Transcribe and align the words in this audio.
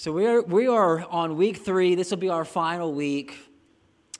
So 0.00 0.12
we 0.12 0.26
are, 0.26 0.40
we 0.40 0.66
are 0.66 1.06
on 1.10 1.36
week 1.36 1.58
three. 1.58 1.94
This 1.94 2.08
will 2.08 2.16
be 2.16 2.30
our 2.30 2.46
final 2.46 2.94
week 2.94 3.36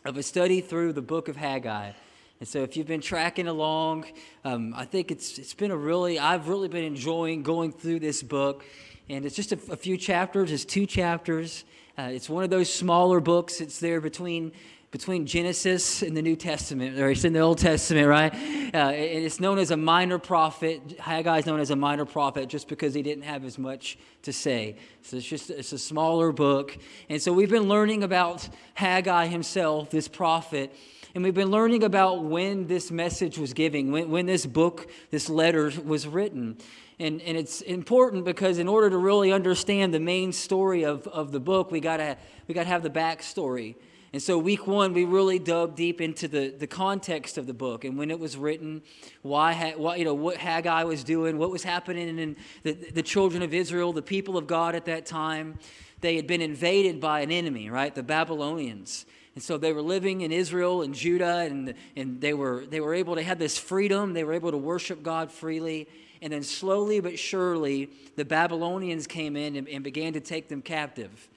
of 0.05 0.19
a 0.19 0.23
study 0.23 0.61
through 0.61 0.93
the 0.93 1.01
book 1.01 1.29
of 1.29 1.37
Haggai. 1.37 1.93
And 2.39 2.47
so 2.47 2.63
if 2.63 2.77
you've 2.77 2.87
been 2.87 3.01
tracking 3.01 3.49
along, 3.49 4.05
um, 4.45 4.75
I 4.77 4.85
think 4.85 5.11
it's, 5.11 5.39
it's 5.39 5.55
been 5.55 5.71
a 5.71 5.77
really, 5.79 6.19
I've 6.19 6.49
really 6.49 6.69
been 6.69 6.85
enjoying 6.85 7.43
going 7.43 7.73
through 7.73 8.01
this 8.01 8.23
book. 8.23 8.63
And 9.09 9.25
it's 9.25 9.35
just 9.35 9.53
a, 9.53 9.73
a 9.73 9.77
few 9.77 9.97
chapters, 9.97 10.53
it's 10.53 10.67
two 10.67 10.85
chapters. 10.85 11.65
Uh, 11.97 12.11
it's 12.13 12.29
one 12.29 12.45
of 12.45 12.51
those 12.51 12.71
smaller 12.71 13.19
books. 13.19 13.63
It's 13.63 13.81
there 13.81 14.03
between 14.03 14.53
between 14.91 15.25
Genesis 15.25 16.03
and 16.03 16.17
the 16.17 16.23
New 16.23 16.35
Testament, 16.35 16.99
or 16.99 17.11
it's 17.11 17.25
in 17.25 17.33
the 17.33 17.39
Old 17.39 17.59
Testament, 17.59 18.09
right? 18.09 18.35
Uh, 18.75 18.91
it's 18.93 19.39
known 19.39 19.59
as 19.59 19.71
a 19.71 19.77
minor 19.77 20.19
prophet. 20.19 20.99
Haggai 20.99 21.39
is 21.39 21.47
known 21.47 21.61
as 21.61 21.71
a 21.71 21.77
minor 21.77 22.05
prophet 22.05 22.49
just 22.49 22.67
because 22.67 22.93
he 22.93 23.03
didn't 23.03 23.23
have 23.23 23.45
as 23.45 23.57
much 23.57 23.99
to 24.23 24.33
say. 24.33 24.77
So 25.03 25.19
it's 25.19 25.27
just 25.27 25.49
it's 25.51 25.73
a 25.73 25.79
smaller 25.79 26.33
book. 26.33 26.77
And 27.09 27.23
so 27.23 27.33
we've 27.33 27.51
been 27.51 27.69
learning 27.69 28.03
about 28.03 28.49
Haggai 28.75 29.27
himself, 29.27 29.91
this 29.91 30.09
prophet. 30.09 30.75
And 31.15 31.23
we've 31.23 31.35
been 31.35 31.51
learning 31.51 31.85
about 31.85 32.25
when 32.25 32.67
this 32.67 32.91
message 32.91 33.39
was 33.39 33.53
giving, 33.53 33.93
when, 33.93 34.11
when 34.11 34.27
this 34.27 34.47
book, 34.47 34.91
this 35.11 35.29
letter 35.29 35.73
was 35.85 36.07
written. 36.07 36.57
And, 36.99 37.21
and 37.23 37.37
it's 37.37 37.61
important 37.63 38.25
because 38.25 38.59
in 38.59 38.69
order 38.69 38.91
to 38.91 38.99
really 38.99 39.33
understand 39.33 39.95
the 39.95 40.01
main 40.01 40.33
story 40.33 40.85
of, 40.85 41.07
of 41.09 41.31
the 41.33 41.41
book, 41.41 41.71
we 41.71 41.79
gotta 41.79 42.17
we 42.49 42.55
gotta 42.55 42.69
have 42.69 42.83
the 42.83 42.91
backstory. 42.91 43.77
And 44.13 44.21
so, 44.21 44.39
week 44.39 44.67
one, 44.67 44.93
we 44.93 45.05
really 45.05 45.39
dug 45.39 45.77
deep 45.77 46.01
into 46.01 46.27
the, 46.27 46.49
the 46.51 46.67
context 46.67 47.39
of 47.39 47.47
the 47.47 47.55
book 47.55 47.85
and 47.85 47.97
when 47.97 48.11
it 48.11 48.19
was 48.19 48.37
written, 48.37 48.83
why, 49.23 49.75
why 49.77 49.97
you 49.97 50.05
know, 50.05 50.15
what 50.15 50.37
Haggai 50.37 50.83
was 50.83 51.05
doing, 51.05 51.39
what 51.39 51.51
was 51.51 51.63
happening 51.63 52.19
in 52.19 52.37
the, 52.65 52.73
the 52.73 53.03
children 53.03 53.43
of 53.43 53.55
Israel, 53.55 53.93
the 53.93 54.03
people 54.03 54.37
of 54.37 54.49
God 54.49 54.75
at 54.75 54.87
that 54.87 55.07
time. 55.07 55.59
They 56.01 56.17
had 56.17 56.27
been 56.27 56.41
invaded 56.41 57.01
by 57.01 57.21
an 57.21 57.31
enemy, 57.31 57.71
right? 57.71 57.95
The 57.95 58.03
Babylonians. 58.03 59.07
And 59.35 59.45
so 59.45 59.59
they 59.59 59.73
were 59.73 59.83
living 59.83 60.23
in 60.23 60.33
Israel 60.33 60.83
and 60.83 60.93
Judah, 60.93 61.39
and, 61.39 61.75
and 61.95 62.21
they, 62.21 62.35
were, 62.35 62.67
they 62.67 62.81
were 62.81 62.95
able 62.95 63.15
to 63.15 63.23
have 63.23 63.39
this 63.39 63.59
freedom. 63.59 64.13
They 64.13 64.25
were 64.25 64.33
able 64.33 64.51
to 64.51 64.57
worship 64.57 65.03
God 65.05 65.31
freely. 65.31 65.87
And 66.21 66.33
then 66.33 66.43
slowly 66.43 67.01
but 67.01 67.19
surely, 67.19 67.91
the 68.17 68.25
Babylonians 68.25 69.07
came 69.07 69.37
in 69.37 69.57
and, 69.57 69.69
and 69.69 69.85
began 69.85 70.15
to 70.15 70.21
take 70.21 70.49
them 70.49 70.63
captive 70.63 71.29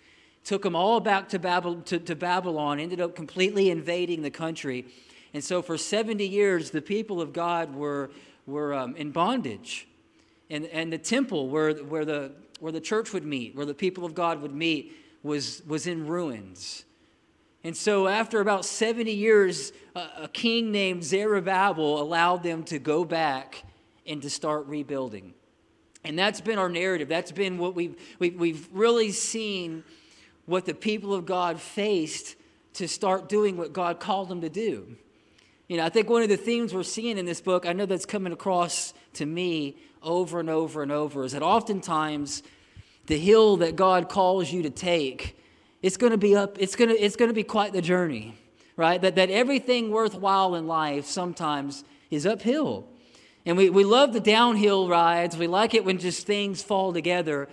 took 0.44 0.62
them 0.64 0.76
all 0.76 1.00
back 1.00 1.30
to, 1.30 1.40
to, 1.86 2.00
to 2.00 2.16
Babylon, 2.16 2.80
ended 2.80 3.00
up 3.00 3.16
completely 3.16 3.70
invading 3.70 4.22
the 4.22 4.32
country. 4.32 4.86
And 5.34 5.44
so 5.44 5.62
for 5.62 5.78
70 5.78 6.28
years, 6.28 6.72
the 6.72 6.82
people 6.82 7.22
of 7.22 7.34
God 7.34 7.74
were, 7.74 8.12
were 8.46 8.74
um, 8.74 8.96
in 8.96 9.12
bondage. 9.12 9.88
And, 10.50 10.66
and 10.68 10.92
the 10.92 10.98
temple 10.98 11.50
where, 11.50 11.74
where, 11.74 12.06
the, 12.06 12.32
where 12.60 12.72
the 12.72 12.82
church 12.82 13.14
would 13.14 13.26
meet, 13.26 13.56
where 13.56 13.66
the 13.66 13.74
people 13.74 14.06
of 14.06 14.14
God 14.14 14.42
would 14.42 14.54
meet, 14.54 14.94
was, 15.24 15.64
was 15.66 15.88
in 15.88 16.06
ruins. 16.06 16.84
And 17.64 17.76
so, 17.76 18.10
after 18.10 18.42
about 18.42 18.66
70 18.66 19.10
years, 19.12 19.72
a, 19.96 20.24
a 20.24 20.28
king 20.28 20.72
named 20.72 21.04
Zerubbabel 21.04 22.02
allowed 22.02 22.44
them 22.44 22.64
to 22.66 22.78
go 22.78 23.06
back 23.06 23.64
and 24.06 24.22
to 24.22 24.30
start 24.30 24.68
rebuilding. 24.68 25.34
And 26.04 26.20
that's 26.20 26.42
been 26.42 26.60
our 26.60 26.68
narrative. 26.68 27.08
That's 27.08 27.32
been 27.32 27.58
what 27.58 27.74
we've, 27.74 27.96
we've, 28.20 28.38
we've 28.38 28.68
really 28.74 29.12
seen 29.12 29.86
what 30.46 30.66
the 30.66 30.74
people 30.74 31.14
of 31.14 31.26
God 31.26 31.60
faced 31.60 32.36
to 32.74 32.88
start 32.88 33.30
doing 33.30 33.58
what 33.58 33.74
God 33.74 34.00
called 34.00 34.30
them 34.30 34.42
to 34.42 34.50
do. 34.50 34.96
You 35.68 35.78
know, 35.78 35.86
I 35.86 35.90
think 35.90 36.10
one 36.10 36.24
of 36.24 36.30
the 36.30 36.38
themes 36.38 36.74
we're 36.74 36.84
seeing 36.84 37.18
in 37.18 37.26
this 37.26 37.42
book, 37.42 37.66
I 37.66 37.74
know 37.74 37.86
that's 37.86 38.06
coming 38.06 38.34
across 38.34 38.94
to 39.14 39.26
me 39.26 39.78
over 40.02 40.40
and 40.40 40.50
over 40.50 40.84
and 40.84 40.92
over, 40.92 41.24
is 41.24 41.32
that 41.32 41.42
oftentimes 41.42 42.44
the 43.08 43.18
hill 43.18 43.58
that 43.58 43.76
God 43.76 44.10
calls 44.10 44.52
you 44.52 44.64
to 44.64 44.70
take, 44.70 45.38
it's 45.82 45.98
going 45.98 46.12
to 46.12 46.18
be 46.18 46.36
up, 46.36 46.58
it's 46.60 46.76
going 46.76 46.90
to, 46.90 46.96
it's 47.02 47.16
going 47.16 47.30
to 47.30 47.34
be 47.34 47.44
quite 47.44 47.74
the 47.74 47.82
journey, 47.82 48.36
right? 48.76 49.02
That, 49.02 49.16
that 49.16 49.30
everything 49.30 49.90
worthwhile 49.90 50.56
in 50.56 50.68
life 50.68 51.06
sometimes 51.06 51.84
is 52.10 52.26
uphill. 52.26 52.88
And 53.46 53.58
we, 53.58 53.70
we 53.70 53.84
love 53.84 54.14
the 54.14 54.22
downhill 54.22 54.88
rides. 54.88 55.36
We 55.36 55.48
like 55.48 55.74
it 55.74 55.84
when 55.84 55.98
just 55.98 56.26
things 56.26 56.64
fall 56.64 56.94
together. 56.94 57.50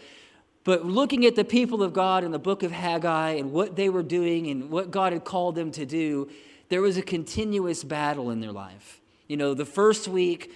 But 0.65 0.85
looking 0.85 1.25
at 1.25 1.37
the 1.37 1.45
people 1.45 1.83
of 1.83 1.93
God 1.93 2.23
in 2.23 2.33
the 2.33 2.39
book 2.39 2.63
of 2.63 2.71
Haggai 2.71 3.31
and 3.31 3.53
what 3.53 3.77
they 3.77 3.89
were 3.89 4.03
doing 4.03 4.49
and 4.49 4.71
what 4.71 4.91
God 4.91 5.13
had 5.13 5.25
called 5.25 5.55
them 5.55 5.71
to 5.73 5.87
do, 5.87 6.29
there 6.69 6.83
was 6.83 6.97
a 6.97 7.03
continuous 7.03 7.83
battle 7.83 8.31
in 8.31 8.41
their 8.41 8.53
life. 8.53 9.01
You 9.27 9.37
know, 9.37 9.55
the 9.55 9.65
first 9.65 10.07
week, 10.07 10.55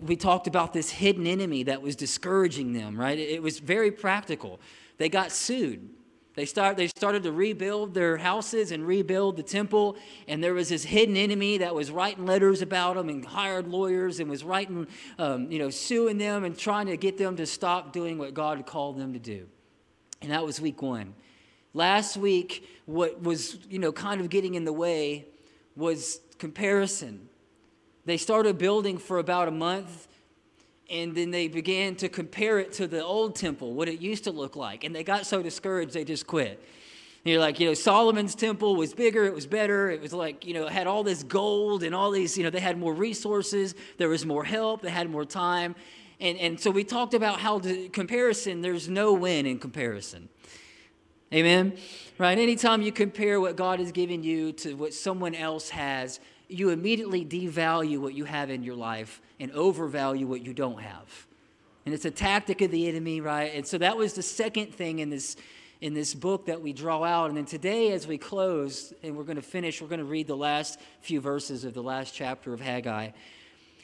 we 0.00 0.16
talked 0.16 0.46
about 0.46 0.72
this 0.72 0.90
hidden 0.90 1.26
enemy 1.26 1.64
that 1.64 1.82
was 1.82 1.96
discouraging 1.96 2.72
them, 2.72 2.98
right? 2.98 3.18
It 3.18 3.42
was 3.42 3.58
very 3.58 3.90
practical. 3.90 4.60
They 4.98 5.08
got 5.08 5.32
sued. 5.32 5.88
They, 6.36 6.46
start, 6.46 6.76
they 6.76 6.86
started 6.86 7.24
to 7.24 7.32
rebuild 7.32 7.92
their 7.92 8.16
houses 8.16 8.70
and 8.70 8.86
rebuild 8.86 9.36
the 9.36 9.42
temple, 9.42 9.96
and 10.28 10.42
there 10.42 10.54
was 10.54 10.68
this 10.68 10.84
hidden 10.84 11.16
enemy 11.16 11.58
that 11.58 11.74
was 11.74 11.90
writing 11.90 12.24
letters 12.24 12.62
about 12.62 12.96
them 12.96 13.08
and 13.08 13.24
hired 13.24 13.66
lawyers 13.66 14.20
and 14.20 14.30
was 14.30 14.44
writing, 14.44 14.86
um, 15.18 15.50
you 15.50 15.58
know, 15.58 15.70
suing 15.70 16.18
them 16.18 16.44
and 16.44 16.56
trying 16.56 16.86
to 16.86 16.96
get 16.96 17.18
them 17.18 17.36
to 17.36 17.46
stop 17.46 17.92
doing 17.92 18.16
what 18.16 18.32
God 18.32 18.58
had 18.58 18.66
called 18.66 18.96
them 18.96 19.12
to 19.12 19.18
do. 19.18 19.48
And 20.22 20.30
that 20.30 20.44
was 20.44 20.60
week 20.60 20.82
one. 20.82 21.14
Last 21.74 22.16
week, 22.16 22.68
what 22.86 23.22
was, 23.22 23.58
you 23.68 23.78
know, 23.78 23.92
kind 23.92 24.20
of 24.20 24.28
getting 24.28 24.54
in 24.54 24.64
the 24.64 24.72
way 24.72 25.26
was 25.76 26.20
comparison. 26.38 27.28
They 28.04 28.16
started 28.16 28.58
building 28.58 28.98
for 28.98 29.18
about 29.18 29.48
a 29.48 29.52
month 29.52 30.08
and 30.90 31.14
then 31.14 31.30
they 31.30 31.46
began 31.46 31.94
to 31.96 32.08
compare 32.08 32.58
it 32.58 32.72
to 32.72 32.88
the 32.88 33.02
old 33.02 33.36
temple, 33.36 33.74
what 33.74 33.88
it 33.88 34.00
used 34.00 34.24
to 34.24 34.32
look 34.32 34.56
like. 34.56 34.82
And 34.82 34.94
they 34.94 35.04
got 35.04 35.24
so 35.24 35.42
discouraged, 35.42 35.94
they 35.94 36.04
just 36.04 36.26
quit. 36.26 36.62
And 37.24 37.32
you're 37.32 37.40
like, 37.40 37.60
you 37.60 37.66
know, 37.68 37.74
Solomon's 37.74 38.34
temple 38.34 38.76
was 38.76 38.92
bigger, 38.92 39.24
it 39.24 39.34
was 39.34 39.46
better, 39.46 39.90
it 39.90 40.00
was 40.00 40.12
like, 40.12 40.44
you 40.46 40.54
know, 40.54 40.66
it 40.66 40.72
had 40.72 40.86
all 40.86 41.04
this 41.04 41.22
gold 41.22 41.82
and 41.84 41.94
all 41.94 42.10
these, 42.10 42.36
you 42.36 42.42
know, 42.42 42.50
they 42.50 42.60
had 42.60 42.78
more 42.78 42.94
resources, 42.94 43.74
there 43.98 44.08
was 44.08 44.26
more 44.26 44.42
help, 44.42 44.82
they 44.82 44.90
had 44.90 45.08
more 45.08 45.24
time. 45.24 45.76
And, 46.18 46.36
and 46.38 46.58
so 46.58 46.70
we 46.70 46.82
talked 46.82 47.14
about 47.14 47.38
how 47.38 47.58
the 47.58 47.88
comparison, 47.90 48.60
there's 48.60 48.88
no 48.88 49.12
win 49.12 49.46
in 49.46 49.58
comparison. 49.58 50.28
Amen? 51.32 51.76
Right? 52.18 52.38
Anytime 52.38 52.82
you 52.82 52.90
compare 52.90 53.40
what 53.40 53.54
God 53.54 53.78
has 53.78 53.92
given 53.92 54.24
you 54.24 54.52
to 54.54 54.74
what 54.74 54.92
someone 54.92 55.34
else 55.34 55.70
has, 55.70 56.18
you 56.52 56.70
immediately 56.70 57.24
devalue 57.24 57.98
what 57.98 58.14
you 58.14 58.24
have 58.24 58.50
in 58.50 58.62
your 58.62 58.74
life 58.74 59.20
and 59.38 59.50
overvalue 59.52 60.26
what 60.26 60.42
you 60.44 60.52
don't 60.52 60.80
have. 60.80 61.26
And 61.86 61.94
it's 61.94 62.04
a 62.04 62.10
tactic 62.10 62.60
of 62.60 62.70
the 62.70 62.88
enemy, 62.88 63.20
right? 63.20 63.52
And 63.54 63.66
so 63.66 63.78
that 63.78 63.96
was 63.96 64.12
the 64.14 64.22
second 64.22 64.74
thing 64.74 64.98
in 64.98 65.10
this 65.10 65.36
in 65.80 65.94
this 65.94 66.14
book 66.14 66.46
that 66.46 66.60
we 66.60 66.72
draw 66.72 67.02
out. 67.02 67.30
And 67.30 67.36
then 67.36 67.46
today, 67.46 67.92
as 67.92 68.06
we 68.06 68.18
close, 68.18 68.92
and 69.02 69.16
we're 69.16 69.24
going 69.24 69.36
to 69.36 69.42
finish, 69.42 69.80
we're 69.80 69.88
going 69.88 70.00
to 70.00 70.04
read 70.04 70.26
the 70.26 70.36
last 70.36 70.78
few 71.00 71.22
verses 71.22 71.64
of 71.64 71.72
the 71.72 71.82
last 71.82 72.14
chapter 72.14 72.52
of 72.52 72.60
Haggai. 72.60 73.10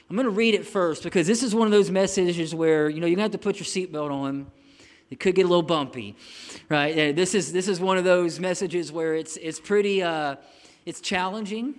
I'm 0.09 0.15
going 0.15 0.25
to 0.25 0.31
read 0.31 0.55
it 0.55 0.67
first 0.67 1.03
because 1.03 1.27
this 1.27 1.43
is 1.43 1.55
one 1.55 1.67
of 1.67 1.73
those 1.73 1.91
messages 1.91 2.55
where 2.55 2.89
you 2.89 3.01
know 3.01 3.07
you're 3.07 3.17
going 3.17 3.31
to 3.31 3.33
have 3.33 3.33
to 3.33 3.39
put 3.39 3.57
your 3.57 3.65
seatbelt 3.65 4.11
on. 4.11 4.47
It 5.11 5.21
could 5.21 5.35
get 5.35 5.47
a 5.47 5.49
little 5.49 5.63
bumpy, 5.63 6.17
right? 6.69 7.15
This 7.15 7.35
is 7.35 7.53
this 7.53 7.67
is 7.67 7.81
one 7.81 7.97
of 7.97 8.05
those 8.05 8.39
messages 8.39 8.93
where 8.93 9.15
it's 9.15 9.37
it's 9.39 9.59
pretty 9.59 10.03
uh, 10.03 10.37
it's 10.85 11.01
challenging. 11.01 11.77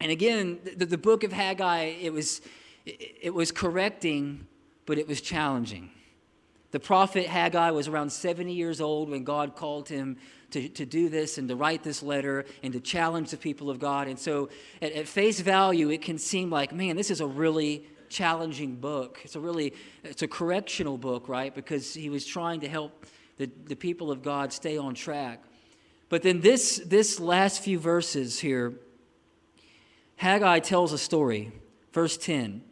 And 0.00 0.10
again, 0.10 0.58
the, 0.76 0.86
the 0.86 0.98
book 0.98 1.24
of 1.24 1.32
Haggai, 1.32 1.94
it 2.00 2.12
was 2.12 2.40
it 2.86 3.34
was 3.34 3.50
correcting, 3.50 4.46
but 4.86 4.96
it 4.96 5.08
was 5.08 5.20
challenging. 5.20 5.90
The 6.70 6.80
prophet 6.80 7.26
Haggai 7.26 7.70
was 7.70 7.88
around 7.88 8.10
70 8.10 8.52
years 8.52 8.80
old 8.80 9.10
when 9.10 9.24
God 9.24 9.56
called 9.56 9.88
him 9.88 10.18
to, 10.50 10.68
to 10.68 10.86
do 10.86 11.08
this 11.08 11.38
and 11.38 11.48
to 11.48 11.56
write 11.56 11.82
this 11.82 12.02
letter 12.02 12.44
and 12.62 12.72
to 12.72 12.80
challenge 12.80 13.30
the 13.30 13.36
people 13.36 13.70
of 13.70 13.78
God. 13.78 14.08
And 14.08 14.18
so, 14.18 14.50
at, 14.80 14.92
at 14.92 15.08
face 15.08 15.40
value, 15.40 15.90
it 15.90 16.02
can 16.02 16.18
seem 16.18 16.50
like, 16.50 16.72
man, 16.72 16.96
this 16.96 17.10
is 17.10 17.20
a 17.20 17.26
really 17.26 17.86
challenging 18.08 18.76
book. 18.76 19.20
It's 19.24 19.36
a 19.36 19.40
really, 19.40 19.74
it's 20.04 20.22
a 20.22 20.28
correctional 20.28 20.96
book, 20.98 21.28
right? 21.28 21.54
Because 21.54 21.94
he 21.94 22.08
was 22.08 22.24
trying 22.24 22.60
to 22.60 22.68
help 22.68 23.06
the, 23.36 23.50
the 23.66 23.76
people 23.76 24.10
of 24.10 24.22
God 24.22 24.52
stay 24.52 24.76
on 24.76 24.94
track. 24.94 25.42
But 26.08 26.22
then 26.22 26.40
this, 26.40 26.80
this 26.86 27.18
last 27.18 27.62
few 27.62 27.78
verses 27.78 28.38
here, 28.38 28.74
Haggai 30.16 30.60
tells 30.60 30.92
a 30.92 30.98
story. 30.98 31.52
Verse 31.92 32.16
10. 32.16 32.62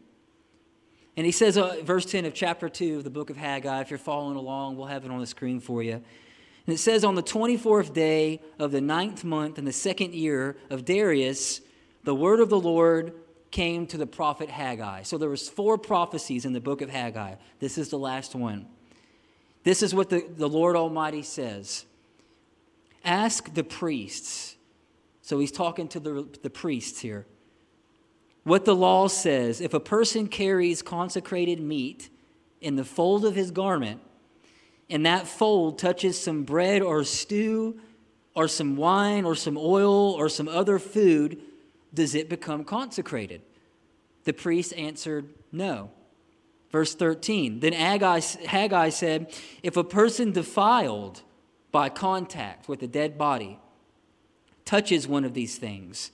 And 1.16 1.24
he 1.24 1.32
says, 1.32 1.56
uh, 1.56 1.76
verse 1.82 2.04
10 2.04 2.24
of 2.24 2.34
chapter 2.34 2.68
2 2.68 2.98
of 2.98 3.04
the 3.04 3.10
book 3.10 3.30
of 3.30 3.36
Haggai, 3.36 3.80
if 3.80 3.90
you're 3.90 3.98
following 3.98 4.36
along, 4.36 4.76
we'll 4.76 4.86
have 4.86 5.04
it 5.04 5.10
on 5.10 5.20
the 5.20 5.26
screen 5.26 5.60
for 5.60 5.82
you. 5.82 5.92
And 5.92 6.74
it 6.74 6.78
says, 6.78 7.04
On 7.04 7.14
the 7.14 7.22
24th 7.22 7.92
day 7.92 8.40
of 8.58 8.72
the 8.72 8.80
ninth 8.80 9.22
month 9.22 9.58
in 9.58 9.64
the 9.64 9.72
second 9.72 10.14
year 10.14 10.56
of 10.70 10.84
Darius, 10.84 11.60
the 12.02 12.14
word 12.14 12.40
of 12.40 12.48
the 12.48 12.58
Lord 12.58 13.14
came 13.50 13.86
to 13.86 13.96
the 13.96 14.06
prophet 14.06 14.50
Haggai. 14.50 15.02
So 15.02 15.16
there 15.16 15.28
was 15.28 15.48
four 15.48 15.78
prophecies 15.78 16.44
in 16.44 16.52
the 16.52 16.60
book 16.60 16.80
of 16.80 16.90
Haggai. 16.90 17.36
This 17.60 17.78
is 17.78 17.90
the 17.90 17.98
last 17.98 18.34
one. 18.34 18.66
This 19.62 19.82
is 19.82 19.94
what 19.94 20.10
the, 20.10 20.26
the 20.36 20.48
Lord 20.48 20.74
Almighty 20.74 21.22
says. 21.22 21.86
Ask 23.04 23.54
the 23.54 23.62
priests. 23.62 24.56
So 25.22 25.38
he's 25.38 25.52
talking 25.52 25.86
to 25.88 26.00
the, 26.00 26.28
the 26.42 26.50
priests 26.50 27.00
here 27.00 27.26
what 28.44 28.64
the 28.64 28.76
law 28.76 29.08
says 29.08 29.60
if 29.60 29.74
a 29.74 29.80
person 29.80 30.28
carries 30.28 30.82
consecrated 30.82 31.60
meat 31.60 32.10
in 32.60 32.76
the 32.76 32.84
fold 32.84 33.24
of 33.24 33.34
his 33.34 33.50
garment, 33.50 34.00
and 34.88 35.04
that 35.06 35.26
fold 35.26 35.78
touches 35.78 36.20
some 36.20 36.44
bread 36.44 36.82
or 36.82 37.04
stew 37.04 37.80
or 38.34 38.48
some 38.48 38.76
wine 38.76 39.24
or 39.24 39.34
some 39.34 39.56
oil 39.56 40.12
or 40.12 40.28
some 40.28 40.48
other 40.48 40.78
food, 40.78 41.40
does 41.92 42.14
it 42.14 42.28
become 42.28 42.64
consecrated? 42.64 43.40
The 44.24 44.32
priest 44.32 44.74
answered, 44.74 45.28
No. 45.52 45.90
Verse 46.70 46.94
13 46.94 47.60
Then 47.60 47.72
Haggai, 47.72 48.20
Haggai 48.46 48.88
said, 48.90 49.32
If 49.62 49.76
a 49.76 49.84
person 49.84 50.32
defiled 50.32 51.22
by 51.70 51.88
contact 51.88 52.68
with 52.68 52.82
a 52.82 52.86
dead 52.86 53.16
body 53.16 53.58
touches 54.64 55.06
one 55.06 55.24
of 55.24 55.34
these 55.34 55.56
things, 55.56 56.10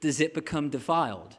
does 0.00 0.20
it 0.20 0.34
become 0.34 0.68
defiled? 0.70 1.36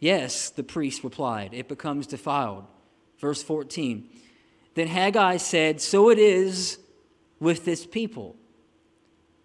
Yes, 0.00 0.48
the 0.48 0.62
priest 0.62 1.04
replied, 1.04 1.52
It 1.52 1.68
becomes 1.68 2.06
defiled. 2.06 2.64
Verse 3.18 3.42
14 3.42 4.08
Then 4.74 4.88
Haggai 4.88 5.36
said, 5.36 5.80
So 5.80 6.10
it 6.10 6.18
is 6.18 6.78
with 7.38 7.64
this 7.64 7.86
people 7.86 8.34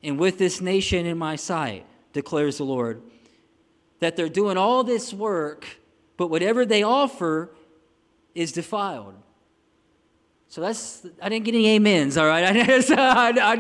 and 0.01 0.17
with 0.17 0.37
this 0.37 0.61
nation 0.61 1.05
in 1.05 1.17
my 1.17 1.35
sight, 1.35 1.85
declares 2.13 2.57
the 2.57 2.63
Lord, 2.63 3.01
that 3.99 4.15
they're 4.15 4.29
doing 4.29 4.57
all 4.57 4.83
this 4.83 5.13
work, 5.13 5.65
but 6.17 6.27
whatever 6.27 6.65
they 6.65 6.83
offer 6.83 7.51
is 8.33 8.51
defiled. 8.51 9.15
So 10.47 10.61
that's, 10.61 11.05
I 11.21 11.27
didn't 11.27 11.45
get 11.45 11.55
any 11.55 11.75
amens, 11.75 12.17
all 12.17 12.27
right? 12.27 12.45
I, 12.69 12.79
so 12.79 12.95
I, 12.95 13.33
I, 13.41 13.53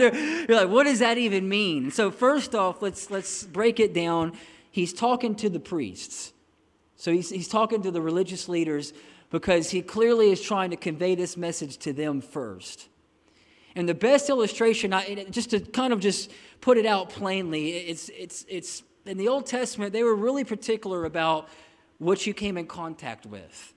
you're 0.47 0.57
like, 0.57 0.69
what 0.69 0.83
does 0.83 0.99
that 0.99 1.17
even 1.17 1.49
mean? 1.49 1.91
So, 1.91 2.11
first 2.11 2.55
off, 2.55 2.81
let's, 2.81 3.09
let's 3.09 3.43
break 3.43 3.79
it 3.79 3.93
down. 3.93 4.33
He's 4.71 4.93
talking 4.93 5.35
to 5.35 5.49
the 5.49 5.59
priests. 5.59 6.31
So, 6.95 7.11
he's, 7.11 7.29
he's 7.29 7.47
talking 7.47 7.81
to 7.83 7.91
the 7.91 8.01
religious 8.01 8.47
leaders 8.49 8.93
because 9.29 9.71
he 9.71 9.81
clearly 9.81 10.31
is 10.31 10.41
trying 10.41 10.69
to 10.69 10.77
convey 10.77 11.15
this 11.15 11.35
message 11.35 11.77
to 11.79 11.93
them 11.93 12.21
first. 12.21 12.87
And 13.75 13.89
the 13.89 13.93
best 13.93 14.29
illustration, 14.29 14.93
I, 14.93 15.25
just 15.29 15.49
to 15.49 15.59
kind 15.59 15.91
of 15.91 15.99
just 15.99 16.31
put 16.61 16.77
it 16.77 16.85
out 16.85 17.09
plainly, 17.09 17.71
it's, 17.71 18.09
it's, 18.09 18.45
it's 18.47 18.83
in 19.05 19.17
the 19.17 19.27
Old 19.27 19.45
Testament, 19.45 19.91
they 19.91 20.03
were 20.03 20.15
really 20.15 20.43
particular 20.43 21.05
about 21.05 21.49
what 21.97 22.25
you 22.25 22.33
came 22.33 22.57
in 22.57 22.67
contact 22.67 23.25
with. 23.25 23.73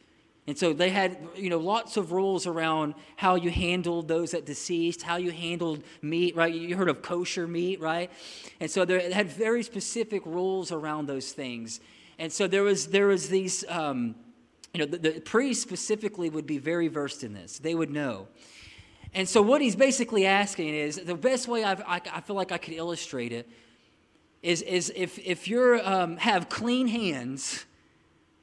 And 0.47 0.57
so 0.57 0.73
they 0.73 0.89
had, 0.89 1.19
you 1.37 1.51
know, 1.51 1.59
lots 1.59 1.99
of 1.99 2.11
rules 2.11 2.47
around 2.47 2.95
how 3.17 3.35
you 3.35 3.51
handled 3.51 4.09
those 4.09 4.31
that 4.31 4.47
deceased, 4.47 5.03
how 5.03 5.17
you 5.17 5.31
handled 5.31 5.83
meat, 6.01 6.35
right? 6.37 6.55
You 6.55 6.75
heard 6.75 6.89
of 6.89 7.03
kosher 7.03 7.47
meat, 7.47 7.81
right? 7.81 8.11
And 8.59 8.71
so 8.71 8.87
they 8.87 9.13
had 9.13 9.29
very 9.29 9.63
specific 9.63 10.25
rules 10.25 10.73
around 10.73 11.07
those 11.07 11.33
things. 11.33 11.81
And 12.19 12.33
so 12.33 12.47
there 12.47 12.63
was 12.63 12.89
there 12.89 13.07
was 13.07 13.29
these, 13.29 13.65
um, 13.69 14.15
you 14.75 14.81
know, 14.81 14.87
the, 14.87 14.99
the 14.99 15.21
priests 15.21 15.63
specifically 15.63 16.31
would 16.31 16.47
be 16.47 16.59
very 16.59 16.89
versed 16.89 17.25
in 17.25 17.33
this. 17.33 17.59
They 17.59 17.75
would 17.75 17.91
know. 17.91 18.29
And 19.15 19.29
so 19.29 19.41
what 19.41 19.61
he's 19.61 19.77
basically 19.77 20.27
asking 20.27 20.69
is 20.75 20.97
the 20.97 21.15
best 21.15 21.49
way 21.49 21.65
I've, 21.65 21.81
i 21.83 22.01
I, 22.13 22.21
feel 22.21 22.37
like 22.37 22.53
I 22.53 22.59
could 22.59 22.75
illustrate 22.75 23.33
it 23.33 23.49
is, 24.43 24.63
is 24.63 24.93
if, 24.95 25.19
if 25.19 25.49
you 25.49 25.81
um, 25.83 26.17
have 26.19 26.49
clean 26.49 26.89
hands 26.89 27.65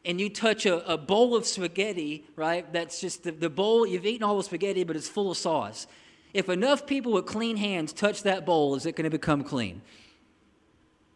and 0.03 0.19
you 0.19 0.29
touch 0.29 0.65
a, 0.65 0.91
a 0.91 0.97
bowl 0.97 1.35
of 1.35 1.45
spaghetti, 1.45 2.25
right? 2.35 2.71
That's 2.73 2.99
just 2.99 3.23
the, 3.23 3.31
the 3.31 3.49
bowl, 3.49 3.85
you've 3.85 4.05
eaten 4.05 4.23
all 4.23 4.37
the 4.37 4.43
spaghetti, 4.43 4.83
but 4.83 4.95
it's 4.95 5.07
full 5.07 5.31
of 5.31 5.37
sauce. 5.37 5.87
If 6.33 6.49
enough 6.49 6.85
people 6.85 7.13
with 7.13 7.25
clean 7.25 7.57
hands 7.57 7.93
touch 7.93 8.23
that 8.23 8.45
bowl, 8.45 8.75
is 8.75 8.85
it 8.85 8.95
going 8.95 9.05
to 9.05 9.09
become 9.09 9.43
clean? 9.43 9.81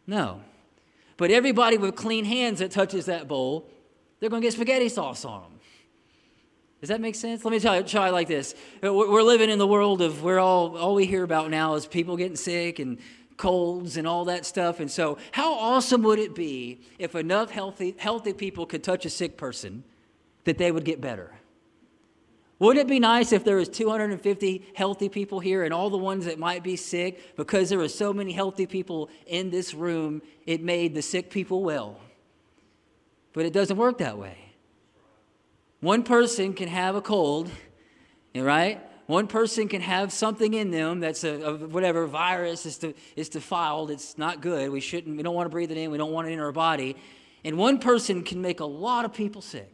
No. 0.06 0.40
But 1.20 1.30
everybody 1.30 1.76
with 1.76 1.96
clean 1.96 2.24
hands 2.24 2.60
that 2.60 2.70
touches 2.70 3.04
that 3.04 3.28
bowl, 3.28 3.68
they're 4.18 4.30
going 4.30 4.40
to 4.40 4.46
get 4.46 4.54
spaghetti 4.54 4.88
sauce 4.88 5.26
on 5.26 5.42
them. 5.42 5.50
Does 6.80 6.88
that 6.88 7.02
make 7.02 7.14
sense? 7.14 7.44
Let 7.44 7.50
me 7.50 7.60
tell 7.60 7.76
you, 7.76 7.82
try 7.82 8.08
like 8.08 8.26
this. 8.26 8.54
Uh, 8.82 8.90
we're 8.90 9.22
living 9.22 9.50
in 9.50 9.58
the 9.58 9.66
world 9.66 10.00
of 10.00 10.22
where 10.22 10.38
all, 10.38 10.78
all 10.78 10.94
we 10.94 11.04
hear 11.04 11.22
about 11.22 11.50
now 11.50 11.74
is 11.74 11.84
people 11.84 12.16
getting 12.16 12.38
sick 12.38 12.78
and 12.78 12.96
colds 13.36 13.98
and 13.98 14.06
all 14.06 14.24
that 14.24 14.46
stuff. 14.46 14.80
And 14.80 14.90
so, 14.90 15.18
how 15.32 15.52
awesome 15.52 16.00
would 16.04 16.18
it 16.18 16.34
be 16.34 16.80
if 16.98 17.14
enough 17.14 17.50
healthy, 17.50 17.94
healthy 17.98 18.32
people 18.32 18.64
could 18.64 18.82
touch 18.82 19.04
a 19.04 19.10
sick 19.10 19.36
person 19.36 19.84
that 20.44 20.56
they 20.56 20.72
would 20.72 20.86
get 20.86 21.02
better? 21.02 21.34
Wouldn't 22.60 22.86
it 22.86 22.88
be 22.88 23.00
nice 23.00 23.32
if 23.32 23.42
there 23.42 23.56
was 23.56 23.70
250 23.70 24.66
healthy 24.74 25.08
people 25.08 25.40
here 25.40 25.64
and 25.64 25.72
all 25.72 25.88
the 25.88 25.96
ones 25.96 26.26
that 26.26 26.38
might 26.38 26.62
be 26.62 26.76
sick, 26.76 27.34
because 27.34 27.70
there 27.70 27.78
were 27.78 27.88
so 27.88 28.12
many 28.12 28.32
healthy 28.32 28.66
people 28.66 29.08
in 29.26 29.48
this 29.48 29.72
room, 29.72 30.20
it 30.44 30.62
made 30.62 30.94
the 30.94 31.00
sick 31.00 31.30
people 31.30 31.62
well? 31.62 31.98
But 33.32 33.46
it 33.46 33.54
doesn't 33.54 33.78
work 33.78 33.98
that 33.98 34.18
way. 34.18 34.36
One 35.80 36.02
person 36.02 36.52
can 36.52 36.68
have 36.68 36.96
a 36.96 37.00
cold, 37.00 37.50
right? 38.34 38.78
One 39.06 39.26
person 39.26 39.66
can 39.66 39.80
have 39.80 40.12
something 40.12 40.52
in 40.52 40.70
them 40.70 41.00
that's 41.00 41.24
a, 41.24 41.40
a 41.40 41.56
whatever 41.56 42.06
virus 42.06 42.66
is, 42.66 42.76
to, 42.78 42.92
is 43.16 43.30
defiled. 43.30 43.90
It's 43.90 44.18
not 44.18 44.42
good. 44.42 44.70
We 44.70 44.80
shouldn't. 44.80 45.16
We 45.16 45.22
don't 45.22 45.34
want 45.34 45.46
to 45.46 45.50
breathe 45.50 45.70
it 45.70 45.78
in. 45.78 45.90
We 45.90 45.96
don't 45.96 46.12
want 46.12 46.28
it 46.28 46.32
in 46.32 46.40
our 46.40 46.52
body. 46.52 46.96
And 47.42 47.56
one 47.56 47.78
person 47.78 48.22
can 48.22 48.42
make 48.42 48.60
a 48.60 48.66
lot 48.66 49.06
of 49.06 49.14
people 49.14 49.40
sick. 49.40 49.72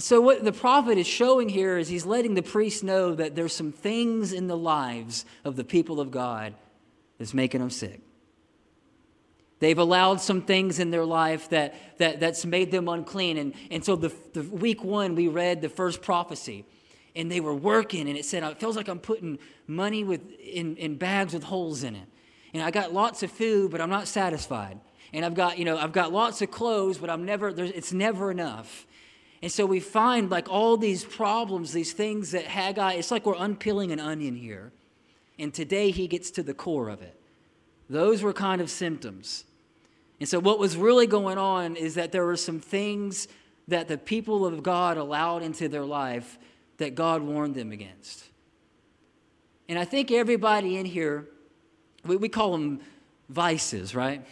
And 0.00 0.04
so, 0.04 0.18
what 0.18 0.42
the 0.42 0.50
prophet 0.50 0.96
is 0.96 1.06
showing 1.06 1.50
here 1.50 1.76
is 1.76 1.86
he's 1.86 2.06
letting 2.06 2.32
the 2.32 2.40
priest 2.40 2.82
know 2.82 3.14
that 3.16 3.36
there's 3.36 3.52
some 3.52 3.70
things 3.70 4.32
in 4.32 4.46
the 4.46 4.56
lives 4.56 5.26
of 5.44 5.56
the 5.56 5.62
people 5.62 6.00
of 6.00 6.10
God 6.10 6.54
that's 7.18 7.34
making 7.34 7.60
them 7.60 7.68
sick. 7.68 8.00
They've 9.58 9.76
allowed 9.76 10.22
some 10.22 10.40
things 10.40 10.78
in 10.78 10.90
their 10.90 11.04
life 11.04 11.50
that, 11.50 11.74
that, 11.98 12.18
that's 12.18 12.46
made 12.46 12.70
them 12.70 12.88
unclean. 12.88 13.36
And, 13.36 13.52
and 13.70 13.84
so, 13.84 13.94
the, 13.94 14.10
the 14.32 14.42
week 14.44 14.82
one, 14.82 15.16
we 15.16 15.28
read 15.28 15.60
the 15.60 15.68
first 15.68 16.00
prophecy 16.00 16.64
and 17.14 17.30
they 17.30 17.40
were 17.40 17.54
working 17.54 18.08
and 18.08 18.16
it 18.16 18.24
said 18.24 18.42
it 18.42 18.58
feels 18.58 18.76
like 18.76 18.88
i'm 18.88 19.00
putting 19.00 19.36
money 19.66 20.04
with, 20.04 20.22
in, 20.40 20.76
in 20.76 20.96
bags 20.96 21.34
with 21.34 21.42
holes 21.42 21.82
in 21.82 21.96
it 21.96 22.06
and 22.54 22.62
i 22.62 22.70
got 22.70 22.94
lots 22.94 23.24
of 23.24 23.32
food 23.32 23.68
but 23.68 23.80
i'm 23.80 23.90
not 23.90 24.06
satisfied 24.06 24.78
and 25.12 25.24
i've 25.24 25.34
got 25.34 25.58
you 25.58 25.64
know 25.64 25.76
i've 25.76 25.90
got 25.90 26.12
lots 26.12 26.40
of 26.40 26.52
clothes 26.52 26.98
but 26.98 27.10
i'm 27.10 27.24
never 27.24 27.48
it's 27.48 27.92
never 27.92 28.30
enough 28.30 28.86
and 29.42 29.50
so 29.50 29.64
we 29.64 29.80
find 29.80 30.30
like 30.30 30.48
all 30.48 30.76
these 30.76 31.04
problems 31.04 31.72
these 31.72 31.92
things 31.92 32.30
that 32.32 32.44
haggai 32.44 32.94
it's 32.94 33.10
like 33.10 33.26
we're 33.26 33.34
unpeeling 33.36 33.92
an 33.92 34.00
onion 34.00 34.34
here 34.34 34.72
and 35.38 35.54
today 35.54 35.90
he 35.90 36.06
gets 36.06 36.30
to 36.30 36.42
the 36.42 36.54
core 36.54 36.88
of 36.88 37.02
it 37.02 37.20
those 37.88 38.22
were 38.22 38.32
kind 38.32 38.60
of 38.60 38.70
symptoms 38.70 39.44
and 40.18 40.28
so 40.28 40.38
what 40.38 40.58
was 40.58 40.76
really 40.76 41.06
going 41.06 41.38
on 41.38 41.76
is 41.76 41.94
that 41.94 42.12
there 42.12 42.26
were 42.26 42.36
some 42.36 42.60
things 42.60 43.28
that 43.68 43.88
the 43.88 43.96
people 43.98 44.44
of 44.44 44.62
god 44.62 44.96
allowed 44.96 45.42
into 45.42 45.68
their 45.68 45.84
life 45.84 46.38
that 46.80 46.94
God 46.94 47.22
warned 47.22 47.54
them 47.54 47.72
against. 47.72 48.24
And 49.68 49.78
I 49.78 49.84
think 49.84 50.10
everybody 50.10 50.78
in 50.78 50.86
here, 50.86 51.28
we, 52.04 52.16
we 52.16 52.28
call 52.28 52.52
them 52.52 52.80
vices, 53.28 53.94
right? 53.94 54.26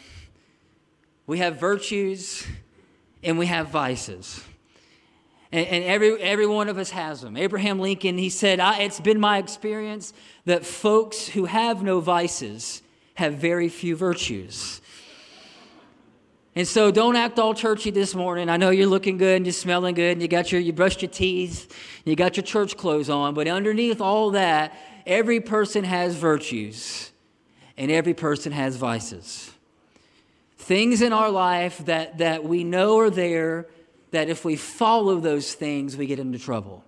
We 1.27 1.39
have 1.39 1.61
virtues 1.61 2.47
and 3.23 3.39
we 3.39 3.47
have 3.47 3.69
vices. 3.69 4.43
And, 5.51 5.67
and, 5.67 5.85
every, 5.85 6.21
every 6.21 6.47
one 6.47 6.69
of 6.69 6.77
us 6.77 6.91
has 6.91 7.23
them. 7.23 7.37
Abraham 7.37 7.79
Lincoln, 7.79 8.19
he 8.19 8.29
said, 8.29 8.61
It's 8.63 9.01
been 9.01 9.19
my 9.19 9.39
experience 9.39 10.13
that 10.45 10.67
folks 10.67 11.29
who 11.29 11.47
have 11.47 11.83
no 11.83 12.01
vices 12.01 12.83
have 13.15 13.35
very 13.35 13.69
few 13.69 13.97
virtues. 13.97 14.81
And 16.55 16.67
so 16.67 16.91
don't 16.91 17.15
act 17.15 17.39
all 17.39 17.55
churchy 17.55 17.91
this 17.91 18.15
morning. 18.15 18.49
I 18.49 18.57
know 18.57 18.71
you're 18.71 18.89
looking 18.89 19.17
good 19.17 19.37
and 19.37 19.47
you're 19.47 19.53
smelling 19.53 19.95
good 19.95 20.13
and 20.13 20.23
you 20.23 20.27
got 20.27 20.51
your 20.51 20.61
you 20.61 20.73
brushed 20.73 21.03
your 21.03 21.11
teeth, 21.11 21.73
you 22.05 22.17
got 22.17 22.37
your 22.37 22.45
church 22.45 22.77
clothes 22.77 23.09
on, 23.09 23.35
but 23.35 23.47
underneath 23.47 24.01
all 24.01 24.33
that, 24.33 24.77
every 25.07 25.41
person 25.41 25.85
has 25.85 26.17
virtues 26.17 27.13
and 27.77 27.93
every 27.93 28.13
person 28.13 28.51
has 28.51 28.75
vices. 28.75 29.53
Things 30.57 31.01
in 31.01 31.13
our 31.13 31.31
life 31.31 31.79
that, 31.87 32.19
that 32.19 32.45
we 32.45 32.65
know 32.65 32.99
are 32.99 33.09
there, 33.09 33.69
that 34.11 34.29
if 34.29 34.45
we 34.45 34.57
follow 34.57 35.21
those 35.21 35.55
things, 35.55 35.97
we 35.97 36.07
get 36.07 36.19
into 36.19 36.39
trouble. 36.39 36.85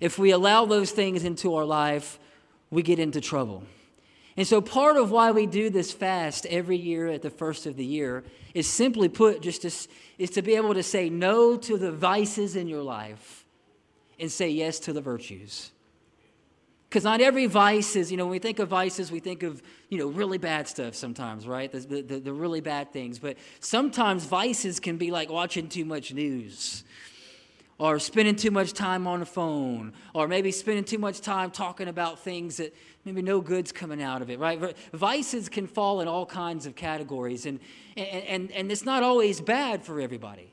If 0.00 0.18
we 0.18 0.30
allow 0.30 0.64
those 0.64 0.90
things 0.90 1.24
into 1.24 1.54
our 1.54 1.64
life, 1.64 2.18
we 2.70 2.82
get 2.82 2.98
into 2.98 3.20
trouble. 3.20 3.64
And 4.36 4.46
so, 4.46 4.60
part 4.60 4.96
of 4.96 5.10
why 5.10 5.32
we 5.32 5.46
do 5.46 5.68
this 5.68 5.92
fast 5.92 6.46
every 6.46 6.76
year 6.76 7.08
at 7.08 7.22
the 7.22 7.30
first 7.30 7.66
of 7.66 7.76
the 7.76 7.84
year 7.84 8.22
is 8.54 8.68
simply 8.68 9.08
put, 9.08 9.42
just 9.42 9.62
to, 9.62 9.72
is 10.16 10.30
to 10.30 10.42
be 10.42 10.54
able 10.54 10.74
to 10.74 10.82
say 10.82 11.10
no 11.10 11.56
to 11.56 11.76
the 11.76 11.90
vices 11.90 12.54
in 12.54 12.68
your 12.68 12.82
life 12.82 13.44
and 14.20 14.30
say 14.30 14.48
yes 14.48 14.78
to 14.80 14.92
the 14.92 15.00
virtues. 15.00 15.72
Because 16.88 17.04
not 17.04 17.20
every 17.20 17.46
vice 17.46 17.96
is, 17.96 18.10
you 18.10 18.16
know, 18.16 18.24
when 18.24 18.32
we 18.32 18.38
think 18.38 18.58
of 18.58 18.68
vices, 18.68 19.12
we 19.12 19.20
think 19.20 19.42
of, 19.42 19.62
you 19.90 19.98
know, 19.98 20.06
really 20.06 20.38
bad 20.38 20.66
stuff 20.66 20.94
sometimes, 20.94 21.46
right? 21.46 21.70
The, 21.70 22.02
the, 22.02 22.18
the 22.18 22.32
really 22.32 22.62
bad 22.62 22.92
things. 22.92 23.18
But 23.18 23.36
sometimes 23.60 24.24
vices 24.24 24.80
can 24.80 24.96
be 24.96 25.10
like 25.10 25.30
watching 25.30 25.68
too 25.68 25.84
much 25.84 26.14
news 26.14 26.84
or 27.78 27.98
spending 27.98 28.34
too 28.34 28.50
much 28.50 28.72
time 28.72 29.06
on 29.06 29.20
the 29.20 29.26
phone, 29.26 29.92
or 30.12 30.26
maybe 30.26 30.50
spending 30.50 30.82
too 30.82 30.98
much 30.98 31.20
time 31.20 31.48
talking 31.50 31.86
about 31.86 32.18
things 32.18 32.56
that 32.56 32.74
maybe 33.04 33.22
no 33.22 33.40
good's 33.40 33.70
coming 33.70 34.02
out 34.02 34.20
of 34.20 34.30
it, 34.30 34.38
right? 34.40 34.76
Vices 34.92 35.48
can 35.48 35.66
fall 35.68 36.00
in 36.00 36.08
all 36.08 36.26
kinds 36.26 36.66
of 36.66 36.74
categories, 36.74 37.46
and, 37.46 37.60
and, 37.96 38.24
and, 38.24 38.50
and 38.50 38.72
it's 38.72 38.84
not 38.84 39.04
always 39.04 39.40
bad 39.40 39.84
for 39.84 40.00
everybody. 40.00 40.52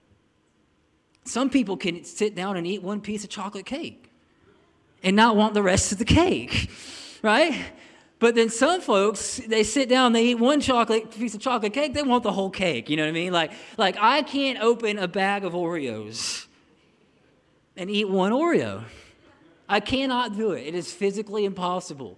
Some 1.23 1.49
people 1.49 1.77
can 1.77 2.03
sit 2.03 2.35
down 2.35 2.57
and 2.57 2.67
eat 2.67 2.83
one 2.83 3.01
piece 3.01 3.23
of 3.23 3.31
chocolate 3.31 3.65
cake. 3.65 4.11
And 5.05 5.15
not 5.15 5.37
want 5.37 5.53
the 5.53 5.61
rest 5.61 5.93
of 5.93 5.99
the 5.99 6.05
cake, 6.05 6.69
right? 7.21 7.55
But 8.17 8.33
then 8.33 8.49
some 8.49 8.81
folks, 8.81 9.37
they 9.47 9.63
sit 9.63 9.87
down, 9.87 10.13
they 10.13 10.25
eat 10.25 10.35
one 10.35 10.59
chocolate 10.59 11.11
piece 11.11 11.35
of 11.35 11.41
chocolate 11.41 11.73
cake, 11.73 11.93
they 11.93 12.01
want 12.01 12.23
the 12.23 12.31
whole 12.31 12.49
cake. 12.49 12.89
You 12.89 12.97
know 12.97 13.03
what 13.03 13.09
I 13.09 13.13
mean? 13.13 13.31
Like, 13.31 13.51
like 13.77 13.97
I 13.99 14.23
can't 14.23 14.59
open 14.59 14.97
a 14.97 15.07
bag 15.07 15.45
of 15.45 15.53
Oreos 15.53 16.47
and 17.77 17.89
eat 17.89 18.09
one 18.09 18.31
Oreo. 18.31 18.83
I 19.69 19.79
cannot 19.79 20.35
do 20.35 20.51
it. 20.51 20.67
It 20.67 20.75
is 20.75 20.91
physically 20.91 21.45
impossible 21.45 22.17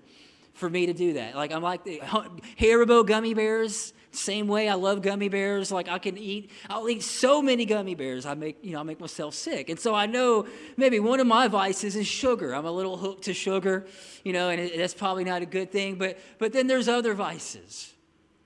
for 0.54 0.70
me 0.70 0.86
to 0.86 0.94
do 0.94 1.14
that. 1.14 1.36
Like 1.36 1.52
I'm 1.52 1.62
like 1.62 1.84
the 1.84 2.00
Haribo 2.00 3.06
gummy 3.06 3.34
bears. 3.34 3.94
Same 4.18 4.48
way 4.48 4.68
I 4.68 4.74
love 4.74 5.02
gummy 5.02 5.30
bears. 5.30 5.72
Like 5.72 5.88
I 5.88 6.00
can 6.00 6.18
eat, 6.18 6.52
I'll 6.70 6.90
eat 6.90 7.04
so 7.04 7.42
many 7.42 7.66
gummy 7.66 7.96
bears. 7.96 8.26
I 8.26 8.34
make, 8.34 8.58
you 8.64 8.72
know, 8.74 8.80
I 8.80 8.84
make 8.84 9.00
myself 9.00 9.34
sick. 9.34 9.70
And 9.70 9.80
so 9.80 9.94
I 9.94 10.06
know 10.06 10.48
maybe 10.76 11.00
one 11.00 11.20
of 11.20 11.28
my 11.28 11.48
vices 11.48 11.96
is 11.96 12.08
sugar. 12.08 12.54
I'm 12.54 12.66
a 12.66 12.72
little 12.72 12.98
hooked 12.98 13.24
to 13.26 13.34
sugar, 13.34 13.86
you 14.24 14.34
know, 14.34 14.50
and 14.50 14.72
that's 14.80 14.94
probably 14.94 15.24
not 15.24 15.42
a 15.42 15.46
good 15.46 15.72
thing. 15.72 15.96
But 15.96 16.18
but 16.40 16.54
then 16.54 16.68
there's 16.68 16.88
other 16.88 17.14
vices. 17.14 17.94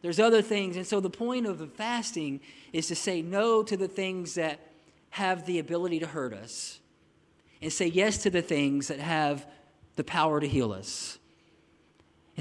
There's 0.01 0.20
other 0.20 0.42
things. 0.42 0.78
And 0.78 0.86
so 0.86 1.00
the 1.00 1.10
point 1.10 1.46
of 1.46 1.60
the 1.60 1.68
fasting 1.68 2.42
is 2.74 2.88
to 2.88 2.96
say 2.96 3.22
no 3.22 3.63
to 3.63 3.78
the 3.78 3.88
things 3.88 4.36
that 4.36 4.60
have 5.12 5.46
the 5.46 5.60
ability 5.60 6.00
to 6.00 6.08
hurt 6.08 6.34
us 6.34 6.80
and 7.62 7.72
say 7.72 7.86
yes 7.86 8.18
to 8.24 8.30
the 8.30 8.42
things 8.42 8.88
that 8.88 9.00
have 9.00 9.46
the 9.96 10.04
power 10.04 10.40
to 10.40 10.48
heal 10.48 10.72
us. 10.72 11.20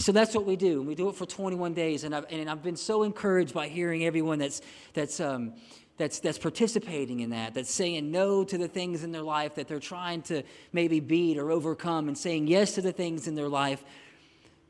And 0.01 0.05
so 0.07 0.13
that's 0.13 0.35
what 0.35 0.47
we 0.47 0.57
do. 0.57 0.79
And 0.79 0.89
We 0.89 0.95
do 0.95 1.11
it 1.11 1.15
for 1.15 1.27
21 1.27 1.75
days. 1.75 2.05
And 2.05 2.15
I've, 2.15 2.25
and 2.31 2.49
I've 2.49 2.63
been 2.63 2.75
so 2.75 3.03
encouraged 3.03 3.53
by 3.53 3.69
hearing 3.69 4.07
everyone 4.07 4.39
that's, 4.39 4.63
that's, 4.95 5.21
um, 5.21 5.53
that's, 5.99 6.21
that's 6.21 6.39
participating 6.39 7.21
in 7.21 7.29
that, 7.29 7.53
that's 7.53 7.71
saying 7.71 8.11
no 8.11 8.43
to 8.43 8.57
the 8.57 8.67
things 8.67 9.05
in 9.05 9.13
their 9.13 9.21
life 9.21 9.57
that 9.57 9.69
they're 9.69 9.79
trying 9.79 10.23
to 10.23 10.43
maybe 10.73 11.01
beat 11.01 11.37
or 11.37 11.51
overcome, 11.51 12.09
and 12.09 12.17
saying 12.17 12.47
yes 12.47 12.77
to 12.77 12.81
the 12.81 12.93
things 12.93 13.29
in 13.29 13.35
their 13.35 13.51
life 13.51 13.85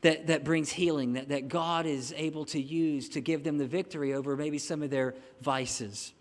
that, 0.01 0.27
that 0.27 0.43
brings 0.43 0.71
healing, 0.71 1.13
that, 1.13 1.29
that 1.29 1.47
God 1.47 1.87
is 1.87 2.13
able 2.17 2.45
to 2.47 2.61
use 2.61 3.09
to 3.11 3.21
give 3.21 3.45
them 3.45 3.57
the 3.57 3.69
victory 3.69 4.13
over 4.13 4.37
maybe 4.37 4.59
some 4.59 4.83
of 4.83 4.91
their 4.91 5.15
vices. 5.41 6.13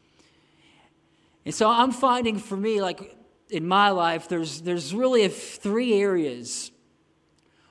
And 1.46 1.56
so 1.56 1.68
I'm 1.68 1.94
finding 1.94 2.38
for 2.38 2.56
me, 2.56 2.80
like 2.80 3.18
in 3.50 3.68
my 3.68 3.90
life, 3.90 4.28
there's, 4.28 4.62
there's 4.62 4.94
really 4.94 5.28
three 5.30 5.96
areas 5.96 6.70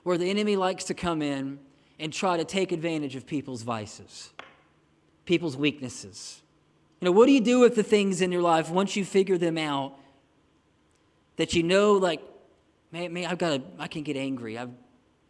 where 0.09 0.17
the 0.17 0.31
enemy 0.31 0.57
likes 0.57 0.85
to 0.85 0.95
come 0.95 1.21
in 1.21 1.59
and 2.01 2.15
try 2.15 2.39
to 2.39 2.45
take 2.45 2.73
advantage 2.73 3.15
of 3.15 3.27
people's 3.27 3.61
vices, 3.61 4.33
people's 5.27 5.55
weaknesses. 5.55 6.41
You 6.99 7.05
know, 7.05 7.13
what 7.13 7.27
do 7.27 7.33
you 7.33 7.43
do 7.43 7.61
with 7.61 7.75
the 7.75 7.83
things 7.83 8.23
in 8.23 8.33
your 8.33 8.41
life 8.41 8.71
once 8.71 8.97
you 8.97 9.05
figure 9.05 9.37
them 9.37 9.59
out 9.59 9.99
that 11.37 11.53
you 11.53 11.63
know, 11.63 11.93
like, 11.93 12.23
man, 12.91 13.13
man 13.13 13.27
I've 13.27 13.37
got 13.37 13.59
to, 13.59 13.63
I 13.79 13.87
can 13.87 14.03
get 14.03 14.17
angry. 14.17 14.59
I 14.59 14.69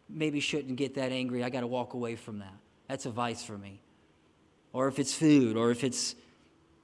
maybe 0.07 0.39
shouldn't 0.39 0.77
get 0.77 0.95
that 0.95 1.11
angry. 1.11 1.43
I 1.43 1.49
got 1.49 1.59
to 1.59 1.67
walk 1.67 1.93
away 1.93 2.15
from 2.15 2.39
that. 2.39 2.55
That's 2.87 3.05
a 3.05 3.11
vice 3.11 3.43
for 3.43 3.57
me. 3.57 3.81
Or 4.71 4.87
if 4.87 4.97
it's 4.97 5.13
food, 5.13 5.57
or 5.57 5.71
if 5.71 5.83
it's 5.83 6.15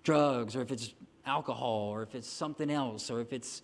drugs, 0.04 0.58
or 0.58 0.62
if 0.62 0.72
it's 0.74 0.94
alcohol, 1.26 1.92
or 1.94 2.04
if 2.04 2.14
it's 2.14 2.28
something 2.28 2.70
else, 2.70 3.10
or 3.10 3.22
if 3.22 3.32
it's 3.32 3.62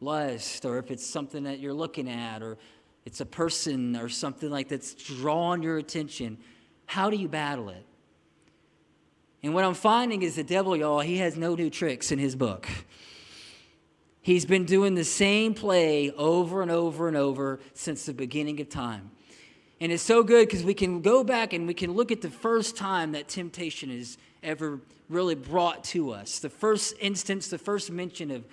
lust, 0.00 0.64
or 0.64 0.78
if 0.78 0.90
it's 0.90 1.06
something 1.06 1.42
that 1.42 1.58
you're 1.58 1.74
looking 1.74 2.08
at, 2.08 2.42
or 2.42 2.56
it's 3.04 3.20
a 3.20 3.26
person 3.26 3.96
or 3.96 4.08
something 4.08 4.50
like 4.50 4.68
that's 4.68 4.94
drawn 4.94 5.62
your 5.62 5.78
attention. 5.78 6.38
How 6.86 7.10
do 7.10 7.16
you 7.16 7.28
battle 7.28 7.68
it? 7.68 7.84
And 9.42 9.52
what 9.52 9.64
I'm 9.64 9.74
finding 9.74 10.22
is 10.22 10.36
the 10.36 10.44
devil, 10.44 10.74
y'all, 10.74 11.00
he 11.00 11.18
has 11.18 11.36
no 11.36 11.54
new 11.54 11.68
tricks 11.68 12.10
in 12.10 12.18
his 12.18 12.34
book. 12.34 12.66
He's 14.22 14.46
been 14.46 14.64
doing 14.64 14.94
the 14.94 15.04
same 15.04 15.52
play 15.52 16.10
over 16.12 16.62
and 16.62 16.70
over 16.70 17.08
and 17.08 17.16
over 17.16 17.60
since 17.74 18.06
the 18.06 18.14
beginning 18.14 18.58
of 18.62 18.70
time. 18.70 19.10
And 19.82 19.92
it's 19.92 20.02
so 20.02 20.22
good 20.22 20.48
because 20.48 20.64
we 20.64 20.72
can 20.72 21.02
go 21.02 21.22
back 21.22 21.52
and 21.52 21.66
we 21.66 21.74
can 21.74 21.92
look 21.92 22.10
at 22.10 22.22
the 22.22 22.30
first 22.30 22.74
time 22.74 23.12
that 23.12 23.28
temptation 23.28 23.90
is 23.90 24.16
ever 24.42 24.80
really 25.10 25.34
brought 25.34 25.84
to 25.84 26.10
us. 26.12 26.38
The 26.38 26.48
first 26.48 26.94
instance, 27.00 27.48
the 27.48 27.58
first 27.58 27.90
mention 27.90 28.30
of, 28.30 28.46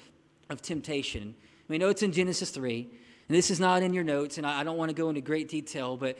of 0.49 0.61
temptation. 0.61 1.35
We 1.69 1.77
know 1.77 1.87
it's 1.87 2.03
in 2.03 2.11
Genesis 2.11 2.49
3. 2.49 2.89
And 3.31 3.37
this 3.37 3.49
is 3.49 3.61
not 3.61 3.81
in 3.81 3.93
your 3.93 4.03
notes, 4.03 4.37
and 4.37 4.45
I 4.45 4.61
don't 4.65 4.75
want 4.75 4.89
to 4.89 4.93
go 4.93 5.07
into 5.07 5.21
great 5.21 5.47
detail, 5.47 5.95
but 5.95 6.17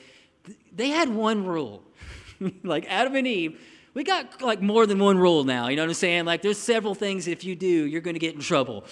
they 0.74 0.88
had 0.88 1.10
one 1.10 1.46
rule. 1.46 1.84
like 2.64 2.86
Adam 2.88 3.14
and 3.18 3.28
Eve, 3.28 3.60
we 3.94 4.06
got 4.06 4.42
like 4.42 4.62
more 4.62 4.86
than 4.86 4.98
one 4.98 5.18
rule 5.18 5.44
now. 5.44 5.68
You 5.68 5.76
know 5.76 5.82
what 5.82 5.90
I'm 5.90 5.96
saying? 5.96 6.24
Like 6.24 6.42
there's 6.42 6.58
several 6.58 6.96
things 6.96 7.28
if 7.28 7.44
you 7.44 7.54
do, 7.54 7.68
you're 7.68 8.00
going 8.00 8.14
to 8.14 8.20
get 8.20 8.34
in 8.34 8.40
trouble. 8.40 8.86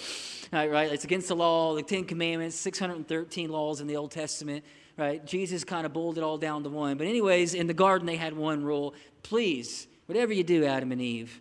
Right, 0.52 0.70
right? 0.70 0.92
It's 0.92 1.04
against 1.04 1.28
the 1.28 1.34
law, 1.34 1.74
the 1.74 1.82
Ten 1.82 2.04
Commandments, 2.04 2.56
613 2.56 3.48
laws 3.48 3.80
in 3.80 3.86
the 3.86 3.96
Old 3.96 4.10
Testament. 4.10 4.66
Right? 4.98 5.24
Jesus 5.24 5.64
kind 5.64 5.86
of 5.86 5.94
boiled 5.94 6.18
it 6.18 6.22
all 6.22 6.36
down 6.36 6.62
to 6.64 6.68
one. 6.68 6.98
But 6.98 7.06
anyways, 7.06 7.54
in 7.54 7.68
the 7.68 7.72
garden 7.72 8.06
they 8.06 8.16
had 8.16 8.36
one 8.36 8.62
rule. 8.62 8.92
Please, 9.22 9.86
whatever 10.04 10.34
you 10.34 10.44
do, 10.44 10.66
Adam 10.66 10.92
and 10.92 11.00
Eve, 11.00 11.40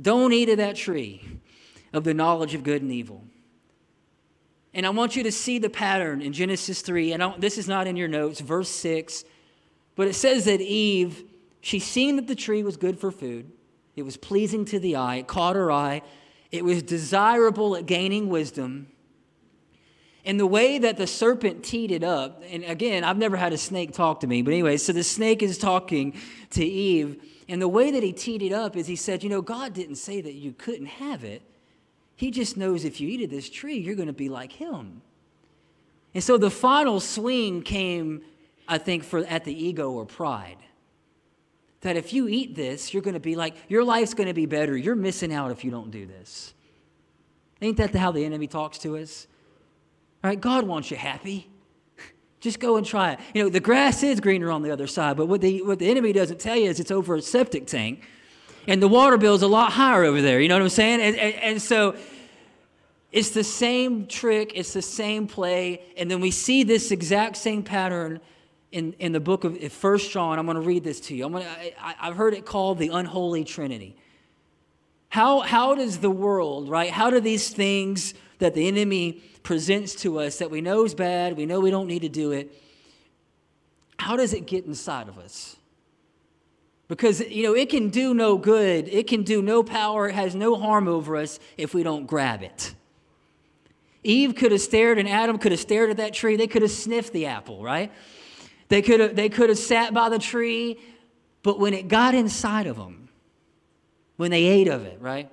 don't 0.00 0.32
eat 0.32 0.48
of 0.48 0.56
that 0.56 0.74
tree 0.74 1.20
of 1.92 2.04
the 2.04 2.14
knowledge 2.14 2.54
of 2.54 2.62
good 2.62 2.80
and 2.80 2.90
evil. 2.90 3.24
And 4.74 4.86
I 4.86 4.90
want 4.90 5.16
you 5.16 5.22
to 5.22 5.32
see 5.32 5.58
the 5.58 5.70
pattern 5.70 6.20
in 6.20 6.32
Genesis 6.32 6.82
3. 6.82 7.12
And 7.12 7.34
this 7.38 7.58
is 7.58 7.68
not 7.68 7.86
in 7.86 7.96
your 7.96 8.08
notes, 8.08 8.40
verse 8.40 8.68
6. 8.68 9.24
But 9.96 10.08
it 10.08 10.14
says 10.14 10.44
that 10.44 10.60
Eve, 10.60 11.24
she 11.60 11.78
seen 11.78 12.16
that 12.16 12.26
the 12.26 12.34
tree 12.34 12.62
was 12.62 12.76
good 12.76 12.98
for 12.98 13.10
food. 13.10 13.50
It 13.96 14.02
was 14.02 14.16
pleasing 14.16 14.64
to 14.66 14.78
the 14.78 14.96
eye. 14.96 15.16
It 15.16 15.26
caught 15.26 15.56
her 15.56 15.72
eye. 15.72 16.02
It 16.52 16.64
was 16.64 16.82
desirable 16.82 17.76
at 17.76 17.86
gaining 17.86 18.28
wisdom. 18.28 18.88
And 20.24 20.38
the 20.38 20.46
way 20.46 20.78
that 20.78 20.96
the 20.96 21.06
serpent 21.06 21.64
teed 21.64 21.90
it 21.90 22.04
up, 22.04 22.42
and 22.50 22.62
again, 22.64 23.02
I've 23.02 23.16
never 23.16 23.36
had 23.36 23.52
a 23.52 23.58
snake 23.58 23.92
talk 23.92 24.20
to 24.20 24.26
me, 24.26 24.42
but 24.42 24.52
anyway, 24.52 24.76
so 24.76 24.92
the 24.92 25.02
snake 25.02 25.42
is 25.42 25.58
talking 25.58 26.14
to 26.50 26.64
Eve. 26.64 27.22
And 27.48 27.62
the 27.62 27.68
way 27.68 27.90
that 27.90 28.02
he 28.02 28.12
teed 28.12 28.42
it 28.42 28.52
up 28.52 28.76
is 28.76 28.86
he 28.86 28.96
said, 28.96 29.22
You 29.22 29.30
know, 29.30 29.40
God 29.40 29.72
didn't 29.72 29.96
say 29.96 30.20
that 30.20 30.34
you 30.34 30.52
couldn't 30.52 30.86
have 30.86 31.24
it. 31.24 31.42
He 32.18 32.32
just 32.32 32.56
knows 32.56 32.84
if 32.84 33.00
you 33.00 33.08
eat 33.08 33.22
of 33.22 33.30
this 33.30 33.48
tree, 33.48 33.78
you're 33.78 33.94
going 33.94 34.08
to 34.08 34.12
be 34.12 34.28
like 34.28 34.50
him. 34.50 35.02
And 36.14 36.24
so 36.24 36.36
the 36.36 36.50
final 36.50 36.98
swing 36.98 37.62
came, 37.62 38.22
I 38.66 38.78
think, 38.78 39.04
for 39.04 39.20
at 39.20 39.44
the 39.44 39.54
ego 39.54 39.92
or 39.92 40.04
pride. 40.04 40.56
That 41.82 41.96
if 41.96 42.12
you 42.12 42.26
eat 42.26 42.56
this, 42.56 42.92
you're 42.92 43.04
going 43.04 43.14
to 43.14 43.20
be 43.20 43.36
like, 43.36 43.54
your 43.68 43.84
life's 43.84 44.14
going 44.14 44.26
to 44.26 44.34
be 44.34 44.46
better. 44.46 44.76
You're 44.76 44.96
missing 44.96 45.32
out 45.32 45.52
if 45.52 45.64
you 45.64 45.70
don't 45.70 45.92
do 45.92 46.06
this. 46.06 46.54
Ain't 47.62 47.76
that 47.76 47.94
how 47.94 48.10
the 48.10 48.24
enemy 48.24 48.48
talks 48.48 48.78
to 48.78 48.96
us? 48.96 49.28
All 50.24 50.30
right, 50.30 50.40
God 50.40 50.66
wants 50.66 50.90
you 50.90 50.96
happy. 50.96 51.48
Just 52.40 52.58
go 52.58 52.78
and 52.78 52.84
try 52.84 53.12
it. 53.12 53.20
You 53.32 53.44
know, 53.44 53.48
the 53.48 53.60
grass 53.60 54.02
is 54.02 54.18
greener 54.18 54.50
on 54.50 54.62
the 54.62 54.72
other 54.72 54.88
side, 54.88 55.16
but 55.16 55.26
what 55.26 55.40
the, 55.40 55.62
what 55.62 55.78
the 55.78 55.88
enemy 55.88 56.12
doesn't 56.12 56.40
tell 56.40 56.56
you 56.56 56.68
is 56.68 56.80
it's 56.80 56.90
over 56.90 57.14
a 57.14 57.22
septic 57.22 57.68
tank 57.68 58.02
and 58.68 58.82
the 58.82 58.86
water 58.86 59.16
bill 59.16 59.34
is 59.34 59.42
a 59.42 59.48
lot 59.48 59.72
higher 59.72 60.04
over 60.04 60.20
there. 60.20 60.40
You 60.40 60.48
know 60.48 60.56
what 60.56 60.62
I'm 60.62 60.68
saying? 60.68 61.00
And, 61.00 61.16
and, 61.16 61.34
and 61.36 61.62
so 61.62 61.96
it's 63.10 63.30
the 63.30 63.42
same 63.42 64.06
trick, 64.06 64.52
it's 64.54 64.74
the 64.74 64.82
same 64.82 65.26
play, 65.26 65.82
and 65.96 66.10
then 66.10 66.20
we 66.20 66.30
see 66.30 66.62
this 66.64 66.90
exact 66.90 67.38
same 67.38 67.62
pattern 67.62 68.20
in, 68.70 68.92
in 68.98 69.12
the 69.12 69.20
book 69.20 69.44
of 69.44 69.72
First 69.72 70.10
John. 70.10 70.38
I'm 70.38 70.44
going 70.44 70.56
to 70.56 70.60
read 70.60 70.84
this 70.84 71.00
to 71.00 71.14
you. 71.16 71.24
I'm 71.24 71.32
gonna, 71.32 71.46
I, 71.80 71.94
I've 71.98 72.16
heard 72.16 72.34
it 72.34 72.44
called 72.44 72.78
the 72.78 72.88
unholy 72.88 73.42
trinity. 73.42 73.96
How, 75.08 75.40
how 75.40 75.74
does 75.74 75.98
the 75.98 76.10
world, 76.10 76.68
right? 76.68 76.90
How 76.90 77.08
do 77.08 77.20
these 77.20 77.48
things 77.48 78.12
that 78.38 78.52
the 78.52 78.68
enemy 78.68 79.22
presents 79.42 79.94
to 80.02 80.20
us 80.20 80.38
that 80.40 80.50
we 80.50 80.60
know 80.60 80.84
is 80.84 80.94
bad, 80.94 81.38
we 81.38 81.46
know 81.46 81.60
we 81.60 81.70
don't 81.70 81.86
need 81.86 82.02
to 82.02 82.10
do 82.10 82.32
it, 82.32 82.54
how 83.98 84.14
does 84.14 84.34
it 84.34 84.46
get 84.46 84.66
inside 84.66 85.08
of 85.08 85.18
us? 85.18 85.56
Because, 86.88 87.20
you 87.20 87.42
know, 87.42 87.54
it 87.54 87.68
can 87.68 87.90
do 87.90 88.14
no 88.14 88.38
good, 88.38 88.88
it 88.88 89.06
can 89.06 89.22
do 89.22 89.42
no 89.42 89.62
power, 89.62 90.08
it 90.08 90.14
has 90.14 90.34
no 90.34 90.56
harm 90.56 90.88
over 90.88 91.16
us 91.16 91.38
if 91.58 91.74
we 91.74 91.82
don't 91.82 92.06
grab 92.06 92.42
it. 92.42 92.74
Eve 94.02 94.34
could 94.34 94.52
have 94.52 94.60
stared 94.62 94.98
and 94.98 95.06
Adam 95.06 95.36
could 95.38 95.52
have 95.52 95.60
stared 95.60 95.90
at 95.90 95.98
that 95.98 96.14
tree. 96.14 96.36
They 96.36 96.46
could 96.46 96.62
have 96.62 96.70
sniffed 96.70 97.12
the 97.12 97.26
apple, 97.26 97.62
right? 97.62 97.92
They 98.68 98.80
could 98.80 99.00
have, 99.00 99.16
they 99.16 99.28
could 99.28 99.50
have 99.50 99.58
sat 99.58 99.92
by 99.92 100.08
the 100.08 100.18
tree, 100.18 100.78
but 101.42 101.60
when 101.60 101.74
it 101.74 101.88
got 101.88 102.14
inside 102.14 102.66
of 102.66 102.76
them, 102.76 103.10
when 104.16 104.30
they 104.30 104.44
ate 104.44 104.68
of 104.68 104.84
it, 104.86 104.98
right? 105.00 105.30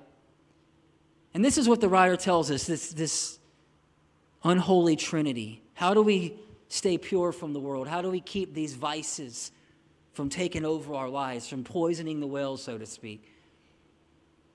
And 1.32 1.44
this 1.44 1.56
is 1.56 1.68
what 1.68 1.80
the 1.80 1.88
writer 1.88 2.16
tells 2.16 2.50
us 2.50 2.66
this, 2.66 2.90
this 2.90 3.38
unholy 4.44 4.96
trinity. 4.96 5.62
How 5.74 5.94
do 5.94 6.02
we 6.02 6.34
stay 6.68 6.98
pure 6.98 7.32
from 7.32 7.52
the 7.52 7.60
world? 7.60 7.88
How 7.88 8.02
do 8.02 8.10
we 8.10 8.20
keep 8.20 8.52
these 8.52 8.74
vices 8.74 9.52
from 10.16 10.30
taking 10.30 10.64
over 10.64 10.94
our 10.94 11.10
lives, 11.10 11.46
from 11.46 11.62
poisoning 11.62 12.20
the 12.20 12.26
well, 12.26 12.56
so 12.56 12.78
to 12.78 12.86
speak. 12.86 13.30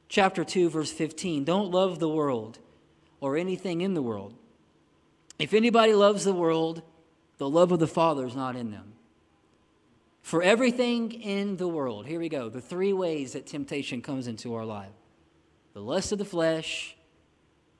Chapter 0.09 0.43
2, 0.43 0.71
verse 0.71 0.91
15 0.91 1.43
Don't 1.43 1.69
love 1.69 1.99
the 1.99 2.09
world 2.09 2.57
or 3.19 3.37
anything 3.37 3.81
in 3.81 3.93
the 3.93 4.01
world. 4.01 4.33
If 5.37 5.53
anybody 5.53 5.93
loves 5.93 6.23
the 6.23 6.33
world, 6.33 6.81
the 7.37 7.47
love 7.47 7.71
of 7.71 7.79
the 7.79 7.85
Father 7.85 8.25
is 8.25 8.35
not 8.35 8.55
in 8.55 8.71
them. 8.71 8.93
For 10.23 10.41
everything 10.41 11.11
in 11.11 11.57
the 11.57 11.67
world, 11.67 12.07
here 12.07 12.19
we 12.19 12.27
go, 12.27 12.49
the 12.49 12.59
three 12.59 12.91
ways 12.91 13.33
that 13.33 13.45
temptation 13.45 14.01
comes 14.01 14.25
into 14.25 14.55
our 14.55 14.65
life 14.65 14.89
the 15.73 15.79
lust 15.79 16.11
of 16.11 16.17
the 16.17 16.25
flesh, 16.25 16.97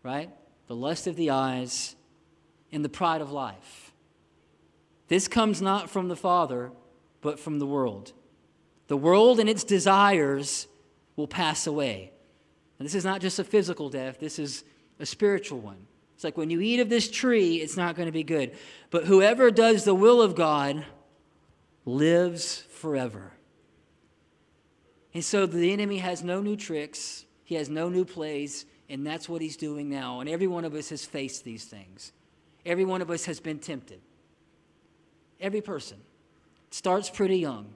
right? 0.03 0.29
The 0.67 0.75
lust 0.75 1.07
of 1.07 1.15
the 1.15 1.31
eyes, 1.31 1.95
and 2.71 2.85
the 2.85 2.89
pride 2.89 3.21
of 3.21 3.31
life. 3.31 3.91
This 5.07 5.27
comes 5.27 5.63
not 5.63 5.89
from 5.89 6.09
the 6.09 6.15
Father, 6.15 6.71
but 7.21 7.39
from 7.39 7.59
the 7.59 7.65
world. 7.65 8.13
The 8.87 8.97
world 8.97 9.39
and 9.39 9.49
its 9.49 9.63
desires 9.63 10.67
will 11.15 11.27
pass 11.27 11.67
away. 11.67 12.11
And 12.77 12.85
this 12.85 12.95
is 12.95 13.05
not 13.05 13.21
just 13.21 13.39
a 13.39 13.43
physical 13.43 13.89
death, 13.89 14.19
this 14.19 14.39
is 14.39 14.63
a 14.99 15.05
spiritual 15.05 15.59
one. 15.59 15.87
It's 16.15 16.23
like 16.23 16.37
when 16.37 16.49
you 16.49 16.61
eat 16.61 16.79
of 16.79 16.89
this 16.89 17.09
tree, 17.09 17.55
it's 17.57 17.77
not 17.77 17.95
going 17.95 18.05
to 18.05 18.11
be 18.11 18.23
good. 18.23 18.55
But 18.89 19.05
whoever 19.05 19.49
does 19.49 19.85
the 19.85 19.95
will 19.95 20.21
of 20.21 20.35
God 20.35 20.85
lives 21.85 22.57
forever. 22.57 23.31
And 25.13 25.23
so 25.23 25.45
the 25.45 25.73
enemy 25.73 25.97
has 25.97 26.23
no 26.23 26.41
new 26.41 26.55
tricks, 26.55 27.25
he 27.43 27.55
has 27.55 27.69
no 27.69 27.89
new 27.89 28.05
plays, 28.05 28.65
and 28.87 29.05
that's 29.05 29.27
what 29.27 29.41
he's 29.41 29.57
doing 29.57 29.89
now. 29.89 30.19
And 30.19 30.29
every 30.29 30.47
one 30.47 30.65
of 30.65 30.73
us 30.73 30.89
has 30.89 31.05
faced 31.05 31.43
these 31.43 31.65
things. 31.65 32.11
Every 32.65 32.85
one 32.85 33.01
of 33.01 33.09
us 33.09 33.25
has 33.25 33.39
been 33.39 33.59
tempted. 33.59 34.01
Every 35.39 35.61
person. 35.61 35.97
Starts 36.71 37.09
pretty 37.09 37.37
young, 37.37 37.73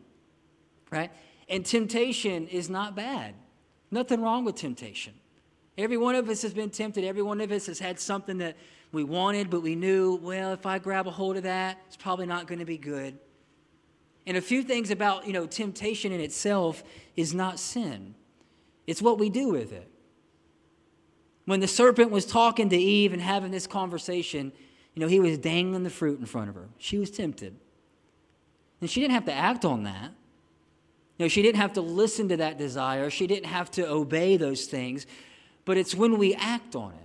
right? 0.91 1.11
And 1.47 1.65
temptation 1.65 2.47
is 2.47 2.69
not 2.69 2.95
bad. 2.95 3.35
Nothing 3.91 4.21
wrong 4.21 4.43
with 4.43 4.55
temptation. 4.55 5.13
Every 5.77 5.97
one 5.97 6.15
of 6.15 6.27
us 6.29 6.41
has 6.41 6.53
been 6.53 6.69
tempted. 6.69 7.03
Every 7.03 7.21
one 7.21 7.41
of 7.41 7.51
us 7.51 7.67
has 7.67 7.79
had 7.79 7.99
something 7.99 8.39
that 8.39 8.55
we 8.91 9.03
wanted, 9.03 9.49
but 9.49 9.61
we 9.61 9.75
knew, 9.75 10.15
well, 10.21 10.53
if 10.53 10.65
I 10.65 10.79
grab 10.79 11.05
a 11.05 11.11
hold 11.11 11.37
of 11.37 11.43
that, 11.43 11.77
it's 11.87 11.97
probably 11.97 12.25
not 12.25 12.47
going 12.47 12.59
to 12.59 12.65
be 12.65 12.77
good. 12.77 13.17
And 14.25 14.37
a 14.37 14.41
few 14.41 14.63
things 14.63 14.89
about, 14.89 15.27
you 15.27 15.33
know, 15.33 15.45
temptation 15.45 16.11
in 16.11 16.21
itself 16.21 16.83
is 17.15 17.33
not 17.33 17.59
sin. 17.59 18.15
It's 18.87 19.01
what 19.01 19.19
we 19.19 19.29
do 19.29 19.49
with 19.49 19.71
it. 19.71 19.89
When 21.45 21.59
the 21.59 21.67
serpent 21.67 22.09
was 22.09 22.25
talking 22.25 22.69
to 22.69 22.77
Eve 22.77 23.13
and 23.13 23.21
having 23.21 23.51
this 23.51 23.67
conversation, 23.67 24.51
you 24.95 25.01
know, 25.01 25.07
he 25.07 25.19
was 25.19 25.37
dangling 25.37 25.83
the 25.83 25.89
fruit 25.89 26.19
in 26.19 26.25
front 26.25 26.49
of 26.49 26.55
her. 26.55 26.69
She 26.79 26.97
was 26.97 27.11
tempted. 27.11 27.55
And 28.85 28.89
she 28.91 29.01
didn't 29.01 29.15
have 29.15 29.25
to 29.25 29.33
act 29.33 29.65
on 29.65 29.85
that. 29.85 30.11
You 31.17 31.25
know, 31.25 31.27
she 31.27 31.41
didn't 31.41 31.59
have 31.59 31.73
to 31.73 31.81
listen 31.81 32.29
to 32.29 32.37
that 32.37 32.59
desire. 32.59 33.09
She 33.09 33.25
didn't 33.25 33.47
have 33.47 33.71
to 33.71 33.89
obey 33.89 34.37
those 34.37 34.65
things. 34.65 35.07
But 35.65 35.77
it's 35.77 35.95
when 35.95 36.19
we 36.19 36.35
act 36.35 36.75
on 36.75 36.91
it. 36.91 36.99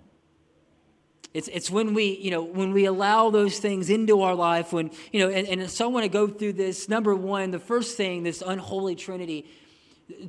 It's, 1.33 1.49
it's 1.49 1.71
when 1.71 1.95
we, 1.95 2.19
you 2.19 2.31
know, 2.31 2.43
when 2.43 2.75
we 2.75 2.85
allow 2.85 3.31
those 3.31 3.61
things 3.61 3.89
into 3.89 4.21
our 4.21 4.35
life, 4.35 4.75
when, 4.75 4.91
you 5.11 5.21
know, 5.21 5.31
and, 5.31 5.49
and 5.49 5.71
so 5.71 5.87
I 5.87 5.89
want 5.89 6.05
to 6.05 6.11
go 6.11 6.29
through 6.29 6.53
this. 6.53 6.87
Number 6.87 7.15
one, 7.15 7.51
the 7.51 7.59
first 7.59 7.97
thing, 7.97 8.25
this 8.25 8.43
unholy 8.47 8.95
trinity, 8.95 9.47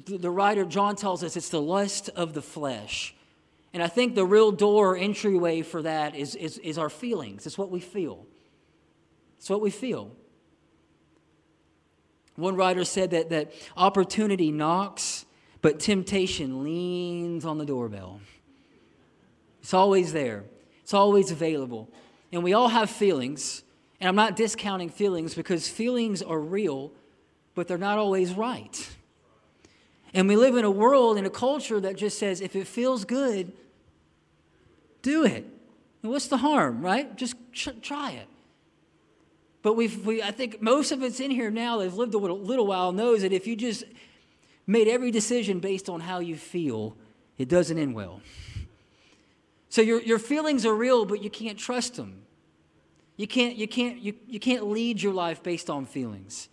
the, 0.06 0.20
the 0.20 0.32
writer 0.32 0.64
John 0.64 0.96
tells 0.96 1.22
us 1.22 1.36
it's 1.36 1.50
the 1.50 1.62
lust 1.62 2.08
of 2.16 2.34
the 2.34 2.42
flesh. 2.42 3.14
And 3.74 3.84
I 3.84 3.88
think 3.88 4.16
the 4.16 4.26
real 4.26 4.54
door 4.54 4.96
entryway 4.96 5.64
for 5.64 5.82
that 5.82 6.16
is, 6.16 6.34
is, 6.34 6.60
is 6.60 6.78
our 6.78 6.90
feelings. 6.90 7.46
It's 7.46 7.58
what 7.58 7.72
we 7.72 7.82
feel. 7.82 8.26
It's 9.38 9.50
what 9.50 9.60
we 9.60 9.70
feel. 9.70 10.14
One 12.36 12.56
writer 12.56 12.84
said 12.84 13.12
that, 13.12 13.30
that 13.30 13.52
opportunity 13.76 14.52
knocks, 14.52 15.26
but 15.62 15.80
temptation 15.80 16.64
leans 16.64 17.46
on 17.46 17.58
the 17.58 17.66
doorbell. 17.66 18.22
It's 19.62 19.74
always 19.74 20.14
there. 20.14 20.46
It's 20.82 20.94
always 20.94 21.32
available. 21.32 21.90
And 22.32 22.44
we 22.44 22.54
all 22.54 22.70
have 22.70 22.90
feelings. 22.90 23.64
And 24.00 24.08
I'm 24.08 24.16
not 24.16 24.36
discounting 24.36 24.90
feelings 24.90 25.36
because 25.36 25.68
feelings 25.68 26.22
are 26.22 26.40
real, 26.40 26.92
but 27.54 27.68
they're 27.68 27.78
not 27.78 27.98
always 27.98 28.34
right. 28.34 28.90
And 30.14 30.28
we 30.28 30.36
live 30.36 30.56
in 30.56 30.66
a 30.66 30.72
world, 30.72 31.18
in 31.18 31.26
a 31.26 31.30
culture 31.30 31.80
that 31.80 31.96
just 31.96 32.18
says, 32.18 32.42
if 32.42 32.56
it 32.56 32.68
feels 32.68 33.06
good, 33.06 33.54
do 35.02 35.24
it. 35.26 35.46
And 36.02 36.12
what's 36.12 36.28
the 36.28 36.38
harm, 36.38 36.82
right? 36.82 37.16
Just 37.16 37.36
try 37.82 38.12
it. 38.12 38.28
But 39.62 39.74
we've, 39.74 40.06
we, 40.06 40.22
I 40.22 40.32
think 40.32 40.62
most 40.62 40.92
of 40.92 41.04
us 41.04 41.20
in 41.20 41.32
here 41.32 41.52
now 41.52 41.78
that 41.78 41.86
have 41.86 41.96
lived 41.96 42.14
a 42.14 42.18
little, 42.18 42.40
little 42.40 42.66
while 42.66 42.92
knows 42.92 43.22
that 43.22 43.32
if 43.32 43.46
you 43.46 43.56
just 43.56 43.84
made 44.66 44.88
every 44.88 45.12
decision 45.12 45.60
based 45.60 45.90
on 45.90 46.00
how 46.00 46.20
you 46.20 46.36
feel, 46.36 46.96
it 47.38 47.48
doesn't 47.48 47.78
end 47.78 47.94
well. 47.94 48.22
So 49.70 49.82
your, 49.82 50.02
your 50.02 50.20
feelings 50.20 50.66
are 50.66 50.74
real, 50.74 51.06
but 51.06 51.24
you 51.24 51.30
can't 51.30 51.58
trust 51.58 51.96
them. 51.96 52.24
You 53.18 53.28
can't, 53.28 53.56
you, 53.56 53.68
can't, 53.68 54.00
you, 54.00 54.16
you 54.28 54.40
can't 54.40 54.68
lead 54.68 55.02
your 55.02 55.14
life 55.14 55.44
based 55.44 55.70
on 55.70 55.86
feelings. 55.86 56.50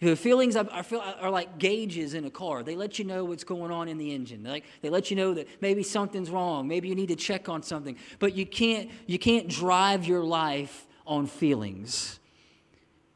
The 0.00 0.16
feelings 0.16 0.56
are, 0.56 0.68
are, 0.68 0.84
are, 1.20 1.30
like 1.30 1.58
gauges 1.58 2.14
in 2.14 2.24
a 2.24 2.30
car. 2.30 2.64
They 2.64 2.74
let 2.74 2.98
you 2.98 3.04
know 3.04 3.24
what's 3.24 3.44
going 3.44 3.70
on 3.70 3.88
in 3.88 3.98
the 3.98 4.12
engine. 4.12 4.42
Like, 4.42 4.64
they 4.80 4.90
let 4.90 5.10
you 5.10 5.16
know 5.16 5.32
that 5.34 5.46
maybe 5.60 5.84
something's 5.84 6.28
wrong. 6.28 6.66
Maybe 6.66 6.88
you 6.88 6.96
need 6.96 7.08
to 7.08 7.16
check 7.16 7.48
on 7.48 7.62
something. 7.62 7.96
But 8.18 8.34
you 8.34 8.44
can't, 8.44 8.90
you 9.06 9.20
can't 9.20 9.48
drive 9.48 10.04
your 10.04 10.24
life 10.24 10.88
on 11.06 11.28
feelings. 11.28 12.18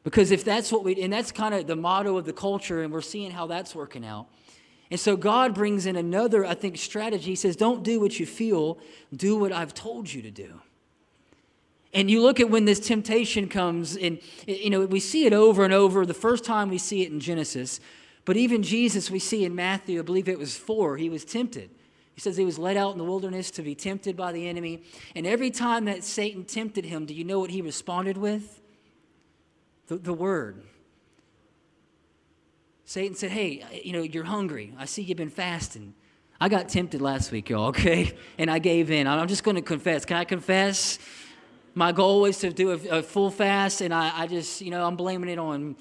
Because 0.07 0.31
if 0.31 0.45
that's 0.45 0.71
what 0.71 0.85
we, 0.85 1.01
and 1.01 1.11
that's 1.11 1.33
kind 1.33 1.53
of 1.53 1.67
the 1.67 1.75
motto 1.75 2.15
of 2.15 2.23
the 2.23 2.31
culture, 2.31 2.81
and 2.81 2.93
we're 2.93 3.01
seeing 3.01 3.29
how 3.29 3.45
that's 3.45 3.75
working 3.75 4.05
out. 4.05 4.27
And 4.89 4.97
so 4.97 5.17
God 5.17 5.53
brings 5.53 5.85
in 5.85 5.97
another, 5.97 6.45
I 6.45 6.53
think, 6.53 6.77
strategy. 6.77 7.31
He 7.31 7.35
says, 7.35 7.57
Don't 7.57 7.83
do 7.83 7.99
what 7.99 8.17
you 8.17 8.25
feel, 8.25 8.79
do 9.13 9.35
what 9.35 9.51
I've 9.51 9.73
told 9.73 10.13
you 10.13 10.21
to 10.21 10.31
do. 10.31 10.61
And 11.93 12.09
you 12.09 12.21
look 12.21 12.39
at 12.39 12.49
when 12.49 12.63
this 12.63 12.79
temptation 12.79 13.49
comes, 13.49 13.97
and 13.97 14.19
you 14.47 14.69
know, 14.69 14.85
we 14.85 15.01
see 15.01 15.25
it 15.25 15.33
over 15.33 15.65
and 15.65 15.73
over. 15.73 16.05
The 16.05 16.13
first 16.13 16.45
time 16.45 16.69
we 16.69 16.77
see 16.77 17.01
it 17.01 17.11
in 17.11 17.19
Genesis, 17.19 17.81
but 18.23 18.37
even 18.37 18.63
Jesus, 18.63 19.11
we 19.11 19.19
see 19.19 19.43
in 19.43 19.55
Matthew, 19.55 19.99
I 19.99 20.03
believe 20.03 20.29
it 20.29 20.39
was 20.39 20.55
four, 20.55 20.95
he 20.95 21.09
was 21.09 21.25
tempted. 21.25 21.69
He 22.15 22.21
says 22.21 22.37
he 22.37 22.45
was 22.45 22.57
led 22.57 22.77
out 22.77 22.93
in 22.93 22.97
the 22.97 23.03
wilderness 23.03 23.51
to 23.51 23.61
be 23.61 23.75
tempted 23.75 24.15
by 24.15 24.31
the 24.31 24.47
enemy. 24.47 24.83
And 25.15 25.27
every 25.27 25.51
time 25.51 25.83
that 25.83 26.05
Satan 26.05 26.45
tempted 26.45 26.85
him, 26.85 27.05
do 27.05 27.13
you 27.13 27.25
know 27.25 27.41
what 27.41 27.49
he 27.49 27.61
responded 27.61 28.17
with? 28.17 28.61
The, 29.87 29.97
the 29.97 30.13
word. 30.13 30.63
Satan 32.85 33.15
said, 33.15 33.31
Hey, 33.31 33.63
you 33.83 33.93
know, 33.93 34.01
you're 34.01 34.23
hungry. 34.23 34.73
I 34.77 34.85
see 34.85 35.01
you've 35.01 35.17
been 35.17 35.29
fasting. 35.29 35.93
I 36.39 36.49
got 36.49 36.69
tempted 36.69 37.01
last 37.01 37.31
week, 37.31 37.49
y'all, 37.49 37.65
okay? 37.69 38.15
And 38.37 38.49
I 38.51 38.59
gave 38.59 38.91
in. 38.91 39.07
I'm 39.07 39.27
just 39.27 39.43
going 39.43 39.55
to 39.55 39.61
confess. 39.61 40.05
Can 40.05 40.17
I 40.17 40.23
confess? 40.23 40.99
My 41.73 41.91
goal 41.91 42.21
was 42.21 42.39
to 42.39 42.51
do 42.51 42.71
a, 42.71 42.99
a 42.99 43.03
full 43.03 43.29
fast, 43.29 43.81
and 43.81 43.93
I, 43.93 44.21
I, 44.21 44.27
just, 44.27 44.61
you 44.61 44.71
know, 44.71 44.85
I'm 44.85 44.95
blaming 44.95 45.29
it 45.29 45.37
on. 45.37 45.75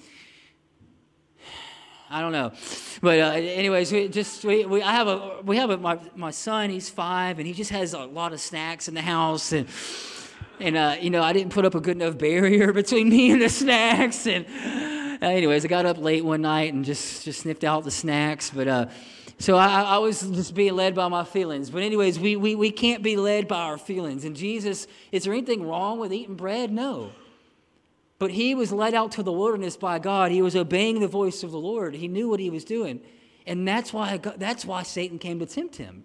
I 2.10 2.20
don't 2.20 2.32
know, 2.32 2.52
but 3.00 3.18
uh, 3.18 3.32
anyways, 3.32 3.90
we 3.90 4.06
just 4.06 4.44
we, 4.44 4.64
we 4.64 4.80
I 4.80 4.92
have 4.92 5.08
a 5.08 5.40
we 5.44 5.56
have 5.56 5.70
a 5.70 5.76
my 5.76 5.98
my 6.14 6.30
son. 6.30 6.70
He's 6.70 6.88
five, 6.88 7.38
and 7.38 7.48
he 7.48 7.52
just 7.52 7.70
has 7.70 7.94
a 7.94 8.04
lot 8.04 8.32
of 8.32 8.40
snacks 8.40 8.86
in 8.86 8.94
the 8.94 9.02
house, 9.02 9.52
and 9.52 9.68
and 10.60 10.76
uh, 10.76 10.96
you 11.00 11.10
know 11.10 11.22
I 11.22 11.32
didn't 11.32 11.52
put 11.52 11.64
up 11.64 11.74
a 11.74 11.80
good 11.80 11.96
enough 11.96 12.18
barrier 12.18 12.72
between 12.74 13.08
me 13.08 13.30
and 13.30 13.42
the 13.42 13.48
snacks, 13.48 14.26
and 14.26 14.46
uh, 15.22 15.26
anyways, 15.26 15.64
I 15.64 15.68
got 15.68 15.86
up 15.86 15.98
late 15.98 16.24
one 16.24 16.42
night 16.42 16.74
and 16.74 16.84
just, 16.84 17.24
just 17.24 17.40
sniffed 17.40 17.64
out 17.64 17.84
the 17.84 17.90
snacks. 17.90 18.50
But 18.50 18.68
uh, 18.68 18.86
so 19.38 19.56
I, 19.56 19.82
I, 19.82 19.98
was 19.98 20.20
just 20.20 20.54
being 20.54 20.74
led 20.74 20.94
by 20.94 21.08
my 21.08 21.24
feelings. 21.24 21.70
But, 21.70 21.82
anyways, 21.82 22.18
we, 22.18 22.36
we, 22.36 22.54
we 22.54 22.70
can't 22.70 23.02
be 23.02 23.16
led 23.16 23.48
by 23.48 23.60
our 23.60 23.78
feelings. 23.78 24.24
And 24.24 24.36
Jesus, 24.36 24.86
is 25.12 25.24
there 25.24 25.32
anything 25.32 25.66
wrong 25.66 25.98
with 25.98 26.12
eating 26.12 26.36
bread? 26.36 26.70
No. 26.70 27.12
But 28.18 28.30
he 28.30 28.54
was 28.54 28.72
led 28.72 28.94
out 28.94 29.12
to 29.12 29.22
the 29.22 29.32
wilderness 29.32 29.76
by 29.76 29.98
God. 29.98 30.32
He 30.32 30.42
was 30.42 30.56
obeying 30.56 31.00
the 31.00 31.08
voice 31.08 31.42
of 31.42 31.50
the 31.50 31.58
Lord. 31.58 31.94
He 31.94 32.08
knew 32.08 32.28
what 32.28 32.40
he 32.40 32.50
was 32.50 32.64
doing. 32.64 33.00
And 33.46 33.66
that's 33.66 33.92
why, 33.92 34.18
that's 34.18 34.64
why 34.64 34.82
Satan 34.82 35.18
came 35.18 35.38
to 35.38 35.46
tempt 35.46 35.76
him. 35.76 36.04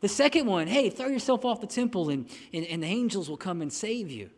The 0.00 0.08
second 0.08 0.46
one, 0.46 0.66
hey, 0.66 0.90
throw 0.90 1.08
yourself 1.08 1.44
off 1.44 1.60
the 1.60 1.66
temple 1.66 2.10
and, 2.10 2.28
and, 2.52 2.66
and 2.66 2.82
the 2.82 2.86
angels 2.86 3.28
will 3.28 3.36
come 3.36 3.62
and 3.62 3.72
save 3.72 4.10
you. 4.10 4.30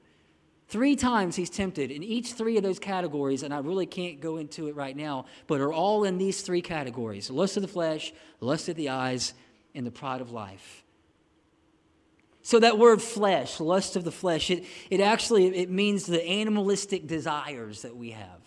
Three 0.69 0.97
times 0.97 1.35
he's 1.35 1.49
tempted 1.49 1.91
in 1.91 2.05
each 2.05 2.35
three 2.35 2.59
of 2.59 2.63
those 2.63 2.79
categories, 2.79 3.43
and 3.43 3.55
I 3.55 3.59
really 3.59 3.87
can't 3.87 4.21
go 4.21 4.37
into 4.37 4.69
it 4.69 4.77
right 4.77 4.95
now, 4.95 5.25
but 5.47 5.63
are 5.63 5.73
all 5.73 6.05
in 6.05 6.19
these 6.19 6.43
three 6.43 6.61
categories 6.61 7.31
lust 7.31 7.57
of 7.57 7.63
the 7.63 7.69
flesh, 7.69 8.13
lust 8.41 8.69
of 8.69 8.77
the 8.77 8.91
eyes, 8.91 9.33
and 9.75 9.87
the 9.87 9.91
pride 9.91 10.21
of 10.21 10.31
life. 10.31 10.85
So 12.43 12.61
that 12.61 12.79
word 12.79 13.01
flesh, 13.01 13.61
lust 13.61 13.97
of 13.97 14.05
the 14.05 14.13
flesh, 14.13 14.51
it, 14.51 14.65
it 14.91 15.01
actually 15.01 15.47
it 15.47 15.71
means 15.71 16.05
the 16.05 16.25
animalistic 16.27 17.07
desires 17.07 17.83
that 17.83 17.97
we 17.97 18.11
have. 18.11 18.41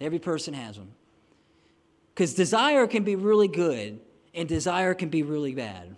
Every 0.00 0.18
person 0.18 0.54
has 0.54 0.76
them. 0.76 0.92
Because 2.14 2.34
desire 2.34 2.88
can 2.88 3.04
be 3.04 3.14
really 3.14 3.48
good, 3.48 4.00
and 4.34 4.48
desire 4.48 4.94
can 4.94 5.08
be 5.08 5.22
really 5.22 5.54
bad. 5.54 5.94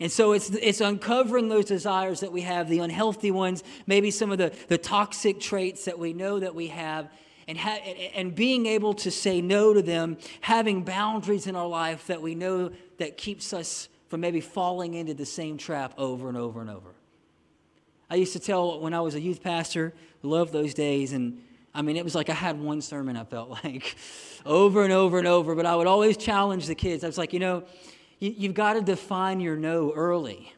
And 0.00 0.10
so 0.10 0.32
it's, 0.32 0.48
it's 0.50 0.80
uncovering 0.80 1.48
those 1.48 1.66
desires 1.66 2.20
that 2.20 2.32
we 2.32 2.40
have, 2.40 2.68
the 2.68 2.78
unhealthy 2.78 3.30
ones, 3.30 3.62
maybe 3.86 4.10
some 4.10 4.32
of 4.32 4.38
the, 4.38 4.52
the 4.68 4.78
toxic 4.78 5.40
traits 5.40 5.84
that 5.84 5.98
we 5.98 6.14
know 6.14 6.40
that 6.40 6.54
we 6.54 6.68
have, 6.68 7.10
and, 7.46 7.58
ha- 7.58 7.80
and 8.14 8.34
being 8.34 8.64
able 8.64 8.94
to 8.94 9.10
say 9.10 9.42
no 9.42 9.74
to 9.74 9.82
them, 9.82 10.16
having 10.40 10.84
boundaries 10.84 11.46
in 11.46 11.54
our 11.54 11.66
life 11.66 12.06
that 12.06 12.22
we 12.22 12.34
know 12.34 12.72
that 12.96 13.18
keeps 13.18 13.52
us 13.52 13.90
from 14.08 14.22
maybe 14.22 14.40
falling 14.40 14.94
into 14.94 15.12
the 15.12 15.26
same 15.26 15.58
trap 15.58 15.92
over 15.98 16.28
and 16.28 16.36
over 16.36 16.62
and 16.62 16.70
over. 16.70 16.90
I 18.08 18.14
used 18.14 18.32
to 18.32 18.40
tell 18.40 18.80
when 18.80 18.94
I 18.94 19.00
was 19.00 19.14
a 19.14 19.20
youth 19.20 19.42
pastor, 19.42 19.92
loved 20.22 20.52
those 20.52 20.72
days, 20.72 21.12
and 21.12 21.42
I 21.74 21.82
mean, 21.82 21.96
it 21.96 22.04
was 22.04 22.14
like 22.14 22.30
I 22.30 22.34
had 22.34 22.58
one 22.58 22.80
sermon, 22.80 23.16
I 23.16 23.24
felt 23.24 23.50
like, 23.64 23.96
over 24.46 24.82
and 24.82 24.92
over 24.92 25.18
and 25.18 25.28
over, 25.28 25.54
but 25.54 25.66
I 25.66 25.76
would 25.76 25.86
always 25.86 26.16
challenge 26.16 26.66
the 26.66 26.74
kids. 26.74 27.04
I 27.04 27.06
was 27.06 27.18
like, 27.18 27.34
you 27.34 27.38
know, 27.38 27.64
you, 28.20 28.48
have 28.48 28.54
got 28.54 28.74
to 28.74 28.82
define 28.82 29.40
your 29.40 29.56
no 29.56 29.92
early. 29.92 30.52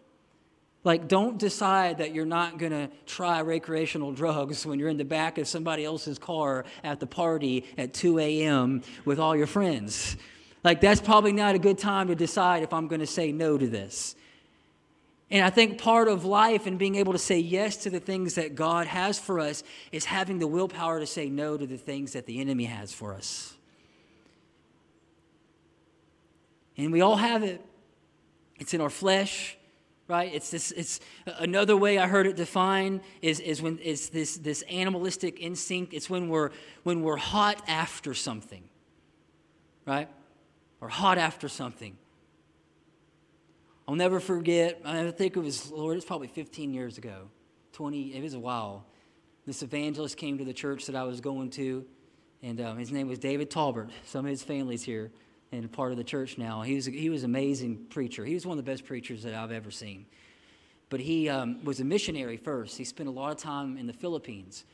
Like, 0.84 1.06
don't 1.06 1.38
decide 1.38 1.98
that 1.98 2.12
you're 2.12 2.26
not 2.26 2.58
going 2.58 2.72
to 2.72 2.90
try 3.06 3.40
recreational 3.40 4.12
drugs 4.12 4.66
when 4.66 4.80
you're 4.80 4.88
in 4.88 4.96
the 4.96 5.04
back 5.04 5.38
of 5.38 5.46
somebody 5.46 5.84
else's 5.84 6.18
car 6.18 6.64
at 6.82 6.98
the 6.98 7.06
party 7.06 7.64
at 7.78 7.94
2 7.94 8.18
a.m. 8.18 8.82
with 9.04 9.20
all 9.20 9.36
your 9.36 9.46
friends. 9.46 10.16
Like, 10.64 10.80
that's 10.80 11.00
probably 11.00 11.32
not 11.32 11.54
a 11.54 11.58
good 11.60 11.78
time 11.78 12.08
to 12.08 12.16
decide 12.16 12.64
if 12.64 12.72
I'm 12.72 12.88
going 12.88 13.00
to 13.00 13.06
say 13.06 13.30
no 13.30 13.56
to 13.56 13.66
this. 13.68 14.16
And 15.30 15.44
I 15.44 15.50
think 15.50 15.78
part 15.78 16.08
of 16.08 16.24
life 16.24 16.66
and 16.66 16.78
being 16.78 16.96
able 16.96 17.12
to 17.12 17.18
say 17.18 17.38
yes 17.38 17.76
to 17.78 17.90
the 17.90 18.00
things 18.00 18.34
that 18.34 18.54
God 18.54 18.86
has 18.86 19.18
for 19.18 19.40
us 19.40 19.62
is 19.92 20.04
having 20.04 20.40
the 20.40 20.46
willpower 20.46 21.00
to 21.00 21.06
say 21.06 21.30
no 21.30 21.56
to 21.56 21.66
the 21.66 21.78
things 21.78 22.12
that 22.12 22.26
the 22.26 22.40
enemy 22.40 22.64
has 22.64 22.92
for 22.92 23.14
us. 23.14 23.51
And 26.76 26.92
we 26.92 27.00
all 27.00 27.16
have 27.16 27.42
it. 27.42 27.60
It's 28.58 28.74
in 28.74 28.80
our 28.80 28.90
flesh, 28.90 29.56
right? 30.08 30.32
It's 30.32 30.50
this. 30.50 30.72
It's 30.72 31.00
another 31.26 31.76
way 31.76 31.98
I 31.98 32.06
heard 32.06 32.26
it 32.26 32.36
defined 32.36 33.00
is 33.20 33.40
is 33.40 33.60
when 33.60 33.78
it's 33.82 34.08
this 34.08 34.36
this 34.36 34.62
animalistic 34.70 35.40
instinct. 35.40 35.92
It's 35.94 36.08
when 36.08 36.28
we're 36.28 36.50
when 36.82 37.02
we're 37.02 37.16
hot 37.16 37.62
after 37.66 38.14
something, 38.14 38.62
right? 39.86 40.08
Or 40.80 40.88
hot 40.88 41.18
after 41.18 41.48
something. 41.48 41.96
I'll 43.86 43.96
never 43.96 44.20
forget. 44.20 44.80
I 44.84 45.10
think 45.10 45.36
it 45.36 45.40
was 45.40 45.70
Lord. 45.70 45.96
It's 45.96 46.06
probably 46.06 46.28
15 46.28 46.72
years 46.72 46.98
ago, 46.98 47.28
20. 47.72 48.14
It 48.14 48.22
was 48.22 48.34
a 48.34 48.38
while. 48.38 48.86
This 49.44 49.62
evangelist 49.62 50.16
came 50.16 50.38
to 50.38 50.44
the 50.44 50.52
church 50.52 50.86
that 50.86 50.94
I 50.94 51.02
was 51.02 51.20
going 51.20 51.50
to, 51.50 51.84
and 52.44 52.60
um, 52.60 52.78
his 52.78 52.92
name 52.92 53.08
was 53.08 53.18
David 53.18 53.50
Talbert. 53.50 53.90
Some 54.04 54.24
of 54.24 54.30
his 54.30 54.44
family's 54.44 54.84
here 54.84 55.10
and 55.52 55.70
part 55.70 55.92
of 55.92 55.98
the 55.98 56.04
church 56.04 56.38
now. 56.38 56.62
He 56.62 56.74
was, 56.74 56.86
he 56.86 57.10
was 57.10 57.22
an 57.22 57.30
amazing 57.30 57.86
preacher. 57.90 58.24
He 58.24 58.34
was 58.34 58.46
one 58.46 58.58
of 58.58 58.64
the 58.64 58.70
best 58.70 58.84
preachers 58.84 59.22
that 59.22 59.34
I've 59.34 59.52
ever 59.52 59.70
seen. 59.70 60.06
But 60.88 61.00
he 61.00 61.28
um, 61.28 61.62
was 61.64 61.80
a 61.80 61.84
missionary 61.84 62.38
first. 62.38 62.76
He 62.76 62.84
spent 62.84 63.08
a 63.08 63.12
lot 63.12 63.30
of 63.30 63.38
time 63.38 63.76
in 63.76 63.86
the 63.86 63.92
Philippines. 63.92 64.64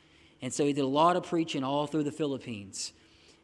And 0.41 0.53
so 0.53 0.65
he 0.65 0.73
did 0.73 0.83
a 0.83 0.87
lot 0.87 1.17
of 1.17 1.25
preaching 1.25 1.65
all 1.65 1.87
through 1.87 2.05
the 2.05 2.13
Philippines. 2.13 2.93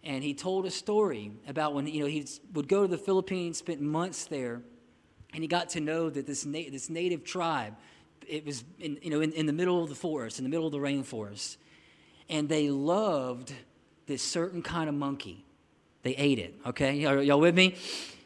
And 0.04 0.22
he 0.22 0.34
told 0.34 0.66
a 0.66 0.70
story 0.70 1.32
about 1.48 1.74
when 1.74 1.86
you 1.86 2.00
know 2.00 2.06
he 2.06 2.26
would 2.52 2.68
go 2.68 2.82
to 2.82 2.88
the 2.88 2.98
Philippines, 2.98 3.58
spent 3.58 3.80
months 3.80 4.26
there, 4.26 4.62
and 5.32 5.42
he 5.42 5.48
got 5.48 5.70
to 5.70 5.80
know 5.80 6.10
that 6.10 6.26
this, 6.26 6.46
na- 6.46 6.70
this 6.70 6.88
native 6.88 7.24
tribe, 7.24 7.74
it 8.26 8.46
was 8.46 8.64
in, 8.78 8.98
you 9.02 9.10
know, 9.10 9.20
in, 9.20 9.32
in 9.32 9.46
the 9.46 9.52
middle 9.52 9.82
of 9.82 9.88
the 9.88 9.94
forest, 9.94 10.38
in 10.38 10.44
the 10.44 10.50
middle 10.50 10.66
of 10.66 10.72
the 10.72 10.78
rainforest. 10.78 11.56
And 12.28 12.48
they 12.48 12.70
loved 12.70 13.52
this 14.06 14.22
certain 14.22 14.62
kind 14.62 14.88
of 14.88 14.94
monkey. 14.94 15.43
They 16.04 16.14
ate 16.14 16.38
it, 16.38 16.54
okay? 16.66 17.04
Are 17.06 17.20
y'all 17.20 17.40
with 17.40 17.56
me? 17.56 17.74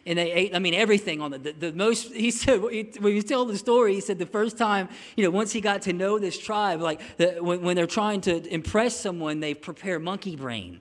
And 0.05 0.19
they 0.19 0.33
ate, 0.33 0.55
I 0.55 0.59
mean, 0.59 0.75
everything 0.75 1.21
on 1.21 1.31
the, 1.31 1.39
the, 1.39 1.53
the 1.53 1.73
most, 1.73 2.13
he 2.15 2.31
said, 2.31 2.61
when 2.61 2.73
he 2.73 3.23
told 3.23 3.49
the 3.49 3.57
story, 3.57 3.95
he 3.95 4.01
said 4.01 4.19
the 4.19 4.27
first 4.27 4.59
time, 4.59 4.89
you 5.17 5.25
know, 5.25 5.31
once 5.31 5.53
he 5.53 5.61
got 5.61 5.83
to 5.83 5.93
know 5.93 6.19
this 6.19 6.39
tribe, 6.39 6.81
like 6.81 7.01
the, 7.19 7.39
when, 7.41 7.63
when 7.63 7.77
they're 7.77 7.87
trying 7.87 8.21
to 8.23 8.47
impress 8.53 8.99
someone, 8.99 9.41
they 9.41 9.55
prepare 9.55 9.99
monkey 9.99 10.35
brain 10.35 10.81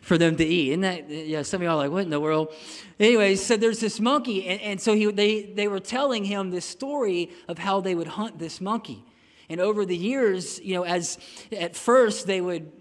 for 0.00 0.18
them 0.18 0.36
to 0.36 0.44
eat. 0.44 0.70
Isn't 0.70 0.80
that, 0.80 1.08
yeah, 1.08 1.42
some 1.42 1.60
of 1.60 1.66
y'all 1.66 1.74
are 1.74 1.84
like, 1.84 1.90
what 1.90 2.02
in 2.02 2.10
the 2.10 2.20
world? 2.20 2.52
Anyway, 2.98 3.36
so 3.36 3.56
there's 3.56 3.80
this 3.80 4.00
monkey, 4.00 4.46
and, 4.46 4.60
and 4.60 4.80
so 4.80 4.94
he, 4.94 5.10
they, 5.10 5.42
they 5.42 5.68
were 5.68 5.80
telling 5.80 6.24
him 6.24 6.50
this 6.50 6.64
story 6.64 7.30
of 7.48 7.58
how 7.58 7.80
they 7.80 7.94
would 7.94 8.08
hunt 8.08 8.38
this 8.38 8.60
monkey. 8.60 9.04
And 9.48 9.60
over 9.60 9.84
the 9.84 9.96
years, 9.96 10.58
you 10.60 10.74
know, 10.74 10.84
as 10.84 11.18
at 11.52 11.76
first 11.76 12.26
they 12.26 12.40
would, 12.40 12.72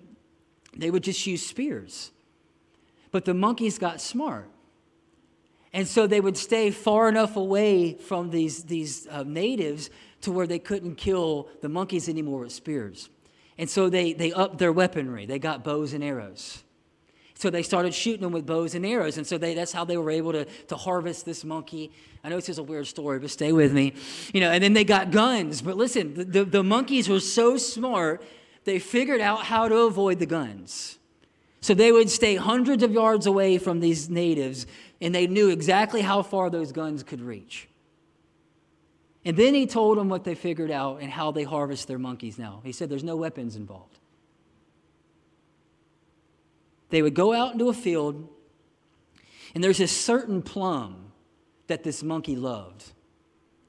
they 0.75 0.89
would 0.89 1.03
just 1.03 1.27
use 1.27 1.45
spears. 1.45 2.11
But 3.13 3.25
the 3.25 3.33
monkeys 3.35 3.77
got 3.77 4.01
smart. 4.01 4.49
And 5.71 5.87
so 5.87 6.07
they 6.07 6.19
would 6.19 6.35
stay 6.35 6.71
far 6.71 7.07
enough 7.07 7.35
away 7.35 7.93
from 7.93 8.31
these, 8.31 8.63
these 8.63 9.07
uh, 9.07 9.23
natives 9.23 9.91
to 10.21 10.31
where 10.31 10.47
they 10.47 10.59
couldn't 10.59 10.95
kill 10.95 11.47
the 11.61 11.69
monkeys 11.69 12.09
anymore 12.09 12.41
with 12.41 12.51
spears. 12.51 13.09
And 13.57 13.69
so 13.69 13.87
they, 13.87 14.13
they 14.13 14.33
upped 14.33 14.57
their 14.57 14.71
weaponry. 14.71 15.27
They 15.27 15.37
got 15.37 15.63
bows 15.63 15.93
and 15.93 16.03
arrows. 16.03 16.63
So 17.35 17.51
they 17.51 17.61
started 17.61 17.93
shooting 17.93 18.21
them 18.21 18.31
with 18.31 18.47
bows 18.47 18.73
and 18.73 18.83
arrows. 18.83 19.17
And 19.17 19.27
so 19.27 19.37
they, 19.37 19.53
that's 19.53 19.71
how 19.71 19.85
they 19.85 19.97
were 19.97 20.09
able 20.09 20.31
to, 20.31 20.45
to 20.45 20.75
harvest 20.75 21.23
this 21.23 21.43
monkey. 21.43 21.91
I 22.23 22.29
know 22.29 22.37
this 22.37 22.49
is 22.49 22.57
a 22.57 22.63
weird 22.63 22.87
story, 22.87 23.19
but 23.19 23.29
stay 23.29 23.51
with 23.51 23.73
me. 23.73 23.93
You 24.33 24.41
know, 24.41 24.49
and 24.49 24.63
then 24.63 24.73
they 24.73 24.85
got 24.85 25.11
guns. 25.11 25.61
But 25.61 25.77
listen, 25.77 26.15
the, 26.15 26.23
the, 26.23 26.45
the 26.45 26.63
monkeys 26.63 27.07
were 27.07 27.19
so 27.19 27.57
smart, 27.57 28.23
they 28.63 28.79
figured 28.79 29.21
out 29.21 29.43
how 29.45 29.67
to 29.67 29.75
avoid 29.81 30.17
the 30.17 30.25
guns. 30.25 30.97
So 31.63 31.73
they 31.73 31.93
would 31.93 32.09
stay 32.09 32.35
hundreds 32.35 32.83
of 32.83 32.91
yards 32.91 33.25
away 33.25 33.57
from 33.57 33.79
these 33.79 34.09
natives, 34.09 34.67
and 34.99 35.15
they 35.15 35.27
knew 35.27 35.47
exactly 35.47 36.01
how 36.01 36.21
far 36.21 36.49
those 36.49 36.73
guns 36.73 37.03
could 37.03 37.21
reach. 37.21 37.69
And 39.23 39.37
then 39.37 39.53
he 39.53 39.65
told 39.65 39.97
them 39.97 40.09
what 40.09 40.25
they 40.25 40.35
figured 40.35 40.71
out 40.71 40.99
and 40.99 41.09
how 41.09 41.31
they 41.31 41.43
harvest 41.43 41.87
their 41.87 41.97
monkeys 41.97 42.37
now. 42.37 42.59
He 42.65 42.73
said 42.73 42.89
there's 42.89 43.01
no 43.01 43.15
weapons 43.15 43.55
involved. 43.55 43.97
They 46.89 47.01
would 47.01 47.13
go 47.13 47.31
out 47.31 47.53
into 47.53 47.69
a 47.69 47.73
field, 47.73 48.27
and 49.55 49.63
there's 49.63 49.79
a 49.79 49.87
certain 49.87 50.41
plum 50.41 51.13
that 51.67 51.85
this 51.85 52.03
monkey 52.03 52.35
loved. 52.35 52.91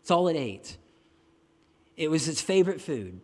It's 0.00 0.10
all 0.10 0.26
it 0.26 0.36
ate. 0.36 0.78
It 1.96 2.10
was 2.10 2.26
its 2.26 2.40
favorite 2.40 2.80
food. 2.80 3.20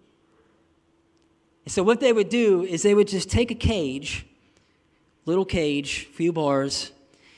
So, 1.67 1.83
what 1.83 1.99
they 1.99 2.13
would 2.13 2.29
do 2.29 2.63
is 2.63 2.85
they 2.85 2.95
would 2.95 3.09
just 3.09 3.29
take 3.29 3.51
a 3.51 3.57
cage 3.57 4.27
little 5.31 5.45
cage, 5.45 6.07
few 6.13 6.33
bars, 6.33 6.91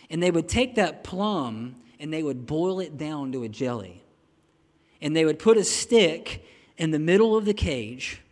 and 0.09 0.22
they 0.22 0.31
would 0.31 0.48
take 0.48 0.76
that 0.76 1.05
plum 1.05 1.76
and 2.00 2.12
they 2.12 2.22
would 2.22 2.46
boil 2.46 2.81
it 2.81 2.96
down 2.96 3.31
to 3.33 3.44
a 3.44 3.48
jelly. 3.48 4.02
And 5.00 5.14
they 5.14 5.24
would 5.24 5.38
put 5.38 5.57
a 5.57 5.64
stick 5.64 6.44
in 6.78 6.90
the 6.90 6.98
middle 6.98 7.37
of 7.37 7.44
the 7.44 7.55
cage, 7.55 8.22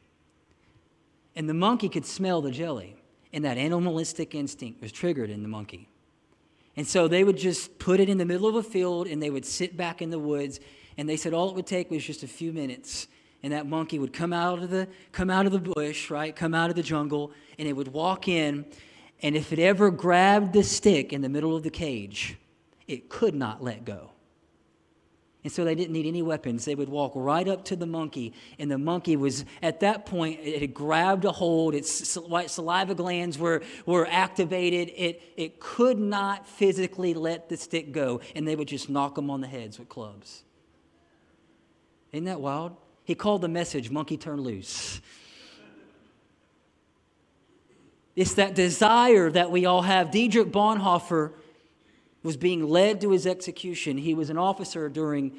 and 1.37 1.49
the 1.49 1.55
monkey 1.55 1.89
could 1.89 2.07
smell 2.07 2.41
the 2.41 2.51
jelly. 2.51 2.97
And 3.33 3.45
that 3.45 3.59
animalistic 3.59 4.35
instinct 4.35 4.83
was 4.83 4.91
triggered 4.91 5.31
in 5.31 5.43
the 5.43 5.49
monkey. 5.49 5.89
And 6.77 6.87
so 6.87 7.07
they 7.07 7.23
would 7.23 7.37
just 7.37 7.79
put 7.79 8.01
it 8.01 8.09
in 8.09 8.19
the 8.19 8.25
middle 8.25 8.49
of 8.49 8.57
a 8.57 8.63
field 8.63 9.07
and 9.07 9.23
they 9.23 9.31
would 9.31 9.45
sit 9.45 9.77
back 9.77 10.03
in 10.03 10.11
the 10.11 10.19
woods. 10.19 10.59
And 10.97 11.09
they 11.09 11.17
said 11.17 11.33
all 11.33 11.49
it 11.51 11.55
would 11.55 11.67
take 11.67 11.91
was 11.91 12.05
just 12.05 12.25
a 12.25 12.27
few 12.27 12.53
minutes. 12.53 13.07
And 13.45 13.53
that 13.53 13.67
monkey 13.67 14.01
would 14.01 14.13
come 14.13 14.33
out 14.33 14.61
of 14.63 14.71
the, 14.71 14.89
come 15.13 15.31
out 15.31 15.47
of 15.47 15.53
the 15.53 15.61
bush, 15.61 16.11
right? 16.11 16.35
Come 16.35 16.55
out 16.55 16.71
of 16.71 16.77
the 16.77 16.83
jungle, 16.83 17.31
and 17.59 17.69
it 17.69 17.73
would 17.73 17.89
walk 17.89 18.27
in 18.27 18.67
and 19.23 19.37
if 19.37 19.53
it 19.53 19.59
ever 19.59 19.91
grabbed 19.91 20.53
the 20.53 20.63
stick 20.63 21.13
in 21.13 21.23
the 21.23 21.29
middle 21.29 21.57
of 21.57 21.63
the 21.63 21.71
cage, 21.71 22.39
it 22.87 23.09
could 23.09 23.35
not 23.35 23.63
let 23.63 23.85
go. 23.85 24.11
And 25.43 25.51
so 25.51 25.65
they 25.65 25.75
didn't 25.75 25.93
need 25.93 26.07
any 26.07 26.21
weapons. 26.21 26.67
They 26.67 26.75
would 26.75 26.91
walk 26.91 27.13
right 27.15 27.49
up 27.49 27.65
to 27.67 27.77
the 27.77 27.87
monkey, 27.87 28.35
and 28.59 28.71
the 28.71 28.77
monkey 28.77 29.17
was, 29.17 29.47
at 29.63 29.81
that 29.81 30.05
point, 30.05 30.41
it 30.43 30.61
had 30.61 30.75
grabbed 30.75 31.25
a 31.25 31.33
hold. 31.33 31.75
Its 31.75 31.91
saliva 31.91 32.95
glands 32.95 33.39
were, 33.39 33.63
were 33.87 34.07
activated. 34.11 34.93
It, 34.95 35.23
it 35.37 35.61
could 35.61 35.99
not 35.99 36.47
physically 36.47 37.15
let 37.15 37.49
the 37.49 37.57
stick 37.57 37.93
go, 37.93 38.21
and 38.35 38.47
they 38.47 38.55
would 38.55 38.69
just 38.69 38.91
knock 38.91 39.15
them 39.15 39.31
on 39.31 39.41
the 39.41 39.47
heads 39.47 39.79
with 39.79 39.89
clubs. 39.89 40.45
Isn't 42.13 42.27
that 42.27 42.41
wild? 42.41 42.77
He 43.05 43.15
called 43.15 43.41
the 43.41 43.49
message, 43.49 43.91
Monkey 43.91 44.19
Turn 44.19 44.43
Loose. 44.43 45.01
It's 48.21 48.35
that 48.35 48.55
desire 48.55 49.31
that 49.31 49.51
we 49.51 49.65
all 49.65 49.81
have. 49.81 50.11
Dietrich 50.11 50.53
Bonhoeffer 50.53 51.33
was 52.23 52.37
being 52.37 52.69
led 52.69 53.01
to 53.01 53.13
his 53.13 53.27
execution. 53.27 53.97
He 53.97 54.13
was 54.13 54.29
an 54.29 54.37
officer 54.37 54.91
during 54.91 55.33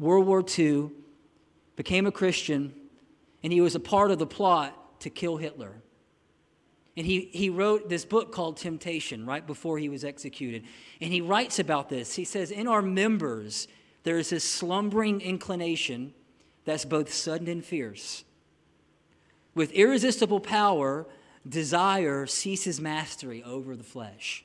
World 0.00 0.26
War 0.26 0.44
II, 0.58 0.90
became 1.76 2.06
a 2.06 2.10
Christian, 2.10 2.74
and 3.44 3.52
he 3.52 3.60
was 3.60 3.76
a 3.76 3.80
part 3.80 4.10
of 4.10 4.18
the 4.18 4.26
plot 4.26 4.98
to 5.02 5.10
kill 5.10 5.36
Hitler. 5.36 5.76
And 6.96 7.06
he, 7.06 7.28
he 7.32 7.50
wrote 7.50 7.88
this 7.88 8.04
book 8.04 8.32
called 8.32 8.56
Temptation 8.56 9.26
right 9.26 9.46
before 9.46 9.78
he 9.78 9.88
was 9.88 10.02
executed. 10.02 10.64
And 11.00 11.12
he 11.12 11.20
writes 11.20 11.60
about 11.60 11.88
this. 11.88 12.16
He 12.16 12.24
says, 12.24 12.50
In 12.50 12.66
our 12.66 12.82
members, 12.82 13.68
there 14.02 14.18
is 14.18 14.30
this 14.30 14.42
slumbering 14.42 15.20
inclination 15.20 16.12
that's 16.64 16.84
both 16.84 17.14
sudden 17.14 17.46
and 17.46 17.64
fierce. 17.64 18.24
With 19.54 19.70
irresistible 19.70 20.40
power, 20.40 21.06
desire 21.48 22.26
ceases 22.26 22.80
mastery 22.80 23.42
over 23.42 23.76
the 23.76 23.84
flesh. 23.84 24.44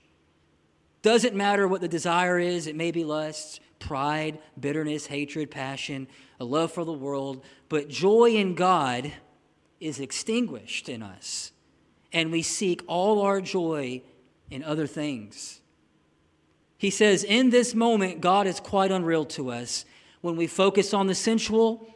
Doesn't 1.01 1.35
matter 1.35 1.67
what 1.67 1.81
the 1.81 1.87
desire 1.87 2.37
is, 2.37 2.67
it 2.67 2.75
may 2.75 2.91
be 2.91 3.05
lust, 3.05 3.61
pride, 3.79 4.39
bitterness, 4.59 5.05
hatred, 5.07 5.49
passion, 5.49 6.07
a 6.39 6.45
love 6.45 6.71
for 6.71 6.83
the 6.83 6.93
world, 6.93 7.43
but 7.69 7.89
joy 7.89 8.31
in 8.31 8.55
God 8.55 9.11
is 9.79 9.99
extinguished 9.99 10.89
in 10.89 11.01
us, 11.01 11.51
and 12.11 12.31
we 12.31 12.41
seek 12.41 12.83
all 12.87 13.21
our 13.21 13.39
joy 13.39 14.01
in 14.49 14.63
other 14.63 14.87
things. 14.87 15.61
He 16.77 16.89
says, 16.89 17.23
In 17.23 17.49
this 17.49 17.75
moment, 17.75 18.21
God 18.21 18.47
is 18.47 18.59
quite 18.59 18.91
unreal 18.91 19.25
to 19.25 19.51
us. 19.51 19.85
When 20.21 20.35
we 20.35 20.47
focus 20.47 20.93
on 20.93 21.07
the 21.07 21.15
sensual, 21.15 21.87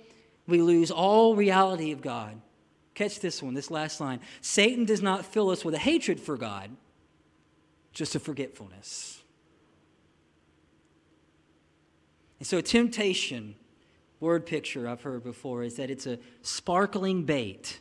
we 0.47 0.61
lose 0.61 0.91
all 0.91 1.35
reality 1.35 1.91
of 1.91 2.01
God. 2.01 2.39
Catch 2.95 3.19
this 3.19 3.41
one, 3.41 3.53
this 3.53 3.71
last 3.71 3.99
line. 3.99 4.19
Satan 4.41 4.85
does 4.85 5.01
not 5.01 5.25
fill 5.25 5.49
us 5.49 5.65
with 5.65 5.73
a 5.73 5.79
hatred 5.79 6.19
for 6.19 6.37
God, 6.37 6.69
just 7.91 8.15
a 8.15 8.19
forgetfulness. 8.19 9.21
And 12.39 12.47
so, 12.47 12.57
a 12.57 12.61
temptation, 12.61 13.55
word 14.19 14.45
picture 14.45 14.87
I've 14.87 15.01
heard 15.01 15.23
before 15.23 15.63
is 15.63 15.75
that 15.75 15.89
it's 15.89 16.05
a 16.05 16.19
sparkling 16.41 17.23
bait 17.23 17.79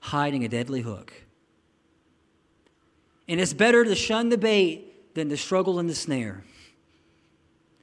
hiding 0.00 0.44
a 0.44 0.48
deadly 0.48 0.80
hook. 0.80 1.12
And 3.28 3.40
it's 3.40 3.52
better 3.52 3.84
to 3.84 3.94
shun 3.94 4.28
the 4.28 4.38
bait 4.38 5.14
than 5.14 5.28
to 5.28 5.36
struggle 5.36 5.78
in 5.78 5.86
the 5.86 5.94
snare. 5.94 6.44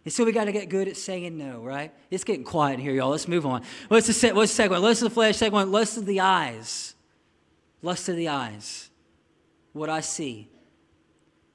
And 0.06 0.14
so 0.14 0.26
we 0.26 0.32
got 0.34 0.46
to 0.46 0.52
get 0.52 0.70
good 0.70 0.88
at 0.88 0.98
saying 0.98 1.38
no, 1.38 1.62
right? 1.62 1.94
It's 2.12 2.24
getting 2.24 2.44
quiet 2.44 2.80
here, 2.80 2.92
y'all. 2.92 3.12
Let's 3.12 3.28
move 3.28 3.46
on. 3.46 3.64
What's 3.88 4.08
the, 4.08 4.34
what's 4.34 4.52
the 4.52 4.56
second 4.56 4.72
one? 4.74 4.82
Lust 4.82 5.02
of 5.02 5.10
the 5.10 5.14
flesh. 5.14 5.38
Second 5.38 5.54
one, 5.54 5.72
lust 5.72 5.98
of 5.98 6.06
the 6.06 6.20
eyes. 6.20 6.96
Lust 7.82 8.10
of 8.10 8.18
the 8.18 8.28
eyes. 8.28 8.90
What 9.72 9.90
I 9.90 10.02
see. 10.02 10.50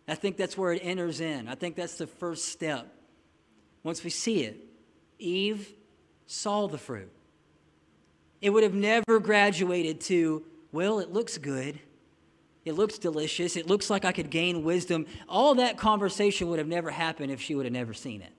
I 0.07 0.15
think 0.15 0.39
that's 0.39 0.57
where 0.57 0.73
it 0.73 0.81
enters 0.83 1.21
in. 1.21 1.49
I 1.49 1.55
think 1.55 1.77
that's 1.77 1.99
the 1.99 2.07
first 2.07 2.47
step. 2.47 2.87
Once 3.83 4.03
we 4.03 4.11
see 4.11 4.45
it, 4.45 4.57
Eve 5.19 5.75
saw 6.27 6.67
the 6.67 6.79
fruit. 6.79 7.13
It 8.41 8.51
would 8.51 8.63
have 8.63 8.75
never 8.75 9.19
graduated 9.21 10.01
to, 10.03 10.45
well, 10.73 11.01
it 11.01 11.13
looks 11.13 11.37
good. 11.37 11.79
It 12.65 12.73
looks 12.73 12.99
delicious. 12.99 13.57
It 13.57 13.67
looks 13.67 13.91
like 13.91 14.05
I 14.05 14.13
could 14.13 14.31
gain 14.31 14.63
wisdom. 14.63 15.07
All 15.29 15.55
that 15.57 15.77
conversation 15.77 16.49
would 16.49 16.59
have 16.59 16.69
never 16.69 16.91
happened 16.91 17.31
if 17.31 17.41
she 17.41 17.55
would 17.55 17.67
have 17.67 17.73
never 17.73 17.93
seen 17.93 18.23
it. 18.23 18.33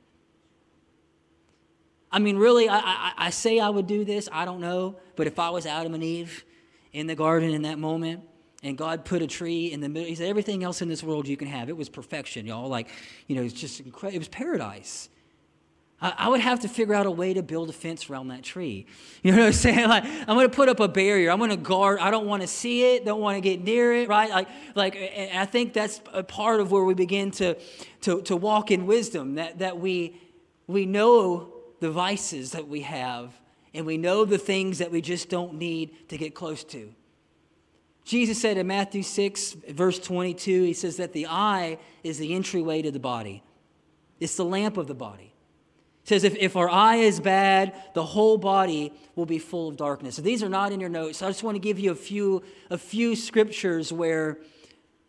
I 2.11 2.19
mean, 2.19 2.37
really, 2.37 2.67
I, 2.67 2.79
I, 2.79 3.13
I, 3.17 3.29
say 3.29 3.59
I 3.59 3.69
would 3.69 3.87
do 3.87 4.03
this. 4.03 4.27
I 4.31 4.45
don't 4.45 4.61
know. 4.61 4.95
But 5.15 5.27
if 5.27 5.37
I 5.37 5.49
was 5.51 5.65
Adam 5.65 5.93
and 5.93 6.03
Eve 6.03 6.43
in 6.91 7.07
the 7.07 7.15
garden 7.15 7.51
in 7.51 7.63
that 7.63 7.77
moment, 7.77 8.23
and 8.63 8.77
God 8.77 9.05
put 9.05 9.21
a 9.21 9.27
tree 9.27 9.71
in 9.71 9.79
the 9.79 9.89
middle, 9.89 10.07
He 10.07 10.15
said, 10.15 10.27
everything 10.27 10.63
else 10.63 10.81
in 10.81 10.89
this 10.89 11.03
world 11.03 11.27
you 11.27 11.37
can 11.37 11.47
have. 11.47 11.69
It 11.69 11.77
was 11.77 11.87
perfection, 11.87 12.45
y'all. 12.45 12.67
Like, 12.67 12.89
you 13.27 13.35
know, 13.35 13.43
it's 13.43 13.53
just 13.53 13.79
incredible. 13.79 14.15
It 14.15 14.19
was 14.19 14.27
paradise. 14.27 15.09
I, 16.01 16.13
I 16.17 16.29
would 16.29 16.41
have 16.41 16.61
to 16.61 16.67
figure 16.67 16.93
out 16.93 17.05
a 17.05 17.11
way 17.11 17.33
to 17.33 17.43
build 17.43 17.69
a 17.69 17.73
fence 17.73 18.09
around 18.09 18.29
that 18.29 18.43
tree. 18.43 18.85
You 19.21 19.33
know 19.33 19.39
what 19.39 19.47
I'm 19.47 19.53
saying? 19.53 19.89
Like, 19.89 20.05
I'm 20.05 20.27
going 20.27 20.49
to 20.49 20.55
put 20.55 20.69
up 20.69 20.79
a 20.79 20.87
barrier. 20.87 21.29
I'm 21.29 21.39
going 21.39 21.49
to 21.49 21.57
guard. 21.57 21.99
I 21.99 22.09
don't 22.09 22.25
want 22.25 22.41
to 22.41 22.47
see 22.47 22.95
it. 22.95 23.03
Don't 23.03 23.19
want 23.19 23.35
to 23.35 23.41
get 23.41 23.61
near 23.61 23.93
it. 23.93 24.07
Right? 24.07 24.29
Like, 24.29 24.47
like. 24.75 24.95
I 24.95 25.45
think 25.45 25.73
that's 25.73 25.99
a 26.13 26.23
part 26.23 26.61
of 26.61 26.71
where 26.71 26.85
we 26.85 26.93
begin 26.93 27.31
to, 27.31 27.57
to, 28.01 28.21
to 28.21 28.37
walk 28.37 28.71
in 28.71 28.85
wisdom. 28.85 29.35
That 29.35 29.59
that 29.59 29.77
we 29.77 30.21
we 30.67 30.85
know 30.85 31.58
the 31.79 31.91
vices 31.91 32.51
that 32.51 32.67
we 32.67 32.81
have, 32.81 33.33
and 33.73 33.85
we 33.85 33.97
know 33.97 34.25
the 34.25 34.37
things 34.37 34.79
that 34.79 34.91
we 34.91 35.01
just 35.01 35.29
don't 35.29 35.55
need 35.55 36.09
to 36.09 36.17
get 36.17 36.35
close 36.35 36.63
to. 36.65 36.93
Jesus 38.03 38.41
said 38.41 38.57
in 38.57 38.67
Matthew 38.67 39.03
6, 39.03 39.57
verse 39.69 39.99
22, 39.99 40.63
he 40.63 40.73
says 40.73 40.97
that 40.97 41.13
the 41.13 41.27
eye 41.27 41.77
is 42.03 42.17
the 42.17 42.33
entryway 42.33 42.81
to 42.81 42.91
the 42.91 42.99
body, 42.99 43.43
it's 44.19 44.35
the 44.35 44.45
lamp 44.45 44.77
of 44.77 44.87
the 44.87 44.95
body. 44.95 45.33
It 46.03 46.07
says 46.09 46.23
if, 46.23 46.35
if 46.37 46.55
our 46.55 46.69
eye 46.69 46.95
is 46.95 47.19
bad, 47.19 47.75
the 47.93 48.03
whole 48.03 48.37
body 48.37 48.93
will 49.15 49.27
be 49.27 49.37
full 49.37 49.67
of 49.67 49.77
darkness. 49.77 50.15
So 50.15 50.23
these 50.23 50.41
are 50.41 50.49
not 50.49 50.71
in 50.71 50.79
your 50.79 50.89
notes. 50.89 51.21
I 51.21 51.27
just 51.27 51.43
want 51.43 51.55
to 51.55 51.59
give 51.59 51.77
you 51.77 51.91
a 51.91 51.95
few, 51.95 52.41
a 52.71 52.77
few 52.77 53.15
scriptures 53.15 53.93
where 53.93 54.39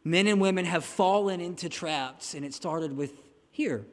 men 0.05 0.27
and 0.27 0.41
women 0.41 0.67
have 0.67 0.85
fallen 0.85 1.41
into 1.41 1.69
traps, 1.69 2.35
and 2.35 2.45
it 2.45 2.53
started 2.53 2.97
with 2.97 3.13
here 3.51 3.87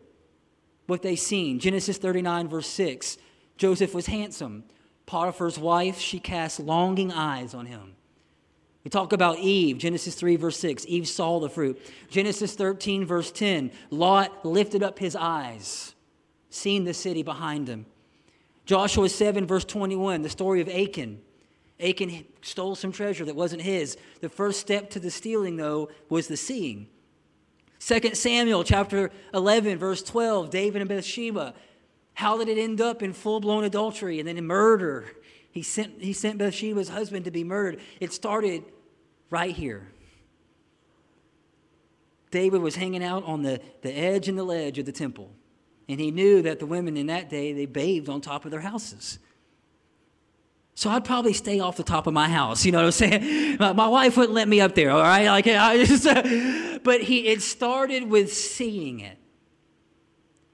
what 0.87 1.01
they 1.01 1.15
seen. 1.15 1.59
Genesis 1.59 1.97
39, 1.97 2.47
verse 2.47 2.67
6. 2.67 3.17
Joseph 3.57 3.93
was 3.93 4.07
handsome. 4.07 4.63
Potiphar's 5.05 5.59
wife, 5.59 5.99
she 5.99 6.19
cast 6.19 6.59
longing 6.59 7.11
eyes 7.11 7.53
on 7.53 7.65
him. 7.65 7.93
We 8.83 8.89
talk 8.89 9.11
about 9.11 9.39
Eve, 9.39 9.77
Genesis 9.77 10.15
3, 10.15 10.37
verse 10.37 10.57
6. 10.59 10.85
Eve 10.87 11.07
saw 11.07 11.39
the 11.39 11.49
fruit. 11.49 11.79
Genesis 12.09 12.55
13, 12.55 13.05
verse 13.05 13.31
10. 13.31 13.71
Lot 13.89 14.45
lifted 14.45 14.81
up 14.81 14.97
his 14.99 15.15
eyes, 15.15 15.93
seeing 16.49 16.85
the 16.85 16.93
city 16.93 17.21
behind 17.21 17.67
him. 17.67 17.85
Joshua 18.65 19.09
7, 19.09 19.45
verse 19.45 19.65
21, 19.65 20.21
the 20.21 20.29
story 20.29 20.61
of 20.61 20.69
Achan. 20.69 21.21
Achan 21.81 22.25
stole 22.41 22.75
some 22.75 22.91
treasure 22.91 23.25
that 23.25 23.35
wasn't 23.35 23.61
his. 23.61 23.97
The 24.21 24.29
first 24.29 24.59
step 24.59 24.89
to 24.91 24.99
the 24.99 25.11
stealing, 25.11 25.57
though, 25.57 25.89
was 26.09 26.27
the 26.27 26.37
seeing. 26.37 26.87
2 27.79 28.15
Samuel 28.15 28.63
chapter 28.63 29.11
11, 29.33 29.77
verse 29.77 30.01
12, 30.03 30.49
David 30.49 30.81
and 30.81 30.89
Bathsheba. 30.89 31.53
How 32.13 32.37
did 32.37 32.47
it 32.49 32.57
end 32.59 32.81
up 32.81 33.03
in 33.03 33.13
full 33.13 33.39
blown 33.39 33.63
adultery 33.63 34.19
and 34.19 34.27
then 34.27 34.37
in 34.37 34.45
murder? 34.47 35.05
He 35.51 35.61
sent, 35.61 36.01
he 36.01 36.13
sent 36.13 36.37
Bathsheba's 36.37 36.89
husband 36.89 37.25
to 37.25 37.31
be 37.31 37.43
murdered. 37.43 37.79
It 37.99 38.13
started 38.13 38.63
right 39.29 39.55
here. 39.55 39.87
David 42.31 42.61
was 42.61 42.75
hanging 42.75 43.03
out 43.03 43.23
on 43.23 43.43
the, 43.43 43.61
the 43.81 43.91
edge 43.91 44.27
and 44.27 44.37
the 44.37 44.43
ledge 44.43 44.79
of 44.79 44.85
the 44.85 44.91
temple. 44.91 45.31
And 45.87 45.99
he 45.99 46.11
knew 46.11 46.41
that 46.41 46.59
the 46.59 46.65
women 46.65 46.97
in 46.97 47.07
that 47.07 47.29
day, 47.29 47.53
they 47.53 47.65
bathed 47.65 48.09
on 48.09 48.19
top 48.19 48.45
of 48.45 48.51
their 48.51 48.59
houses. 48.59 49.19
So 50.75 50.89
I'd 50.91 51.05
probably 51.05 51.33
stay 51.33 51.59
off 51.59 51.77
the 51.77 51.83
top 51.83 52.05
of 52.05 52.13
my 52.13 52.29
house. 52.29 52.65
You 52.65 52.71
know 52.71 52.79
what 52.79 52.85
I'm 52.85 52.91
saying? 52.91 53.57
My, 53.59 53.73
my 53.73 53.87
wife 53.87 54.15
wouldn't 54.15 54.35
let 54.35 54.47
me 54.47 54.61
up 54.61 54.75
there. 54.75 54.91
All 54.91 55.01
right, 55.01 55.25
like 55.25 55.47
I 55.47 55.83
just. 55.83 56.05
But 56.87 57.01
he 57.01 57.27
it 57.27 57.41
started 57.41 58.09
with 58.09 58.31
seeing 58.31 59.01
it, 59.01 59.17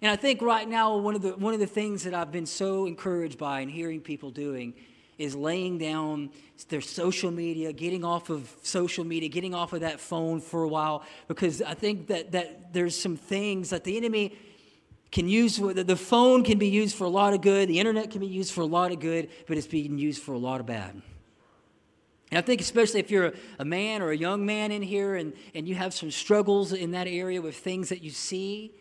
and 0.01 0.09
I 0.09 0.15
think 0.15 0.41
right 0.41 0.67
now 0.67 0.97
one 0.97 1.13
of 1.13 1.21
the 1.21 1.33
one 1.33 1.53
of 1.53 1.59
the 1.59 1.67
things 1.67 2.05
that 2.05 2.15
I've 2.15 2.31
been 2.31 2.47
so 2.47 2.87
encouraged 2.87 3.37
by 3.37 3.59
and 3.59 3.69
hearing 3.69 4.01
people 4.01 4.31
doing 4.31 4.73
is 5.19 5.35
laying 5.35 5.77
down 5.77 6.31
their 6.69 6.81
social 6.81 7.29
media, 7.29 7.71
getting 7.71 8.03
off 8.03 8.31
of 8.31 8.51
social 8.63 9.03
media, 9.03 9.29
getting 9.29 9.53
off 9.53 9.73
of 9.73 9.81
that 9.81 9.99
phone 9.99 10.41
for 10.41 10.63
a 10.63 10.67
while, 10.67 11.03
because 11.27 11.61
I 11.61 11.75
think 11.75 12.07
that 12.07 12.31
that 12.31 12.73
there's 12.73 12.99
some 12.99 13.15
things 13.15 13.69
that 13.69 13.83
the 13.83 13.95
enemy 13.95 14.35
can 15.11 15.27
use 15.27 15.57
the 15.57 15.95
phone 15.95 16.43
can 16.43 16.57
be 16.57 16.69
used 16.69 16.95
for 16.95 17.03
a 17.03 17.09
lot 17.09 17.35
of 17.35 17.41
good 17.41 17.69
the 17.69 17.79
internet 17.79 18.09
can 18.09 18.21
be 18.21 18.25
used 18.25 18.51
for 18.51 18.61
a 18.61 18.65
lot 18.65 18.91
of 18.91 18.99
good 18.99 19.29
but 19.47 19.55
it's 19.55 19.67
being 19.67 19.99
used 19.99 20.23
for 20.23 20.33
a 20.33 20.39
lot 20.39 20.59
of 20.59 20.65
bad 20.65 20.99
and 22.33 22.39
i 22.39 22.41
think 22.41 22.59
especially 22.59 22.99
if 22.99 23.11
you're 23.11 23.27
a, 23.27 23.33
a 23.59 23.65
man 23.65 24.01
or 24.01 24.09
a 24.09 24.17
young 24.17 24.43
man 24.43 24.71
in 24.71 24.81
here 24.81 25.15
and, 25.15 25.33
and 25.53 25.67
you 25.67 25.75
have 25.75 25.93
some 25.93 26.09
struggles 26.09 26.73
in 26.73 26.89
that 26.91 27.07
area 27.07 27.39
with 27.39 27.55
things 27.55 27.89
that 27.89 28.01
you 28.01 28.09
see 28.09 28.73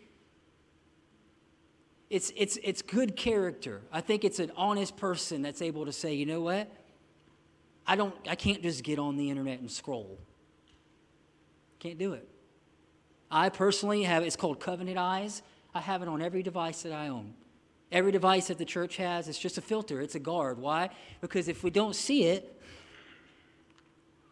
it's, 2.09 2.31
it's, 2.35 2.57
it's 2.63 2.81
good 2.81 3.15
character 3.15 3.81
i 3.91 4.01
think 4.01 4.23
it's 4.23 4.39
an 4.39 4.51
honest 4.57 4.97
person 4.97 5.43
that's 5.43 5.61
able 5.61 5.85
to 5.85 5.91
say 5.91 6.13
you 6.13 6.25
know 6.25 6.41
what 6.41 6.67
i 7.85 7.95
don't 7.95 8.15
i 8.27 8.35
can't 8.35 8.63
just 8.63 8.83
get 8.83 8.97
on 8.97 9.17
the 9.17 9.29
internet 9.29 9.59
and 9.59 9.69
scroll 9.69 10.17
can't 11.77 11.99
do 11.99 12.13
it 12.13 12.27
i 13.29 13.49
personally 13.49 14.01
have 14.01 14.23
it's 14.23 14.35
called 14.35 14.59
covenant 14.59 14.97
eyes 14.97 15.43
I 15.73 15.81
have 15.81 16.01
it 16.01 16.07
on 16.07 16.21
every 16.21 16.43
device 16.43 16.83
that 16.83 16.93
I 16.93 17.07
own. 17.07 17.33
Every 17.91 18.11
device 18.11 18.47
that 18.47 18.57
the 18.57 18.65
church 18.65 18.97
has, 18.97 19.27
it's 19.27 19.39
just 19.39 19.57
a 19.57 19.61
filter, 19.61 20.01
it's 20.01 20.15
a 20.15 20.19
guard. 20.19 20.57
Why? 20.57 20.89
Because 21.21 21.47
if 21.47 21.63
we 21.63 21.69
don't 21.69 21.95
see 21.95 22.25
it, 22.25 22.61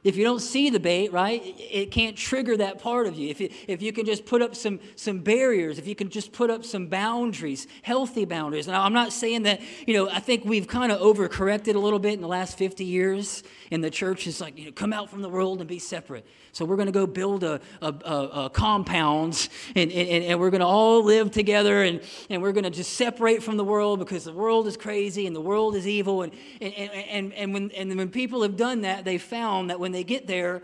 if 0.03 0.15
you 0.15 0.23
don't 0.23 0.39
see 0.39 0.69
the 0.69 0.79
bait, 0.79 1.13
right, 1.13 1.41
it 1.57 1.91
can't 1.91 2.15
trigger 2.15 2.57
that 2.57 2.79
part 2.79 3.05
of 3.05 3.15
you. 3.15 3.29
If 3.29 3.39
you, 3.39 3.49
if 3.67 3.81
you 3.81 3.93
can 3.93 4.05
just 4.05 4.25
put 4.25 4.41
up 4.41 4.55
some, 4.55 4.79
some 4.95 5.19
barriers, 5.19 5.77
if 5.77 5.85
you 5.85 5.95
can 5.95 6.09
just 6.09 6.31
put 6.31 6.49
up 6.49 6.65
some 6.65 6.87
boundaries, 6.87 7.67
healthy 7.83 8.25
boundaries. 8.25 8.67
Now, 8.67 8.83
I'm 8.83 8.93
not 8.93 9.13
saying 9.13 9.43
that, 9.43 9.61
you 9.85 9.93
know, 9.93 10.09
I 10.09 10.19
think 10.19 10.43
we've 10.43 10.67
kind 10.67 10.91
of 10.91 10.99
overcorrected 10.99 11.75
a 11.75 11.79
little 11.79 11.99
bit 11.99 12.13
in 12.13 12.21
the 12.21 12.27
last 12.27 12.57
50 12.57 12.83
years, 12.83 13.43
and 13.69 13.83
the 13.83 13.91
church 13.91 14.25
is 14.25 14.41
like, 14.41 14.57
you 14.57 14.65
know, 14.65 14.71
come 14.71 14.91
out 14.91 15.09
from 15.09 15.21
the 15.21 15.29
world 15.29 15.59
and 15.59 15.69
be 15.69 15.79
separate. 15.79 16.25
So 16.53 16.65
we're 16.65 16.75
going 16.75 16.87
to 16.87 16.91
go 16.91 17.07
build 17.07 17.43
a, 17.43 17.61
a, 17.81 17.87
a, 17.87 18.29
a 18.45 18.49
compounds, 18.49 19.49
and, 19.75 19.91
and, 19.91 20.25
and 20.25 20.39
we're 20.39 20.49
going 20.49 20.61
to 20.61 20.67
all 20.67 21.03
live 21.03 21.31
together, 21.31 21.83
and, 21.83 22.01
and 22.29 22.41
we're 22.41 22.51
going 22.51 22.65
to 22.65 22.69
just 22.69 22.93
separate 22.93 23.41
from 23.41 23.55
the 23.55 23.63
world 23.63 23.99
because 23.99 24.25
the 24.25 24.33
world 24.33 24.67
is 24.67 24.75
crazy 24.75 25.27
and 25.27 25.35
the 25.35 25.41
world 25.41 25.75
is 25.75 25.87
evil. 25.87 26.23
And, 26.23 26.33
and, 26.59 26.73
and, 26.73 27.33
and, 27.33 27.53
when, 27.53 27.71
and 27.71 27.95
when 27.95 28.09
people 28.09 28.41
have 28.41 28.57
done 28.57 28.81
that, 28.81 29.05
they 29.05 29.17
found 29.17 29.69
that 29.69 29.79
when 29.79 29.90
when 29.91 29.99
they 29.99 30.06
get 30.06 30.25
there, 30.25 30.63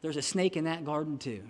there's 0.00 0.16
a 0.16 0.22
snake 0.22 0.56
in 0.56 0.62
that 0.64 0.84
garden 0.84 1.18
too. 1.18 1.42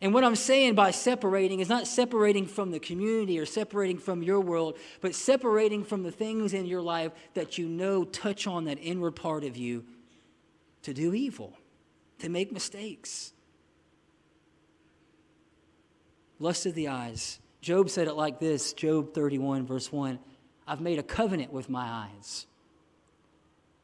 And 0.00 0.14
what 0.14 0.24
I'm 0.24 0.34
saying 0.34 0.76
by 0.76 0.92
separating 0.92 1.60
is 1.60 1.68
not 1.68 1.86
separating 1.86 2.46
from 2.46 2.70
the 2.70 2.80
community 2.80 3.38
or 3.38 3.44
separating 3.44 3.98
from 3.98 4.22
your 4.22 4.40
world, 4.40 4.78
but 5.02 5.14
separating 5.14 5.84
from 5.84 6.04
the 6.04 6.10
things 6.10 6.54
in 6.54 6.64
your 6.64 6.80
life 6.80 7.12
that 7.34 7.58
you 7.58 7.68
know 7.68 8.02
touch 8.02 8.46
on 8.46 8.64
that 8.64 8.78
inward 8.80 9.14
part 9.14 9.44
of 9.44 9.58
you 9.58 9.84
to 10.84 10.94
do 10.94 11.12
evil, 11.12 11.52
to 12.20 12.30
make 12.30 12.50
mistakes. 12.50 13.34
Lust 16.38 16.64
of 16.64 16.74
the 16.74 16.88
eyes. 16.88 17.40
Job 17.60 17.90
said 17.90 18.08
it 18.08 18.14
like 18.14 18.40
this 18.40 18.72
Job 18.72 19.12
31, 19.12 19.66
verse 19.66 19.92
1 19.92 20.18
I've 20.66 20.80
made 20.80 20.98
a 20.98 21.02
covenant 21.02 21.52
with 21.52 21.68
my 21.68 21.84
eyes. 21.84 22.46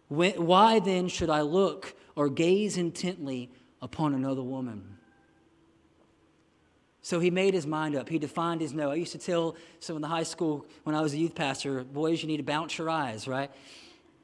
Why 0.09 0.79
then 0.79 1.09
should 1.09 1.31
I 1.31 1.41
look 1.41 1.95
or 2.15 2.29
gaze 2.29 2.77
intently 2.77 3.51
upon 3.83 4.15
another 4.15 4.43
woman? 4.43 4.97
So 7.03 7.21
he 7.21 7.31
made 7.31 7.55
his 7.55 7.67
mind 7.67 7.95
up. 7.95 8.09
He 8.09 8.19
defined 8.19 8.61
his 8.61 8.73
no. 8.73 8.91
I 8.91 8.97
used 8.97 9.13
to 9.13 9.19
tell 9.19 9.55
some 9.79 9.95
in 9.95 10.03
the 10.03 10.09
high 10.09 10.25
school 10.25 10.67
when 10.83 10.97
I 10.97 11.01
was 11.01 11.15
a 11.15 11.17
youth 11.17 11.37
pastor, 11.37 11.85
boys, 11.85 12.21
you 12.21 12.27
need 12.27 12.39
to 12.39 12.43
bounce 12.43 12.77
your 12.79 12.91
eyes, 12.91 13.29
right? 13.29 13.51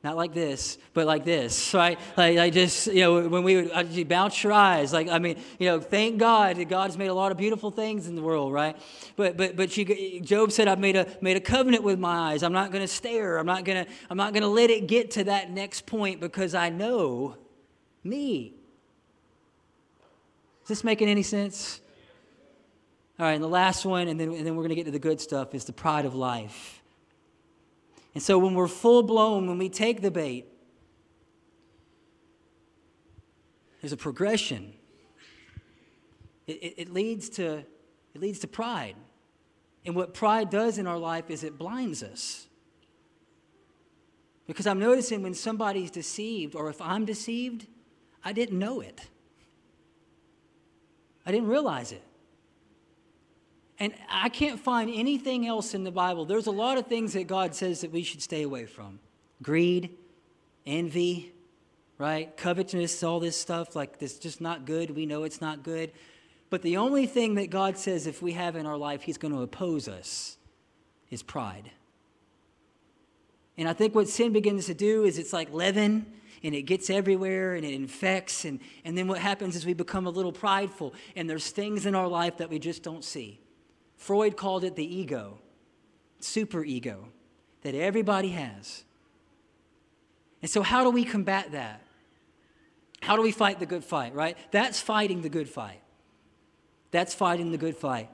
Not 0.05 0.17
like 0.17 0.35
this, 0.35 0.79
but 0.95 1.07
like 1.07 1.25
this, 1.25 1.73
right? 1.75 1.99
Like 2.17 2.39
I 2.39 2.51
just, 2.51 2.89
you 2.89 3.01
know, 3.01 3.29
when 3.29 3.45
we 3.45 3.57
would 3.57 3.71
uh, 3.71 3.85
you 3.89 4.05
bounce 4.05 4.43
your 4.43 4.53
eyes, 4.53 4.93
like 4.93 5.09
I 5.09 5.19
mean, 5.19 5.37
you 5.61 5.67
know, 5.67 5.81
thank 5.81 6.19
God 6.19 6.57
that 6.57 6.69
God 6.69 6.91
has 6.91 6.99
made 6.99 7.07
a 7.07 7.15
lot 7.15 7.31
of 7.31 7.39
beautiful 7.39 7.71
things 7.71 8.09
in 8.09 8.17
the 8.17 8.23
world, 8.23 8.53
right? 8.53 8.77
But 9.15 9.37
but 9.37 9.55
but 9.55 9.71
she, 9.71 10.21
Job 10.21 10.51
said, 10.51 10.67
I've 10.67 10.81
made 10.81 10.97
a 10.97 11.07
made 11.21 11.37
a 11.37 11.41
covenant 11.41 11.85
with 11.85 12.01
my 12.01 12.33
eyes. 12.33 12.43
I'm 12.43 12.53
not 12.53 12.73
going 12.73 12.83
to 12.83 12.89
stare. 12.89 13.39
I'm 13.39 13.47
not 13.47 13.65
going 13.65 13.85
to 13.85 13.93
I'm 14.11 14.17
not 14.17 14.33
going 14.33 14.43
to 14.43 14.49
let 14.49 14.71
it 14.71 14.89
get 14.89 15.13
to 15.13 15.25
that 15.25 15.51
next 15.51 15.87
point 15.87 16.21
because 16.21 16.55
I 16.55 16.69
know 16.69 17.37
me. 18.03 18.55
Is 20.63 20.69
this 20.69 20.85
making 20.85 21.09
any 21.09 21.23
sense? 21.23 21.81
All 23.19 23.27
right, 23.27 23.35
and 23.35 23.45
the 23.45 23.49
last 23.49 23.85
one, 23.85 24.09
and 24.09 24.19
then, 24.19 24.33
and 24.33 24.45
then 24.45 24.57
we're 24.57 24.63
going 24.63 24.71
to 24.71 24.75
get 24.75 24.87
to 24.87 24.91
the 24.91 24.99
good 24.99 25.21
stuff, 25.21 25.55
is 25.55 25.65
the 25.65 25.73
pride 25.73 26.07
of 26.07 26.15
life. 26.15 26.82
And 28.15 28.23
so 28.23 28.39
when 28.39 28.55
we're 28.55 28.69
full 28.69 29.03
blown, 29.03 29.47
when 29.49 29.59
we 29.59 29.69
take 29.69 30.03
the 30.03 30.11
bait, 30.11 30.47
there's 33.81 33.93
a 33.93 33.97
progression. 33.97 34.75
It, 36.47 36.53
it, 36.53 36.75
it, 36.77 36.93
leads 36.93 37.29
to, 37.31 37.65
it 38.15 38.21
leads 38.21 38.39
to 38.41 38.47
pride. 38.47 38.97
And 39.85 39.97
what 39.97 40.15
pride 40.15 40.51
does 40.51 40.79
in 40.79 40.87
our 40.87 40.99
life 40.99 41.31
is 41.31 41.43
it 41.43 41.59
blinds 41.59 42.03
us. 42.03 42.47
Because 44.47 44.67
I'm 44.67 44.79
noticing 44.79 45.23
when 45.23 45.35
somebody's 45.35 45.91
deceived, 45.91 46.55
or 46.55 46.69
if 46.69 46.81
I'm 46.81 47.05
deceived, 47.05 47.67
I 48.25 48.33
didn't 48.33 48.59
know 48.59 48.81
it. 48.81 49.01
I 51.25 51.33
didn't 51.33 51.49
realize 51.49 51.93
it. 51.93 52.03
And 53.79 53.95
I 54.09 54.29
can't 54.29 54.61
find 54.61 54.91
anything 54.93 55.47
else 55.47 55.75
in 55.75 55.85
the 55.85 55.91
Bible. 55.91 56.25
There's 56.25 56.47
a 56.47 56.53
lot 56.53 56.79
of 56.79 56.87
things 56.87 57.15
that 57.15 57.27
God 57.27 57.55
says 57.55 57.81
that 57.81 57.91
we 57.91 58.03
should 58.03 58.23
stay 58.23 58.43
away 58.43 58.67
from 58.67 59.01
greed, 59.43 59.91
envy, 60.67 61.33
right? 61.99 62.37
Covetousness, 62.37 63.03
all 63.03 63.19
this 63.19 63.37
stuff. 63.37 63.75
Like, 63.75 63.99
this 63.99 64.19
just 64.19 64.41
not 64.41 64.65
good. 64.65 64.91
We 64.91 65.07
know 65.07 65.25
it's 65.25 65.41
not 65.41 65.63
good. 65.63 65.93
But 66.51 66.63
the 66.63 66.77
only 66.77 67.07
thing 67.07 67.37
that 67.37 67.51
God 67.51 67.79
says 67.79 68.07
if 68.07 68.23
we 68.23 68.33
have 68.33 68.57
in 68.57 68.67
our 68.67 68.77
life, 68.77 69.03
He's 69.03 69.19
going 69.19 69.33
to 69.33 69.43
oppose 69.43 69.89
us 69.89 70.37
is 71.11 71.23
pride. 71.23 71.71
And 73.57 73.69
I 73.69 73.73
think 73.73 73.95
what 73.95 74.09
sin 74.09 74.33
begins 74.33 74.67
to 74.67 74.75
do 74.75 75.05
is 75.05 75.19
it's 75.19 75.33
like 75.33 75.53
leaven 75.53 76.07
and 76.43 76.55
it 76.55 76.63
gets 76.63 76.91
everywhere 76.91 77.55
and 77.55 77.65
it 77.65 77.75
infects. 77.75 78.45
And, 78.45 78.61
and 78.85 78.97
then 78.97 79.09
what 79.09 79.19
happens 79.19 79.57
is 79.57 79.67
we 79.67 79.75
become 79.75 80.07
a 80.07 80.11
little 80.11 80.33
prideful 80.33 80.95
and 81.15 81.29
there's 81.29 81.51
things 81.51 81.87
in 81.87 81.95
our 81.95 82.09
life 82.09 82.39
that 82.39 82.51
we 82.51 82.59
just 82.59 82.83
don't 82.83 83.05
see. 83.05 83.39
Freud 84.03 84.37
called 84.37 84.65
it 84.65 84.75
the 84.75 84.85
ego, 84.85 85.39
super 86.19 86.65
ego, 86.65 87.07
that 87.63 87.77
everybody 87.77 88.31
has. 88.31 88.83
And 90.41 90.51
so, 90.51 90.63
how 90.63 90.83
do 90.83 90.91
we 90.91 91.05
combat 91.05 91.53
that? 91.53 91.81
How 93.01 93.15
do 93.15 93.23
we 93.23 93.31
fight 93.31 93.61
the 93.61 93.67
good 93.67 93.85
fight, 93.85 94.13
right? 94.13 94.37
That's 94.51 94.81
fighting 94.81 95.23
the 95.23 95.29
good 95.29 95.49
fight. 95.49 95.81
That's 96.91 97.15
fighting 97.15 97.53
the 97.53 97.59
good 97.59 97.77
fight. 97.77 98.11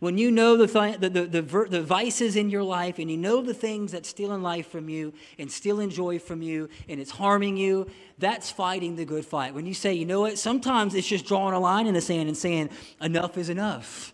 When 0.00 0.18
you 0.18 0.32
know 0.32 0.56
the, 0.56 0.66
the, 0.66 1.08
the, 1.08 1.26
the, 1.26 1.66
the 1.70 1.82
vices 1.82 2.34
in 2.34 2.50
your 2.50 2.64
life 2.64 2.98
and 2.98 3.08
you 3.08 3.16
know 3.16 3.40
the 3.40 3.54
things 3.54 3.92
that 3.92 4.06
stealing 4.06 4.42
life 4.42 4.68
from 4.68 4.88
you 4.88 5.12
and 5.38 5.50
stealing 5.50 5.90
joy 5.90 6.18
from 6.18 6.42
you 6.42 6.68
and 6.88 7.00
it's 7.00 7.12
harming 7.12 7.56
you, 7.56 7.86
that's 8.18 8.50
fighting 8.50 8.96
the 8.96 9.04
good 9.04 9.24
fight. 9.24 9.54
When 9.54 9.66
you 9.66 9.74
say, 9.74 9.94
you 9.94 10.04
know 10.04 10.20
what, 10.20 10.36
sometimes 10.36 10.96
it's 10.96 11.06
just 11.06 11.26
drawing 11.26 11.54
a 11.54 11.60
line 11.60 11.86
in 11.86 11.94
the 11.94 12.00
sand 12.00 12.28
and 12.28 12.36
saying, 12.36 12.70
enough 13.00 13.38
is 13.38 13.48
enough. 13.48 14.12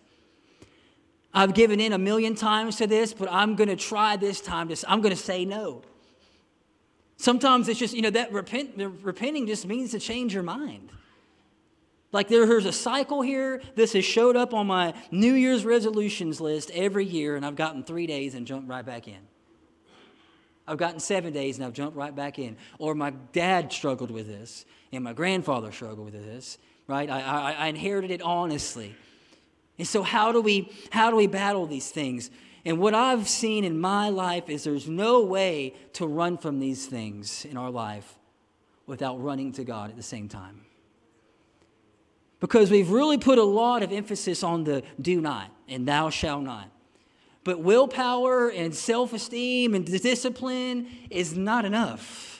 I've 1.35 1.53
given 1.53 1.81
in 1.81 1.91
a 1.91 1.97
million 1.97 2.33
times 2.33 2.77
to 2.77 2.87
this, 2.87 3.13
but 3.13 3.29
I'm 3.29 3.55
going 3.55 3.67
to 3.67 3.75
try 3.75 4.15
this 4.15 4.39
time. 4.39 4.69
To, 4.69 4.77
I'm 4.89 5.01
going 5.01 5.13
to 5.13 5.21
say 5.21 5.43
no. 5.43 5.81
Sometimes 7.17 7.67
it's 7.67 7.77
just, 7.77 7.93
you 7.93 8.01
know, 8.01 8.09
that 8.09 8.31
repent, 8.31 8.71
repenting 9.03 9.45
just 9.45 9.67
means 9.67 9.91
to 9.91 9.99
change 9.99 10.33
your 10.33 10.43
mind. 10.43 10.91
Like 12.13 12.29
there's 12.29 12.65
a 12.65 12.71
cycle 12.71 13.21
here. 13.21 13.61
This 13.75 13.91
has 13.91 14.05
showed 14.05 14.37
up 14.37 14.53
on 14.53 14.67
my 14.67 14.93
New 15.11 15.33
Year's 15.33 15.65
resolutions 15.65 16.39
list 16.39 16.71
every 16.73 17.05
year, 17.05 17.35
and 17.35 17.45
I've 17.45 17.57
gotten 17.57 17.83
three 17.83 18.07
days 18.07 18.33
and 18.35 18.47
jumped 18.47 18.69
right 18.69 18.85
back 18.85 19.09
in. 19.09 19.19
I've 20.65 20.77
gotten 20.77 21.01
seven 21.01 21.33
days 21.33 21.57
and 21.57 21.65
I've 21.65 21.73
jumped 21.73 21.97
right 21.97 22.15
back 22.15 22.39
in. 22.39 22.55
Or 22.79 22.95
my 22.95 23.11
dad 23.33 23.73
struggled 23.73 24.09
with 24.09 24.27
this, 24.27 24.65
and 24.93 25.03
my 25.03 25.11
grandfather 25.11 25.73
struggled 25.73 26.11
with 26.11 26.23
this, 26.23 26.57
right? 26.87 27.09
I, 27.09 27.21
I, 27.21 27.51
I 27.51 27.67
inherited 27.67 28.11
it 28.11 28.21
honestly. 28.21 28.95
And 29.77 29.87
so 29.87 30.03
how 30.03 30.31
do 30.31 30.41
we 30.41 30.71
how 30.89 31.09
do 31.09 31.15
we 31.15 31.27
battle 31.27 31.65
these 31.65 31.89
things? 31.89 32.31
And 32.63 32.79
what 32.79 32.95
I've 32.95 33.29
seen 33.29 33.63
in 33.63 33.79
my 33.79 34.09
life 34.09 34.49
is 34.49 34.63
there's 34.63 34.87
no 34.87 35.23
way 35.23 35.75
to 35.93 36.07
run 36.07 36.37
from 36.37 36.59
these 36.59 36.87
things 36.87 37.45
in 37.45 37.57
our 37.57 37.69
life 37.69 38.17
without 38.87 39.21
running 39.21 39.51
to 39.53 39.63
God 39.63 39.91
at 39.91 39.95
the 39.95 40.03
same 40.03 40.27
time. 40.27 40.61
Because 42.39 42.71
we've 42.71 42.89
really 42.89 43.17
put 43.17 43.37
a 43.37 43.43
lot 43.43 43.83
of 43.83 43.91
emphasis 43.91 44.43
on 44.43 44.63
the 44.63 44.83
do 44.99 45.21
not 45.21 45.51
and 45.67 45.87
thou 45.87 46.09
shalt 46.09 46.43
not. 46.43 46.69
But 47.43 47.59
willpower 47.59 48.49
and 48.49 48.73
self 48.73 49.13
esteem 49.13 49.75
and 49.75 49.85
discipline 49.85 50.87
is 51.11 51.37
not 51.37 51.65
enough. 51.65 52.34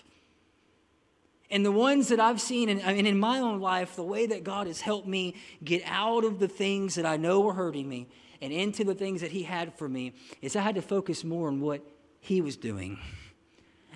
And 1.51 1.65
the 1.65 1.71
ones 1.71 2.07
that 2.07 2.19
I've 2.19 2.41
seen, 2.41 2.69
and, 2.69 2.81
and 2.81 3.05
in 3.05 3.19
my 3.19 3.39
own 3.39 3.59
life, 3.59 3.95
the 3.95 4.03
way 4.03 4.25
that 4.25 4.43
God 4.43 4.67
has 4.67 4.81
helped 4.81 5.07
me 5.07 5.35
get 5.63 5.83
out 5.85 6.23
of 6.23 6.39
the 6.39 6.47
things 6.47 6.95
that 6.95 7.05
I 7.05 7.17
know 7.17 7.41
were 7.41 7.53
hurting 7.53 7.87
me 7.87 8.07
and 8.41 8.51
into 8.51 8.83
the 8.83 8.95
things 8.95 9.21
that 9.21 9.31
He 9.31 9.43
had 9.43 9.77
for 9.77 9.87
me, 9.87 10.13
is 10.41 10.55
I 10.55 10.61
had 10.61 10.75
to 10.75 10.81
focus 10.81 11.23
more 11.23 11.47
on 11.47 11.61
what 11.61 11.81
He 12.19 12.41
was 12.41 12.57
doing. 12.57 12.99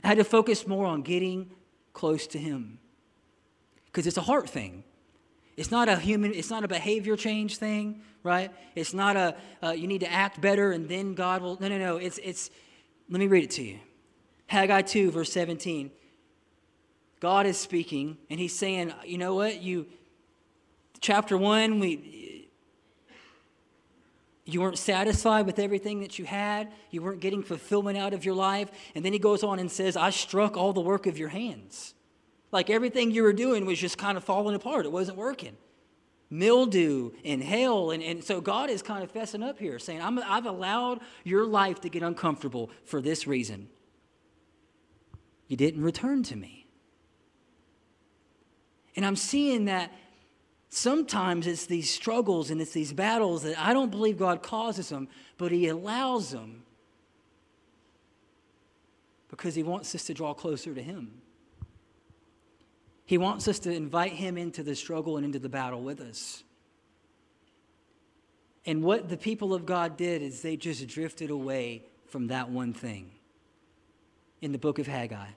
I 0.04 0.10
had 0.10 0.18
to 0.18 0.24
focus 0.24 0.68
more 0.68 0.86
on 0.86 1.02
getting 1.02 1.52
close 1.94 2.28
to 2.28 2.38
Him. 2.38 2.80
Because 3.86 4.06
it's 4.06 4.18
a 4.18 4.22
heart 4.22 4.50
thing. 4.50 4.84
It's 5.58 5.72
not 5.72 5.90
a 5.90 5.98
human, 5.98 6.34
it's 6.34 6.50
not 6.50 6.64
a 6.64 6.70
behavior 6.70 7.18
change 7.18 7.58
thing, 7.58 8.02
right? 8.24 8.52
It's 8.76 8.94
not 8.94 9.18
a, 9.18 9.36
uh, 9.62 9.72
you 9.72 9.88
need 9.88 10.00
to 10.00 10.12
act 10.12 10.40
better 10.40 10.72
and 10.72 10.88
then 10.88 11.16
God 11.16 11.42
will, 11.42 11.58
no, 11.60 11.68
no, 11.68 11.78
no. 11.78 11.98
It's, 11.98 12.18
it's, 12.20 12.50
let 13.10 13.20
me 13.20 13.28
read 13.28 13.44
it 13.44 13.52
to 13.52 13.64
you. 13.64 13.80
Haggai 14.48 14.84
2, 14.84 15.12
verse 15.12 15.34
17. 15.34 15.92
God 17.20 17.46
is 17.46 17.58
speaking, 17.58 18.18
and 18.30 18.40
He's 18.40 18.56
saying, 18.56 18.94
you 19.06 19.18
know 19.18 19.36
what? 19.36 19.62
You, 19.62 19.88
chapter 21.02 21.38
one, 21.38 21.80
we, 21.80 22.48
you 24.46 24.62
weren't 24.62 24.78
satisfied 24.78 25.46
with 25.46 25.60
everything 25.60 26.00
that 26.02 26.18
you 26.18 26.26
had. 26.26 26.72
You 26.92 27.02
weren't 27.02 27.20
getting 27.20 27.44
fulfillment 27.44 27.98
out 27.98 28.14
of 28.14 28.26
your 28.26 28.36
life. 28.36 28.70
And 28.96 29.04
then 29.04 29.14
He 29.14 29.20
goes 29.20 29.44
on 29.44 29.60
and 29.60 29.70
says, 29.70 29.98
I 29.98 30.10
struck 30.10 30.58
all 30.58 30.74
the 30.74 30.82
work 30.82 31.08
of 31.08 31.18
your 31.18 31.30
hands. 31.30 31.94
Like 32.52 32.70
everything 32.70 33.12
you 33.12 33.24
were 33.24 33.34
doing 33.34 33.66
was 33.66 33.80
just 33.80 33.98
kind 33.98 34.18
of 34.18 34.24
falling 34.24 34.56
apart, 34.56 34.86
it 34.86 34.92
wasn't 34.92 35.18
working. 35.18 35.56
Mildew 36.32 37.12
and 37.26 37.42
hail. 37.42 37.90
And, 37.92 38.04
and 38.04 38.24
so 38.24 38.40
God 38.40 38.70
is 38.70 38.82
kind 38.84 39.04
of 39.04 39.12
fessing 39.12 39.44
up 39.44 39.58
here, 39.58 39.80
saying, 39.80 40.02
i 40.02 40.38
I've 40.38 40.46
allowed 40.46 41.00
your 41.24 41.46
life 41.46 41.82
to 41.82 41.90
get 41.90 42.04
uncomfortable 42.04 42.70
for 42.86 43.02
this 43.02 43.26
reason. 43.26 43.68
You 45.48 45.58
didn't 45.58 45.82
return 45.82 46.22
to 46.24 46.36
me. 46.36 46.59
And 49.00 49.06
I'm 49.06 49.16
seeing 49.16 49.64
that 49.64 49.94
sometimes 50.68 51.48
it's 51.48 51.68
these 51.68 51.90
struggles 51.90 52.52
and 52.52 52.60
it's 52.60 52.74
these 52.74 52.92
battles 52.92 53.44
that 53.44 53.58
I 53.58 53.72
don't 53.72 53.90
believe 53.90 54.18
God 54.18 54.44
causes 54.44 54.90
them, 54.90 55.08
but 55.38 55.54
He 55.54 55.70
allows 55.70 56.32
them 56.32 56.64
because 59.30 59.56
He 59.56 59.64
wants 59.64 59.96
us 59.96 60.04
to 60.08 60.14
draw 60.14 60.34
closer 60.34 60.76
to 60.76 60.84
Him. 60.84 61.22
He 63.06 63.18
wants 63.18 63.48
us 63.48 63.60
to 63.60 63.72
invite 63.72 64.12
Him 64.12 64.38
into 64.38 64.64
the 64.64 64.76
struggle 64.76 65.16
and 65.16 65.26
into 65.26 65.40
the 65.40 65.48
battle 65.48 65.82
with 65.82 66.02
us. 66.02 66.44
And 68.66 68.84
what 68.84 69.08
the 69.08 69.16
people 69.16 69.54
of 69.54 69.66
God 69.66 69.96
did 69.96 70.22
is 70.22 70.42
they 70.42 70.58
just 70.58 70.86
drifted 70.90 71.30
away 71.30 71.86
from 72.10 72.28
that 72.28 72.50
one 72.50 72.74
thing 72.74 73.12
in 74.42 74.52
the 74.52 74.60
book 74.60 74.78
of 74.78 74.88
Haggai 74.88 75.30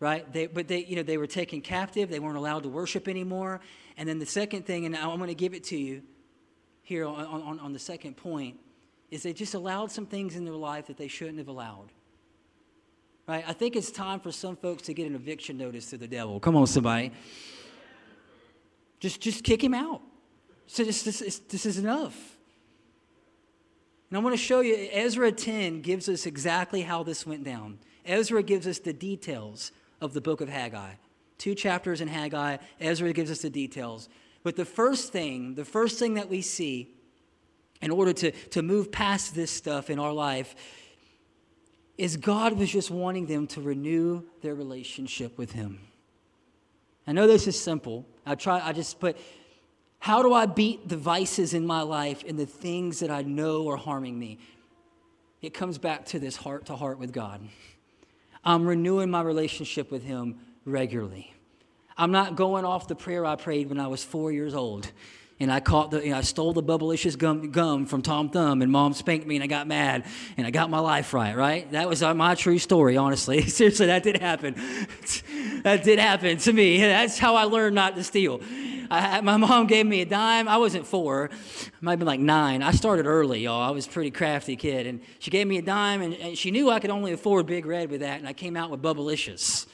right? 0.00 0.30
They, 0.32 0.46
but 0.46 0.66
they, 0.66 0.84
you 0.84 0.96
know, 0.96 1.02
they 1.02 1.18
were 1.18 1.26
taken 1.26 1.60
captive. 1.60 2.08
They 2.08 2.18
weren't 2.18 2.38
allowed 2.38 2.64
to 2.64 2.68
worship 2.68 3.06
anymore. 3.06 3.60
And 3.96 4.08
then 4.08 4.18
the 4.18 4.26
second 4.26 4.66
thing, 4.66 4.86
and 4.86 4.96
I'm 4.96 5.18
going 5.18 5.28
to 5.28 5.34
give 5.34 5.54
it 5.54 5.64
to 5.64 5.76
you 5.76 6.02
here 6.82 7.06
on, 7.06 7.26
on, 7.26 7.60
on 7.60 7.72
the 7.72 7.78
second 7.78 8.16
point, 8.16 8.58
is 9.10 9.22
they 9.22 9.34
just 9.34 9.54
allowed 9.54 9.92
some 9.92 10.06
things 10.06 10.36
in 10.36 10.44
their 10.44 10.54
life 10.54 10.86
that 10.86 10.96
they 10.96 11.08
shouldn't 11.08 11.38
have 11.38 11.48
allowed. 11.48 11.92
Right? 13.28 13.44
I 13.46 13.52
think 13.52 13.76
it's 13.76 13.90
time 13.90 14.18
for 14.20 14.32
some 14.32 14.56
folks 14.56 14.84
to 14.84 14.94
get 14.94 15.06
an 15.06 15.14
eviction 15.14 15.58
notice 15.58 15.90
to 15.90 15.98
the 15.98 16.08
devil. 16.08 16.40
Come 16.40 16.56
on, 16.56 16.66
somebody. 16.66 17.12
Just, 18.98 19.20
just 19.20 19.44
kick 19.44 19.62
him 19.62 19.74
out. 19.74 20.00
So 20.66 20.84
this, 20.84 21.02
this, 21.02 21.38
this 21.38 21.66
is 21.66 21.78
enough. 21.78 22.36
And 24.08 24.18
I 24.18 24.20
want 24.20 24.34
to 24.34 24.42
show 24.42 24.60
you, 24.60 24.88
Ezra 24.90 25.30
10 25.30 25.82
gives 25.82 26.08
us 26.08 26.26
exactly 26.26 26.82
how 26.82 27.02
this 27.02 27.26
went 27.26 27.44
down. 27.44 27.78
Ezra 28.04 28.42
gives 28.42 28.66
us 28.66 28.78
the 28.78 28.92
details 28.92 29.72
of 30.00 30.14
the 30.14 30.20
book 30.20 30.40
of 30.40 30.48
Haggai. 30.48 30.92
Two 31.38 31.54
chapters 31.54 32.00
in 32.00 32.08
Haggai, 32.08 32.58
Ezra 32.80 33.12
gives 33.12 33.30
us 33.30 33.42
the 33.42 33.50
details. 33.50 34.08
But 34.42 34.56
the 34.56 34.64
first 34.64 35.12
thing, 35.12 35.54
the 35.54 35.64
first 35.64 35.98
thing 35.98 36.14
that 36.14 36.28
we 36.28 36.42
see 36.42 36.90
in 37.80 37.90
order 37.90 38.12
to, 38.12 38.30
to 38.30 38.62
move 38.62 38.92
past 38.92 39.34
this 39.34 39.50
stuff 39.50 39.90
in 39.90 39.98
our 39.98 40.12
life 40.12 40.54
is 41.96 42.16
God 42.16 42.54
was 42.54 42.70
just 42.70 42.90
wanting 42.90 43.26
them 43.26 43.46
to 43.48 43.60
renew 43.60 44.22
their 44.42 44.54
relationship 44.54 45.36
with 45.36 45.52
Him. 45.52 45.80
I 47.06 47.12
know 47.12 47.26
this 47.26 47.46
is 47.46 47.60
simple. 47.60 48.06
I 48.24 48.34
try, 48.34 48.60
I 48.64 48.72
just 48.72 49.00
put, 49.00 49.18
how 49.98 50.22
do 50.22 50.32
I 50.32 50.46
beat 50.46 50.88
the 50.88 50.96
vices 50.96 51.52
in 51.52 51.66
my 51.66 51.82
life 51.82 52.24
and 52.26 52.38
the 52.38 52.46
things 52.46 53.00
that 53.00 53.10
I 53.10 53.22
know 53.22 53.68
are 53.68 53.76
harming 53.76 54.18
me? 54.18 54.38
It 55.42 55.52
comes 55.54 55.78
back 55.78 56.06
to 56.06 56.18
this 56.18 56.36
heart 56.36 56.66
to 56.66 56.76
heart 56.76 56.98
with 56.98 57.12
God. 57.12 57.40
I'm 58.44 58.66
renewing 58.66 59.10
my 59.10 59.22
relationship 59.22 59.90
with 59.90 60.02
Him 60.02 60.40
regularly. 60.64 61.34
I'm 61.96 62.12
not 62.12 62.36
going 62.36 62.64
off 62.64 62.88
the 62.88 62.94
prayer 62.94 63.24
I 63.26 63.36
prayed 63.36 63.68
when 63.68 63.78
I 63.78 63.88
was 63.88 64.02
four 64.02 64.32
years 64.32 64.54
old. 64.54 64.90
And 65.40 65.50
I 65.50 65.60
caught 65.60 65.90
the, 65.90 66.04
you 66.04 66.10
know, 66.10 66.18
I 66.18 66.20
stole 66.20 66.52
the 66.52 66.62
Bubblicious 66.62 67.16
gum, 67.16 67.50
gum 67.50 67.86
from 67.86 68.02
Tom 68.02 68.28
Thumb, 68.28 68.60
and 68.60 68.70
Mom 68.70 68.92
spanked 68.92 69.26
me, 69.26 69.36
and 69.36 69.42
I 69.42 69.46
got 69.46 69.66
mad, 69.66 70.04
and 70.36 70.46
I 70.46 70.50
got 70.50 70.68
my 70.68 70.80
life 70.80 71.14
right. 71.14 71.34
Right? 71.34 71.70
That 71.72 71.88
was 71.88 72.02
uh, 72.02 72.12
my 72.12 72.34
true 72.34 72.58
story, 72.58 72.98
honestly. 72.98 73.40
Seriously, 73.48 73.86
that 73.86 74.02
did 74.02 74.18
happen. 74.18 74.54
that 75.62 75.82
did 75.82 75.98
happen 75.98 76.36
to 76.36 76.52
me. 76.52 76.78
That's 76.80 77.18
how 77.18 77.36
I 77.36 77.44
learned 77.44 77.74
not 77.74 77.96
to 77.96 78.04
steal. 78.04 78.42
I, 78.90 79.20
my 79.20 79.36
mom 79.36 79.66
gave 79.66 79.86
me 79.86 80.02
a 80.02 80.04
dime. 80.04 80.48
I 80.48 80.58
wasn't 80.58 80.86
four, 80.86 81.30
I 81.32 81.68
might 81.80 81.92
have 81.92 82.00
been 82.00 82.08
like 82.08 82.20
nine. 82.20 82.62
I 82.62 82.72
started 82.72 83.06
early, 83.06 83.40
y'all. 83.40 83.62
I 83.62 83.70
was 83.70 83.86
a 83.86 83.90
pretty 83.90 84.10
crafty 84.10 84.56
kid, 84.56 84.86
and 84.86 85.00
she 85.20 85.30
gave 85.30 85.46
me 85.46 85.58
a 85.58 85.62
dime, 85.62 86.02
and, 86.02 86.14
and 86.14 86.36
she 86.36 86.50
knew 86.50 86.70
I 86.70 86.80
could 86.80 86.90
only 86.90 87.12
afford 87.12 87.46
Big 87.46 87.64
Red 87.64 87.90
with 87.90 88.00
that, 88.00 88.18
and 88.18 88.28
I 88.28 88.32
came 88.32 88.56
out 88.56 88.70
with 88.70 88.82
Bubblicious. 88.82 89.66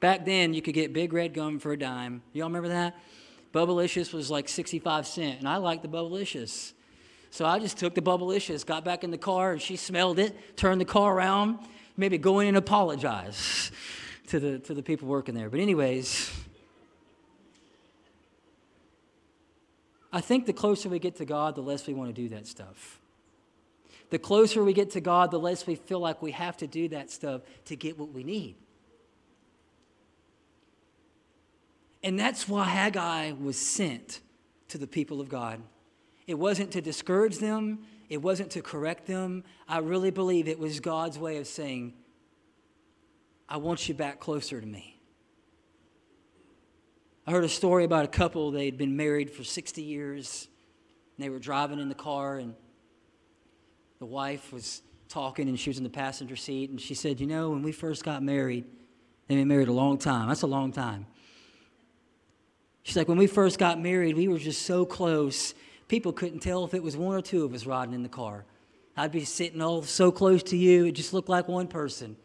Back 0.00 0.24
then, 0.24 0.54
you 0.54 0.60
could 0.60 0.74
get 0.74 0.92
Big 0.92 1.12
Red 1.12 1.34
gum 1.34 1.58
for 1.58 1.72
a 1.72 1.78
dime. 1.78 2.22
Y'all 2.32 2.48
remember 2.48 2.68
that? 2.68 2.98
Bubblicious 3.52 4.12
was 4.12 4.30
like 4.30 4.48
65 4.48 5.06
cents, 5.06 5.38
and 5.40 5.48
I 5.48 5.56
liked 5.56 5.82
the 5.82 5.88
Bubblicious. 5.88 6.72
So 7.30 7.46
I 7.46 7.58
just 7.58 7.78
took 7.78 7.94
the 7.94 8.02
Bubblicious, 8.02 8.64
got 8.64 8.84
back 8.84 9.04
in 9.04 9.10
the 9.10 9.18
car, 9.18 9.52
and 9.52 9.62
she 9.62 9.76
smelled 9.76 10.18
it, 10.18 10.56
turned 10.56 10.80
the 10.80 10.84
car 10.84 11.14
around, 11.14 11.58
maybe 11.96 12.18
go 12.18 12.40
in 12.40 12.48
and 12.48 12.56
apologize 12.56 13.70
to 14.28 14.40
the, 14.40 14.58
to 14.60 14.74
the 14.74 14.82
people 14.82 15.08
working 15.08 15.34
there. 15.34 15.50
But, 15.50 15.60
anyways, 15.60 16.32
I 20.12 20.20
think 20.20 20.46
the 20.46 20.52
closer 20.52 20.88
we 20.88 20.98
get 20.98 21.16
to 21.16 21.24
God, 21.24 21.54
the 21.54 21.62
less 21.62 21.86
we 21.86 21.94
want 21.94 22.14
to 22.14 22.20
do 22.20 22.28
that 22.30 22.46
stuff. 22.46 23.00
The 24.10 24.18
closer 24.18 24.64
we 24.64 24.72
get 24.72 24.90
to 24.90 25.00
God, 25.00 25.30
the 25.30 25.38
less 25.38 25.66
we 25.66 25.76
feel 25.76 26.00
like 26.00 26.20
we 26.20 26.32
have 26.32 26.56
to 26.58 26.66
do 26.66 26.88
that 26.88 27.10
stuff 27.10 27.42
to 27.66 27.76
get 27.76 27.96
what 27.96 28.12
we 28.12 28.24
need. 28.24 28.56
And 32.02 32.18
that's 32.18 32.48
why 32.48 32.64
Haggai 32.64 33.32
was 33.32 33.58
sent 33.58 34.20
to 34.68 34.78
the 34.78 34.86
people 34.86 35.20
of 35.20 35.28
God. 35.28 35.60
It 36.26 36.34
wasn't 36.34 36.70
to 36.72 36.80
discourage 36.80 37.38
them, 37.38 37.80
it 38.08 38.22
wasn't 38.22 38.50
to 38.52 38.62
correct 38.62 39.06
them. 39.06 39.44
I 39.68 39.78
really 39.78 40.10
believe 40.10 40.48
it 40.48 40.58
was 40.58 40.80
God's 40.80 41.18
way 41.18 41.36
of 41.38 41.46
saying, 41.46 41.94
I 43.48 43.56
want 43.58 43.88
you 43.88 43.94
back 43.94 44.20
closer 44.20 44.60
to 44.60 44.66
me. 44.66 45.00
I 47.26 47.32
heard 47.32 47.44
a 47.44 47.48
story 47.48 47.84
about 47.84 48.04
a 48.04 48.08
couple, 48.08 48.50
they'd 48.50 48.78
been 48.78 48.96
married 48.96 49.30
for 49.30 49.44
60 49.44 49.82
years, 49.82 50.48
and 51.16 51.24
they 51.24 51.28
were 51.28 51.38
driving 51.38 51.78
in 51.78 51.88
the 51.88 51.94
car, 51.94 52.38
and 52.38 52.54
the 53.98 54.06
wife 54.06 54.52
was 54.52 54.82
talking, 55.08 55.48
and 55.48 55.58
she 55.58 55.70
was 55.70 55.78
in 55.78 55.84
the 55.84 55.90
passenger 55.90 56.36
seat, 56.36 56.70
and 56.70 56.80
she 56.80 56.94
said, 56.94 57.20
You 57.20 57.26
know, 57.26 57.50
when 57.50 57.62
we 57.62 57.72
first 57.72 58.04
got 58.04 58.22
married, 58.22 58.64
they've 59.26 59.38
been 59.38 59.48
married 59.48 59.68
a 59.68 59.72
long 59.72 59.98
time. 59.98 60.28
That's 60.28 60.42
a 60.42 60.48
long 60.48 60.72
time. 60.72 61.06
She's 62.90 62.96
like, 62.96 63.06
when 63.06 63.18
we 63.18 63.28
first 63.28 63.60
got 63.60 63.80
married, 63.80 64.16
we 64.16 64.26
were 64.26 64.40
just 64.40 64.62
so 64.62 64.84
close. 64.84 65.54
People 65.86 66.12
couldn't 66.12 66.40
tell 66.40 66.64
if 66.64 66.74
it 66.74 66.82
was 66.82 66.96
one 66.96 67.16
or 67.16 67.22
two 67.22 67.44
of 67.44 67.54
us 67.54 67.64
riding 67.64 67.94
in 67.94 68.02
the 68.02 68.08
car. 68.08 68.44
I'd 68.96 69.12
be 69.12 69.24
sitting 69.24 69.62
all 69.62 69.84
so 69.84 70.10
close 70.10 70.42
to 70.42 70.56
you, 70.56 70.86
it 70.86 70.96
just 70.96 71.12
looked 71.12 71.28
like 71.28 71.46
one 71.46 71.68
person. 71.68 72.16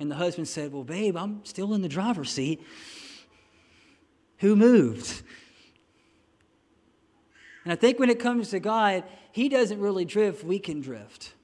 And 0.00 0.10
the 0.10 0.14
husband 0.14 0.48
said, 0.48 0.72
Well, 0.72 0.82
babe, 0.82 1.14
I'm 1.14 1.44
still 1.44 1.74
in 1.74 1.82
the 1.82 1.90
driver's 1.90 2.30
seat. 2.30 2.62
Who 4.38 4.56
moved? 4.56 5.22
And 7.64 7.72
I 7.74 7.76
think 7.76 7.98
when 7.98 8.08
it 8.08 8.18
comes 8.18 8.48
to 8.48 8.60
God, 8.60 9.04
He 9.30 9.50
doesn't 9.50 9.78
really 9.78 10.06
drift, 10.06 10.42
we 10.42 10.58
can 10.58 10.80
drift. 10.80 11.34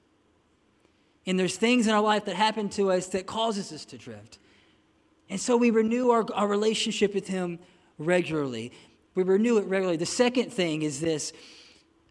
And 1.27 1.39
there's 1.39 1.55
things 1.55 1.85
in 1.85 1.93
our 1.93 2.01
life 2.01 2.25
that 2.25 2.35
happen 2.35 2.67
to 2.69 2.91
us 2.93 3.09
that 3.09 3.27
causes 3.27 3.71
us 3.71 3.85
to 3.85 3.97
drift. 3.99 4.39
And 5.29 5.39
so 5.39 5.55
we 5.55 5.69
renew 5.69 6.09
our, 6.09 6.25
our 6.33 6.47
relationship 6.47 7.13
with 7.13 7.27
Him 7.27 7.59
regularly. 7.99 8.71
We 9.13 9.23
renew 9.23 9.57
it 9.57 9.65
regularly. 9.65 9.97
The 9.97 10.05
second 10.05 10.51
thing 10.51 10.81
is 10.81 10.99
this. 10.99 11.33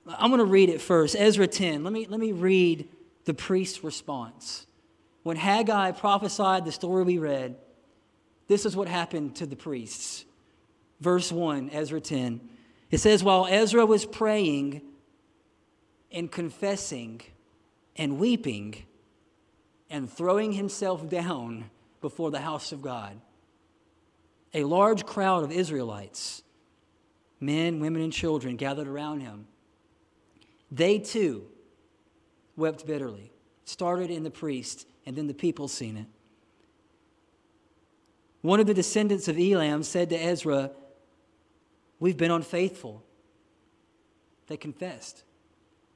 I'm 0.07 0.31
going 0.31 0.39
to 0.39 0.45
read 0.45 0.69
it 0.69 0.81
first. 0.81 1.17
Ezra 1.19 1.47
10. 1.47 1.83
Let 1.83 1.93
me, 1.93 2.07
let 2.07 2.21
me 2.21 2.33
read 2.33 2.89
the 3.25 3.35
priest's 3.35 3.83
response. 3.83 4.67
When 5.23 5.37
Haggai 5.37 5.93
prophesied 5.93 6.65
the 6.65 6.73
story 6.73 7.03
we 7.03 7.19
read, 7.19 7.57
this 8.47 8.65
is 8.65 8.75
what 8.77 8.89
happened 8.89 9.37
to 9.37 9.47
the 9.47 9.57
priests. 9.57 10.25
Verse 11.01 11.31
1, 11.31 11.71
Ezra 11.71 12.01
10. 12.01 12.41
It 12.91 12.99
says, 12.99 13.23
While 13.23 13.47
Ezra 13.49 13.85
was 13.85 14.07
praying 14.07 14.83
and 16.11 16.31
confessing 16.33 17.21
and 17.97 18.19
weeping 18.19 18.87
and 19.91 20.11
throwing 20.11 20.53
himself 20.53 21.09
down 21.09 21.71
before 22.01 22.31
the 22.31 22.41
house 22.41 22.73
of 22.73 22.81
God, 22.81 23.21
a 24.55 24.65
large 24.65 25.05
crowd 25.07 25.45
of 25.45 25.53
Israelites, 25.53 26.43
men, 27.41 27.81
women, 27.81 28.03
and 28.03 28.13
children, 28.13 28.57
gathered 28.57 28.89
around 28.89 29.21
him. 29.21 29.47
They 30.71 30.99
too 30.99 31.47
wept 32.57 32.87
bitterly. 32.87 33.33
Started 33.65 34.11
in 34.11 34.23
the 34.23 34.31
priest, 34.31 34.87
and 35.07 35.17
then 35.17 35.27
the 35.27 35.35
people 35.35 35.69
seen 35.69 35.97
it. 35.97 36.07
One 38.41 38.61
of 38.61 38.67
the 38.67 38.75
descendants 38.75 39.29
of 39.29 39.39
Elam 39.39 39.83
said 39.83 40.11
to 40.11 40.17
Ezra, 40.17 40.71
We've 42.01 42.17
been 42.17 42.31
unfaithful. 42.31 43.03
They 44.47 44.57
confessed. 44.57 45.25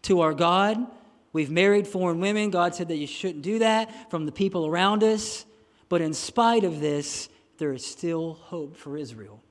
To 0.02 0.20
our 0.20 0.34
God, 0.34 0.84
we've 1.32 1.50
married 1.50 1.86
foreign 1.86 2.20
women. 2.20 2.50
God 2.50 2.74
said 2.74 2.88
that 2.88 2.96
you 2.96 3.06
shouldn't 3.06 3.42
do 3.42 3.60
that 3.60 4.10
from 4.10 4.26
the 4.26 4.32
people 4.32 4.66
around 4.66 5.04
us. 5.04 5.46
But 5.88 6.00
in 6.00 6.12
spite 6.12 6.64
of 6.64 6.80
this, 6.80 7.28
there 7.58 7.72
is 7.72 7.84
still 7.84 8.34
hope 8.34 8.76
for 8.76 8.96
Israel. 8.96 9.42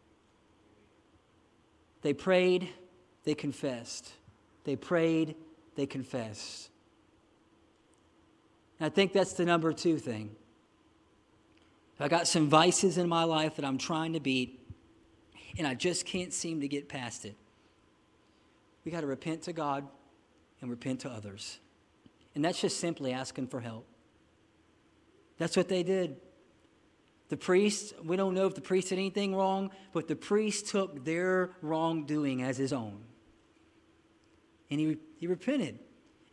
They 2.01 2.13
prayed, 2.13 2.69
they 3.23 3.35
confessed. 3.35 4.13
They 4.63 4.75
prayed, 4.75 5.35
they 5.75 5.85
confessed. 5.85 6.69
And 8.79 8.87
I 8.87 8.89
think 8.89 9.13
that's 9.13 9.33
the 9.33 9.45
number 9.45 9.73
two 9.73 9.97
thing. 9.97 10.35
I 11.99 12.07
got 12.07 12.27
some 12.27 12.49
vices 12.49 12.97
in 12.97 13.07
my 13.07 13.23
life 13.23 13.57
that 13.57 13.65
I'm 13.65 13.77
trying 13.77 14.13
to 14.13 14.19
beat, 14.19 14.59
and 15.59 15.67
I 15.67 15.75
just 15.75 16.03
can't 16.03 16.33
seem 16.33 16.61
to 16.61 16.67
get 16.67 16.89
past 16.89 17.25
it. 17.25 17.35
We 18.83 18.91
got 18.91 19.01
to 19.01 19.07
repent 19.07 19.43
to 19.43 19.53
God 19.53 19.87
and 20.61 20.71
repent 20.71 21.01
to 21.01 21.09
others. 21.09 21.59
And 22.33 22.43
that's 22.43 22.59
just 22.59 22.79
simply 22.79 23.13
asking 23.13 23.47
for 23.47 23.59
help. 23.59 23.85
That's 25.37 25.55
what 25.55 25.67
they 25.67 25.83
did. 25.83 26.15
The 27.31 27.37
priest, 27.37 27.93
we 28.03 28.17
don't 28.17 28.33
know 28.33 28.45
if 28.45 28.55
the 28.55 28.61
priest 28.61 28.89
did 28.89 28.99
anything 28.99 29.33
wrong, 29.33 29.71
but 29.93 30.09
the 30.09 30.17
priest 30.17 30.67
took 30.67 31.05
their 31.05 31.51
wrongdoing 31.61 32.41
as 32.41 32.57
his 32.57 32.73
own. 32.73 32.99
And 34.69 34.81
he, 34.81 34.97
he 35.15 35.27
repented. 35.27 35.79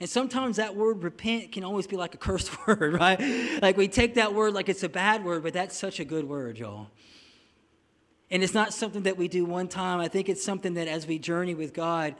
And 0.01 0.11
sometimes 0.11 0.57
that 0.57 0.75
word 0.75 1.05
repent 1.05 1.53
can 1.53 1.63
always 1.63 1.87
be 1.87 1.95
like 1.95 2.15
a 2.15 2.17
cursed 2.27 2.51
word, 2.67 2.95
right? 2.95 3.63
Like 3.63 3.77
we 3.77 3.87
take 3.87 4.15
that 4.15 4.35
word 4.35 4.55
like 4.55 4.69
it's 4.69 4.83
a 4.83 4.89
bad 4.89 5.25
word, 5.25 5.45
but 5.45 5.53
that's 5.53 5.77
such 5.77 6.01
a 6.01 6.05
good 6.05 6.29
word, 6.29 6.59
y'all. 6.59 6.89
And 8.29 8.43
it's 8.43 8.53
not 8.53 8.75
something 8.75 9.05
that 9.05 9.17
we 9.17 9.29
do 9.29 9.45
one 9.45 9.69
time. 9.69 10.01
I 10.01 10.09
think 10.09 10.29
it's 10.29 10.45
something 10.45 10.75
that 10.75 10.89
as 10.89 11.07
we 11.07 11.21
journey 11.21 11.55
with 11.55 11.75
God, 11.75 12.17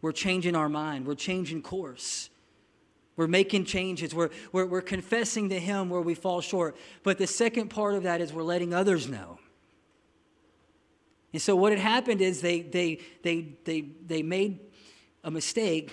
we're 0.00 0.12
changing 0.12 0.56
our 0.56 0.70
mind, 0.70 1.06
we're 1.06 1.16
changing 1.16 1.60
course. 1.60 2.30
We're 3.16 3.26
making 3.26 3.64
changes. 3.64 4.14
We're, 4.14 4.30
we're, 4.52 4.66
we're 4.66 4.82
confessing 4.82 5.48
to 5.48 5.58
Him 5.58 5.88
where 5.88 6.00
we 6.00 6.14
fall 6.14 6.40
short. 6.40 6.76
But 7.02 7.18
the 7.18 7.26
second 7.26 7.68
part 7.68 7.94
of 7.94 8.02
that 8.02 8.20
is 8.20 8.32
we're 8.32 8.42
letting 8.42 8.74
others 8.74 9.08
know. 9.08 9.38
And 11.32 11.42
so 11.42 11.56
what 11.56 11.72
had 11.72 11.80
happened 11.80 12.20
is 12.20 12.40
they, 12.40 12.60
they, 12.60 13.00
they, 13.22 13.56
they, 13.64 13.80
they 14.06 14.22
made 14.22 14.60
a 15.24 15.30
mistake, 15.30 15.92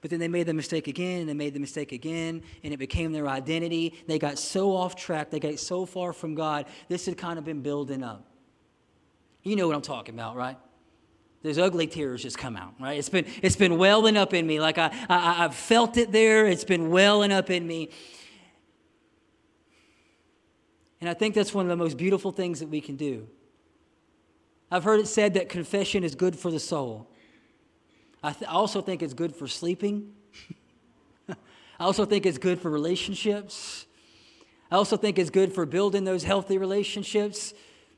but 0.00 0.10
then 0.10 0.18
they 0.18 0.28
made 0.28 0.46
the 0.46 0.54
mistake 0.54 0.88
again, 0.88 1.20
and 1.20 1.28
they 1.28 1.34
made 1.34 1.54
the 1.54 1.60
mistake 1.60 1.92
again, 1.92 2.42
and 2.64 2.72
it 2.72 2.78
became 2.78 3.12
their 3.12 3.28
identity. 3.28 3.94
They 4.08 4.18
got 4.18 4.38
so 4.38 4.74
off 4.74 4.96
track, 4.96 5.30
they 5.30 5.38
got 5.38 5.58
so 5.58 5.86
far 5.86 6.12
from 6.12 6.34
God. 6.34 6.66
This 6.88 7.06
had 7.06 7.16
kind 7.16 7.38
of 7.38 7.44
been 7.44 7.62
building 7.62 8.02
up. 8.02 8.26
You 9.42 9.54
know 9.54 9.66
what 9.66 9.76
I'm 9.76 9.82
talking 9.82 10.14
about, 10.14 10.34
right? 10.34 10.56
Those 11.42 11.58
ugly 11.58 11.86
tears 11.86 12.22
just 12.22 12.38
come 12.38 12.56
out, 12.56 12.74
right? 12.80 12.98
It's 12.98 13.08
been, 13.08 13.26
it's 13.42 13.56
been 13.56 13.76
welling 13.76 14.16
up 14.16 14.32
in 14.32 14.46
me. 14.46 14.60
Like 14.60 14.78
I, 14.78 14.90
I, 15.08 15.44
I've 15.44 15.54
felt 15.54 15.96
it 15.96 16.12
there. 16.12 16.46
It's 16.46 16.64
been 16.64 16.90
welling 16.90 17.32
up 17.32 17.50
in 17.50 17.66
me. 17.66 17.90
And 21.00 21.10
I 21.10 21.14
think 21.14 21.34
that's 21.34 21.52
one 21.52 21.64
of 21.64 21.68
the 21.68 21.76
most 21.76 21.96
beautiful 21.96 22.30
things 22.30 22.60
that 22.60 22.68
we 22.68 22.80
can 22.80 22.94
do. 22.94 23.26
I've 24.70 24.84
heard 24.84 25.00
it 25.00 25.08
said 25.08 25.34
that 25.34 25.48
confession 25.48 26.04
is 26.04 26.14
good 26.14 26.38
for 26.38 26.50
the 26.50 26.60
soul. 26.60 27.10
I 28.22 28.32
th- 28.32 28.48
also 28.48 28.80
think 28.80 29.02
it's 29.02 29.12
good 29.12 29.34
for 29.34 29.48
sleeping. 29.48 30.12
I 31.28 31.34
also 31.80 32.04
think 32.04 32.24
it's 32.24 32.38
good 32.38 32.60
for 32.60 32.70
relationships. 32.70 33.86
I 34.70 34.76
also 34.76 34.96
think 34.96 35.18
it's 35.18 35.28
good 35.28 35.52
for 35.52 35.66
building 35.66 36.04
those 36.04 36.22
healthy 36.22 36.56
relationships 36.56 37.52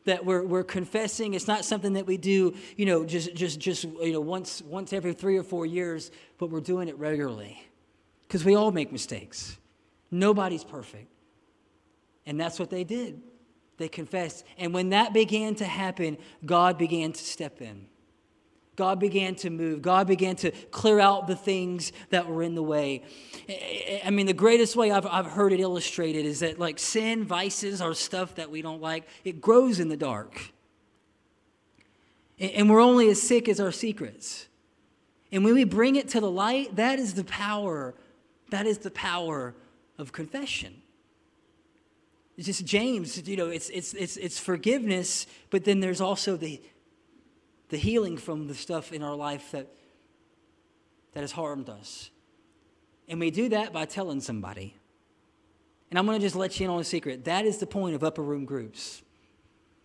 that 0.04 0.24
we're, 0.24 0.44
we're 0.44 0.64
confessing. 0.64 1.34
It's 1.34 1.48
not 1.48 1.64
something 1.64 1.94
that 1.94 2.06
we 2.06 2.16
do, 2.16 2.54
you 2.76 2.86
know, 2.86 3.04
just, 3.04 3.34
just, 3.34 3.58
just, 3.58 3.84
you 3.84 4.12
know, 4.12 4.20
once, 4.20 4.62
once 4.62 4.92
every 4.92 5.14
three 5.14 5.36
or 5.36 5.42
four 5.42 5.66
years, 5.66 6.10
but 6.38 6.50
we're 6.50 6.60
doing 6.60 6.88
it 6.88 6.98
regularly 6.98 7.62
because 8.28 8.44
we 8.44 8.54
all 8.54 8.70
make 8.70 8.92
mistakes. 8.92 9.56
Nobody's 10.10 10.64
perfect. 10.64 11.08
And 12.26 12.40
that's 12.40 12.58
what 12.58 12.70
they 12.70 12.84
did. 12.84 13.20
They 13.76 13.88
confessed. 13.88 14.44
And 14.58 14.72
when 14.72 14.90
that 14.90 15.12
began 15.12 15.54
to 15.56 15.64
happen, 15.64 16.18
God 16.44 16.78
began 16.78 17.12
to 17.12 17.22
step 17.22 17.60
in. 17.60 17.86
God 18.76 18.98
began 18.98 19.34
to 19.36 19.50
move. 19.50 19.82
God 19.82 20.06
began 20.06 20.36
to 20.36 20.50
clear 20.70 20.98
out 20.98 21.26
the 21.26 21.36
things 21.36 21.92
that 22.10 22.28
were 22.28 22.42
in 22.42 22.54
the 22.54 22.62
way. 22.62 23.02
I 24.04 24.10
mean, 24.10 24.26
the 24.26 24.32
greatest 24.32 24.74
way 24.74 24.90
I've, 24.90 25.06
I've 25.06 25.26
heard 25.26 25.52
it 25.52 25.60
illustrated 25.60 26.26
is 26.26 26.40
that, 26.40 26.58
like, 26.58 26.78
sin, 26.78 27.24
vices, 27.24 27.80
are 27.80 27.94
stuff 27.94 28.34
that 28.36 28.50
we 28.50 28.62
don't 28.62 28.82
like, 28.82 29.06
it 29.24 29.40
grows 29.40 29.78
in 29.78 29.88
the 29.88 29.96
dark. 29.96 30.52
And 32.38 32.68
we're 32.68 32.80
only 32.80 33.08
as 33.10 33.22
sick 33.22 33.48
as 33.48 33.60
our 33.60 33.70
secrets. 33.70 34.48
And 35.30 35.44
when 35.44 35.54
we 35.54 35.64
bring 35.64 35.96
it 35.96 36.08
to 36.10 36.20
the 36.20 36.30
light, 36.30 36.76
that 36.76 36.98
is 36.98 37.14
the 37.14 37.24
power. 37.24 37.94
That 38.50 38.66
is 38.66 38.78
the 38.78 38.90
power 38.90 39.54
of 39.98 40.12
confession. 40.12 40.82
It's 42.36 42.46
just 42.46 42.64
James, 42.64 43.28
you 43.28 43.36
know, 43.36 43.48
it's, 43.48 43.70
it's, 43.70 43.94
it's, 43.94 44.16
it's 44.16 44.40
forgiveness, 44.40 45.28
but 45.50 45.64
then 45.64 45.78
there's 45.78 46.00
also 46.00 46.36
the, 46.36 46.60
the 47.68 47.76
healing 47.76 48.16
from 48.16 48.46
the 48.46 48.54
stuff 48.54 48.92
in 48.92 49.02
our 49.02 49.14
life 49.14 49.50
that, 49.52 49.68
that 51.12 51.20
has 51.20 51.32
harmed 51.32 51.68
us. 51.68 52.10
And 53.08 53.20
we 53.20 53.30
do 53.30 53.48
that 53.50 53.72
by 53.72 53.84
telling 53.84 54.20
somebody. 54.20 54.74
And 55.90 55.98
I'm 55.98 56.06
going 56.06 56.18
to 56.18 56.24
just 56.24 56.36
let 56.36 56.58
you 56.58 56.64
in 56.64 56.70
on 56.70 56.80
a 56.80 56.84
secret. 56.84 57.24
That 57.24 57.44
is 57.46 57.58
the 57.58 57.66
point 57.66 57.94
of 57.94 58.02
upper 58.02 58.22
room 58.22 58.44
groups. 58.44 59.02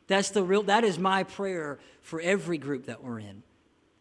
That's 0.08 0.32
the 0.32 0.44
real 0.44 0.64
that 0.64 0.84
is 0.84 0.98
my 0.98 1.24
prayer 1.24 1.80
for 2.02 2.20
every 2.20 2.58
group 2.58 2.88
that 2.88 3.04
we're 3.04 3.20
in. 3.20 3.44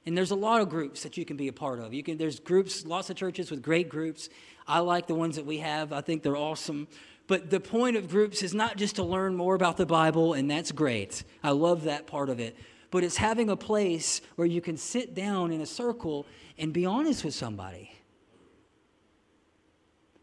And 0.06 0.16
there's 0.16 0.30
a 0.30 0.36
lot 0.36 0.62
of 0.62 0.70
groups 0.70 1.02
that 1.02 1.18
you 1.18 1.26
can 1.26 1.36
be 1.36 1.48
a 1.48 1.52
part 1.52 1.80
of. 1.80 1.92
You 1.92 2.02
can 2.02 2.16
there's 2.16 2.40
groups, 2.40 2.86
lots 2.86 3.10
of 3.10 3.16
churches 3.16 3.50
with 3.50 3.62
great 3.62 3.90
groups. 3.90 4.30
I 4.66 4.78
like 4.78 5.06
the 5.06 5.14
ones 5.14 5.36
that 5.36 5.44
we 5.44 5.58
have. 5.58 5.92
I 5.92 6.00
think 6.00 6.22
they're 6.22 6.36
awesome. 6.36 6.88
But 7.26 7.50
the 7.50 7.60
point 7.60 7.96
of 7.98 8.08
groups 8.08 8.42
is 8.42 8.54
not 8.54 8.78
just 8.78 8.96
to 8.96 9.02
learn 9.02 9.36
more 9.36 9.54
about 9.54 9.76
the 9.76 9.84
Bible, 9.84 10.32
and 10.32 10.50
that's 10.50 10.72
great. 10.72 11.24
I 11.44 11.50
love 11.50 11.84
that 11.84 12.06
part 12.06 12.30
of 12.30 12.40
it 12.40 12.56
but 12.90 13.04
it's 13.04 13.16
having 13.16 13.50
a 13.50 13.56
place 13.56 14.20
where 14.36 14.46
you 14.46 14.60
can 14.60 14.76
sit 14.76 15.14
down 15.14 15.52
in 15.52 15.60
a 15.60 15.66
circle 15.66 16.26
and 16.58 16.72
be 16.72 16.86
honest 16.86 17.24
with 17.24 17.34
somebody. 17.34 17.92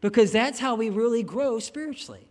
Because 0.00 0.32
that's 0.32 0.58
how 0.58 0.74
we 0.74 0.90
really 0.90 1.22
grow 1.22 1.58
spiritually. 1.58 2.28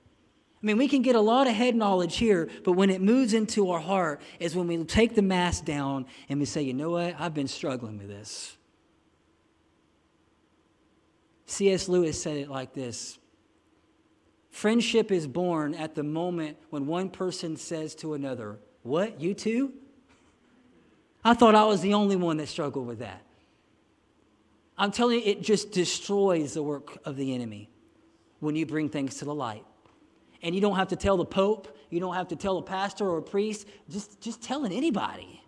I 0.61 0.65
mean, 0.65 0.77
we 0.77 0.87
can 0.87 1.01
get 1.01 1.15
a 1.15 1.21
lot 1.21 1.47
of 1.47 1.53
head 1.53 1.75
knowledge 1.75 2.17
here, 2.17 2.49
but 2.63 2.73
when 2.73 2.89
it 2.89 3.01
moves 3.01 3.33
into 3.33 3.69
our 3.71 3.79
heart 3.79 4.21
is 4.39 4.55
when 4.55 4.67
we 4.67 4.83
take 4.83 5.13
the 5.15 5.21
mask 5.21 5.65
down 5.65 6.05
and 6.27 6.39
we 6.39 6.45
say, 6.45 6.61
you 6.63 6.73
know 6.73 6.91
what? 6.91 7.15
I've 7.19 7.33
been 7.33 7.47
struggling 7.47 7.97
with 7.97 8.07
this. 8.07 8.57
C.S. 11.45 11.87
Lewis 11.87 12.21
said 12.21 12.37
it 12.37 12.49
like 12.49 12.73
this 12.73 13.19
Friendship 14.49 15.11
is 15.11 15.27
born 15.27 15.75
at 15.75 15.95
the 15.95 16.03
moment 16.03 16.57
when 16.69 16.87
one 16.87 17.09
person 17.09 17.57
says 17.57 17.93
to 17.95 18.13
another, 18.13 18.57
What, 18.83 19.19
you 19.19 19.33
too? 19.33 19.73
I 21.25 21.33
thought 21.33 21.55
I 21.55 21.65
was 21.65 21.81
the 21.81 21.95
only 21.95 22.15
one 22.15 22.37
that 22.37 22.47
struggled 22.47 22.85
with 22.85 22.99
that. 22.99 23.23
I'm 24.77 24.91
telling 24.91 25.19
you, 25.19 25.25
it 25.25 25.41
just 25.41 25.71
destroys 25.71 26.53
the 26.53 26.61
work 26.61 26.99
of 27.03 27.17
the 27.17 27.33
enemy 27.33 27.69
when 28.39 28.55
you 28.55 28.67
bring 28.67 28.89
things 28.89 29.15
to 29.15 29.25
the 29.25 29.33
light. 29.33 29.65
And 30.43 30.53
you 30.53 30.61
don't 30.61 30.75
have 30.75 30.89
to 30.89 30.95
tell 30.95 31.17
the 31.17 31.25
Pope, 31.25 31.75
you 31.89 31.99
don't 31.99 32.13
have 32.13 32.27
to 32.27 32.35
tell 32.35 32.59
a 32.59 32.61
pastor 32.61 33.09
or 33.09 33.17
a 33.17 33.23
priest, 33.23 33.67
just, 33.89 34.21
just 34.21 34.43
telling 34.43 34.71
anybody. 34.71 35.41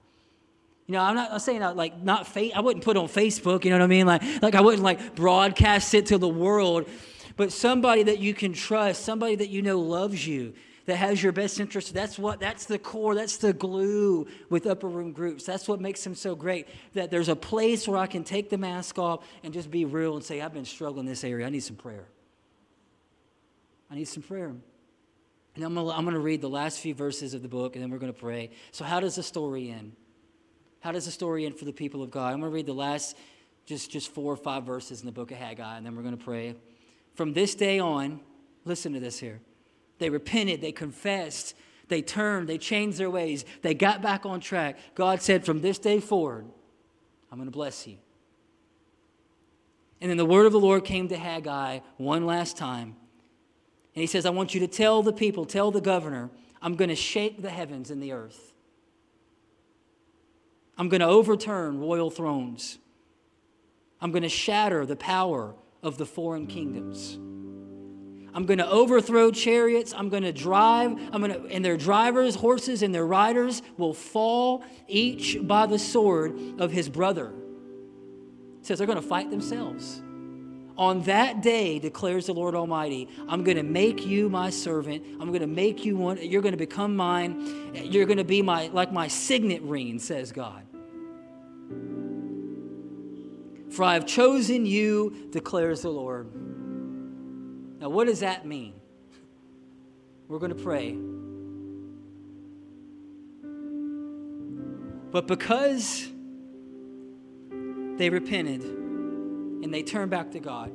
You 0.88 0.94
know, 0.94 1.02
I'm 1.02 1.16
not 1.16 1.32
I'm 1.34 1.40
saying 1.40 1.62
uh, 1.62 1.74
like 1.74 2.02
not 2.02 2.26
fa- 2.26 2.56
I 2.56 2.62
wouldn't 2.62 2.84
put 2.84 2.98
on 2.98 3.08
Facebook, 3.08 3.66
you 3.66 3.70
know 3.70 3.78
what 3.78 3.84
I 3.84 3.88
mean? 3.88 4.08
Like, 4.08 4.24
like 4.42 4.56
I 4.56 4.62
wouldn't 4.62 4.84
like 4.84 5.16
broadcast 5.16 5.94
it 5.94 6.08
to 6.08 6.18
the 6.18 6.30
world, 6.30 6.88
but 7.36 7.52
somebody 7.52 8.04
that 8.04 8.20
you 8.20 8.34
can 8.34 8.54
trust, 8.54 9.04
somebody 9.04 9.36
that 9.36 9.50
you 9.50 9.62
know 9.62 9.80
loves 9.80 10.26
you, 10.26 10.54
that 10.88 10.96
has 10.96 11.22
your 11.22 11.34
best 11.34 11.60
interest. 11.60 11.94
That's 11.94 12.18
what 12.18 12.40
that's 12.40 12.66
the 12.66 12.80
core, 12.80 13.14
that's 13.14 13.38
the 13.38 13.54
glue 13.54 14.26
with 14.50 14.66
upper 14.66 14.88
room 14.88 15.12
groups. 15.12 15.46
That's 15.46 15.68
what 15.68 15.80
makes 15.80 16.04
them 16.04 16.16
so 16.16 16.34
great. 16.34 16.68
That 16.94 17.12
there's 17.12 17.30
a 17.30 17.36
place 17.36 17.88
where 17.88 17.98
I 17.98 18.08
can 18.08 18.24
take 18.24 18.50
the 18.50 18.58
mask 18.58 18.98
off 18.98 19.26
and 19.44 19.54
just 19.54 19.70
be 19.70 19.86
real 19.86 20.16
and 20.16 20.24
say, 20.24 20.42
I've 20.42 20.54
been 20.54 20.66
struggling 20.66 21.06
in 21.06 21.12
this 21.12 21.26
area. 21.26 21.46
I 21.46 21.50
need 21.50 21.60
some 21.60 21.76
prayer. 21.76 22.08
I 23.92 23.96
need 23.96 24.08
some 24.08 24.24
prayer. 24.24 24.56
And 25.56 25.64
I'm 25.64 25.76
gonna, 25.76 25.90
I'm 25.90 26.06
gonna 26.06 26.20
read 26.20 26.42
the 26.42 26.50
last 26.50 26.80
few 26.80 26.96
verses 26.96 27.34
of 27.34 27.42
the 27.42 27.50
book 27.50 27.76
and 27.76 27.84
then 27.84 27.92
we're 27.92 28.00
gonna 28.00 28.14
pray. 28.14 28.52
So, 28.72 28.86
how 28.86 29.02
does 29.02 29.16
the 29.16 29.24
story 29.24 29.70
end? 29.70 29.92
How 30.80 30.94
does 30.94 31.06
the 31.06 31.12
story 31.12 31.46
end 31.46 31.60
for 31.60 31.66
the 31.66 31.74
people 31.74 32.02
of 32.02 32.12
God? 32.12 32.34
I'm 32.34 32.40
gonna 32.40 32.52
read 32.52 32.66
the 32.66 32.74
last 32.74 33.18
just, 33.66 33.92
just 33.92 34.14
four 34.14 34.32
or 34.32 34.38
five 34.38 34.64
verses 34.64 35.02
in 35.02 35.06
the 35.06 35.12
book 35.12 35.32
of 35.32 35.38
Haggai, 35.38 35.76
and 35.76 35.86
then 35.86 35.98
we're 35.98 36.04
gonna 36.04 36.16
pray. 36.16 36.56
From 37.16 37.34
this 37.34 37.56
day 37.56 37.80
on, 37.80 38.22
listen 38.64 38.94
to 38.94 39.02
this 39.02 39.20
here. 39.20 39.42
They 40.00 40.10
repented, 40.10 40.62
they 40.62 40.72
confessed, 40.72 41.56
they 41.88 42.02
turned, 42.02 42.48
they 42.48 42.58
changed 42.58 42.98
their 42.98 43.10
ways, 43.10 43.46
they 43.62 43.74
got 43.74 44.02
back 44.02 44.26
on 44.26 44.40
track. 44.40 44.78
God 44.96 45.22
said, 45.22 45.46
From 45.46 45.62
this 45.62 45.80
day 45.80 46.00
forward, 46.00 46.46
I'm 47.32 47.38
going 47.38 47.48
to 47.48 47.52
bless 47.52 47.88
you. 47.88 47.98
And 50.00 50.10
then 50.10 50.18
the 50.18 50.26
word 50.26 50.46
of 50.46 50.52
the 50.52 50.60
Lord 50.60 50.86
came 50.86 51.08
to 51.08 51.18
Haggai 51.18 51.80
one 51.98 52.26
last 52.26 52.58
time. 52.58 52.96
And 53.96 54.02
he 54.02 54.08
says, 54.08 54.26
I 54.26 54.30
want 54.30 54.54
you 54.54 54.60
to 54.60 54.68
tell 54.68 55.02
the 55.02 55.14
people, 55.14 55.46
tell 55.46 55.72
the 55.72 55.82
governor, 55.82 56.30
I'm 56.62 56.76
going 56.76 56.90
to 56.90 56.96
shake 56.96 57.42
the 57.42 57.50
heavens 57.50 57.90
and 57.90 58.02
the 58.02 58.12
earth. 58.12 58.54
I'm 60.78 60.90
going 60.90 61.00
to 61.00 61.08
overturn 61.08 61.80
royal 61.80 62.12
thrones. 62.12 62.78
I'm 64.00 64.12
going 64.12 64.24
to 64.24 64.30
shatter 64.30 64.86
the 64.86 64.96
power 64.96 65.56
of 65.82 65.98
the 65.98 66.06
foreign 66.06 66.46
kingdoms. 66.46 67.18
I'm 68.38 68.46
going 68.46 68.60
to 68.60 68.70
overthrow 68.70 69.32
chariots. 69.32 69.96
I'm 69.98 70.10
going 70.10 70.22
to 70.22 70.32
drive. 70.32 70.92
I'm 71.12 71.24
going 71.24 71.34
to, 71.34 71.48
and 71.48 71.66
their 71.66 71.76
drivers, 71.76 72.36
horses, 72.36 72.84
and 72.84 72.94
their 72.94 73.08
riders 73.08 73.64
will 73.78 73.96
fall 73.96 74.64
each 74.88 75.40
by 75.42 75.66
the 75.66 75.80
sword 75.80 76.40
of 76.60 76.72
his 76.72 76.88
brother. 76.88 77.34
It 78.60 78.68
says 78.68 78.78
they're 78.78 78.86
going 78.86 79.02
to 79.02 79.08
fight 79.08 79.32
themselves. 79.32 80.04
On 80.78 81.02
that 81.06 81.42
day, 81.42 81.80
declares 81.80 82.28
the 82.28 82.36
Lord 82.36 82.54
Almighty, 82.54 83.10
I'm 83.28 83.44
going 83.44 83.58
to 83.58 83.64
make 83.64 84.06
you 84.06 84.30
my 84.30 84.52
servant. 84.52 85.04
I'm 85.20 85.30
going 85.30 85.42
to 85.42 85.48
make 85.48 85.84
you 85.84 85.98
one. 85.98 86.20
You're 86.22 86.44
going 86.44 86.54
to 86.54 86.60
become 86.60 86.96
mine. 86.96 87.74
You're 87.74 88.06
going 88.06 88.20
to 88.20 88.24
be 88.24 88.44
my 88.44 88.68
like 88.68 88.92
my 88.92 89.08
signet 89.08 89.64
ring, 89.64 89.98
says 89.98 90.32
God. 90.32 90.62
For 93.72 93.84
I 93.84 93.96
have 93.96 94.06
chosen 94.06 94.68
you, 94.68 95.28
declares 95.32 95.82
the 95.82 95.90
Lord. 95.90 96.30
Now, 97.80 97.90
what 97.90 98.08
does 98.08 98.22
that 98.22 98.46
mean? 98.46 98.74
We're 100.28 100.40
going 100.40 100.56
to 100.56 100.64
pray. 100.64 100.98
But 105.12 105.28
because 105.28 106.08
they 107.98 108.10
repented 108.10 108.62
and 108.64 109.74
they 109.74 109.84
turned 109.84 110.12
back 110.12 110.32
to 110.32 110.40
God, 110.40 110.72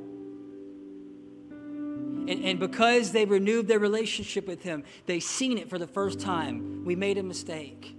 and, 2.25 2.45
and, 2.45 2.57
because 2.57 3.11
they 3.11 3.25
renewed 3.25 3.67
their 3.67 3.79
relationship 3.79 4.47
with 4.47 4.63
Him, 4.63 4.85
they 5.07 5.19
seen 5.19 5.57
it 5.57 5.69
for 5.69 5.77
the 5.77 5.87
first 5.87 6.21
time. 6.21 6.85
We 6.85 6.95
made 6.95 7.17
a 7.17 7.23
mistake. 7.23 7.97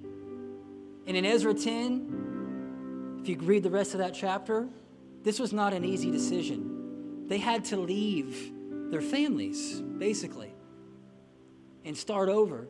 And 1.07 1.15
in 1.15 1.27
Ezra 1.27 1.53
10, 1.53 3.19
if 3.21 3.29
you 3.29 3.37
read 3.39 3.63
the 3.63 3.71
rest 3.71 3.93
of 3.93 3.99
that 3.99 4.15
chapter, 4.15 4.67
this 5.23 5.39
was 5.39 5.53
not 5.53 5.75
an 5.75 5.85
easy 5.85 6.11
decision. 6.11 7.27
They 7.29 7.37
had 7.37 7.67
to 7.67 7.77
leave 7.77 8.54
their 8.91 9.03
families, 9.03 9.81
basically, 9.81 10.55
and 11.85 11.97
start 11.97 12.29
over. 12.29 12.69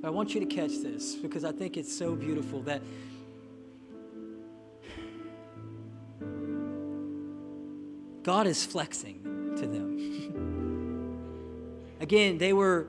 But 0.00 0.08
I 0.08 0.10
want 0.10 0.34
you 0.34 0.40
to 0.40 0.46
catch 0.46 0.78
this 0.82 1.14
because 1.14 1.44
I 1.44 1.52
think 1.52 1.76
it's 1.76 1.96
so 1.96 2.14
beautiful 2.14 2.62
that 2.62 2.82
God 8.22 8.46
is 8.46 8.64
flexing 8.64 9.54
to 9.58 9.66
them. 9.66 9.98
Again, 12.00 12.38
they 12.38 12.52
were 12.52 12.88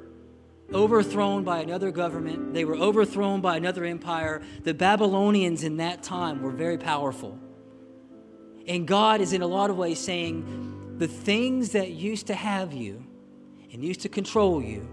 overthrown 0.73 1.43
by 1.43 1.59
another 1.59 1.91
government, 1.91 2.53
they 2.53 2.65
were 2.65 2.75
overthrown 2.75 3.41
by 3.41 3.57
another 3.57 3.83
empire. 3.85 4.41
The 4.63 4.73
Babylonians 4.73 5.63
in 5.63 5.77
that 5.77 6.01
time 6.01 6.41
were 6.41 6.51
very 6.51 6.77
powerful. 6.77 7.37
And 8.67 8.87
God 8.87 9.21
is 9.21 9.33
in 9.33 9.41
a 9.41 9.47
lot 9.47 9.69
of 9.69 9.77
ways 9.77 9.99
saying, 9.99 10.97
the 10.97 11.07
things 11.07 11.71
that 11.71 11.91
used 11.91 12.27
to 12.27 12.35
have 12.35 12.73
you 12.73 13.03
and 13.71 13.83
used 13.83 14.01
to 14.01 14.09
control 14.09 14.61
you 14.61 14.87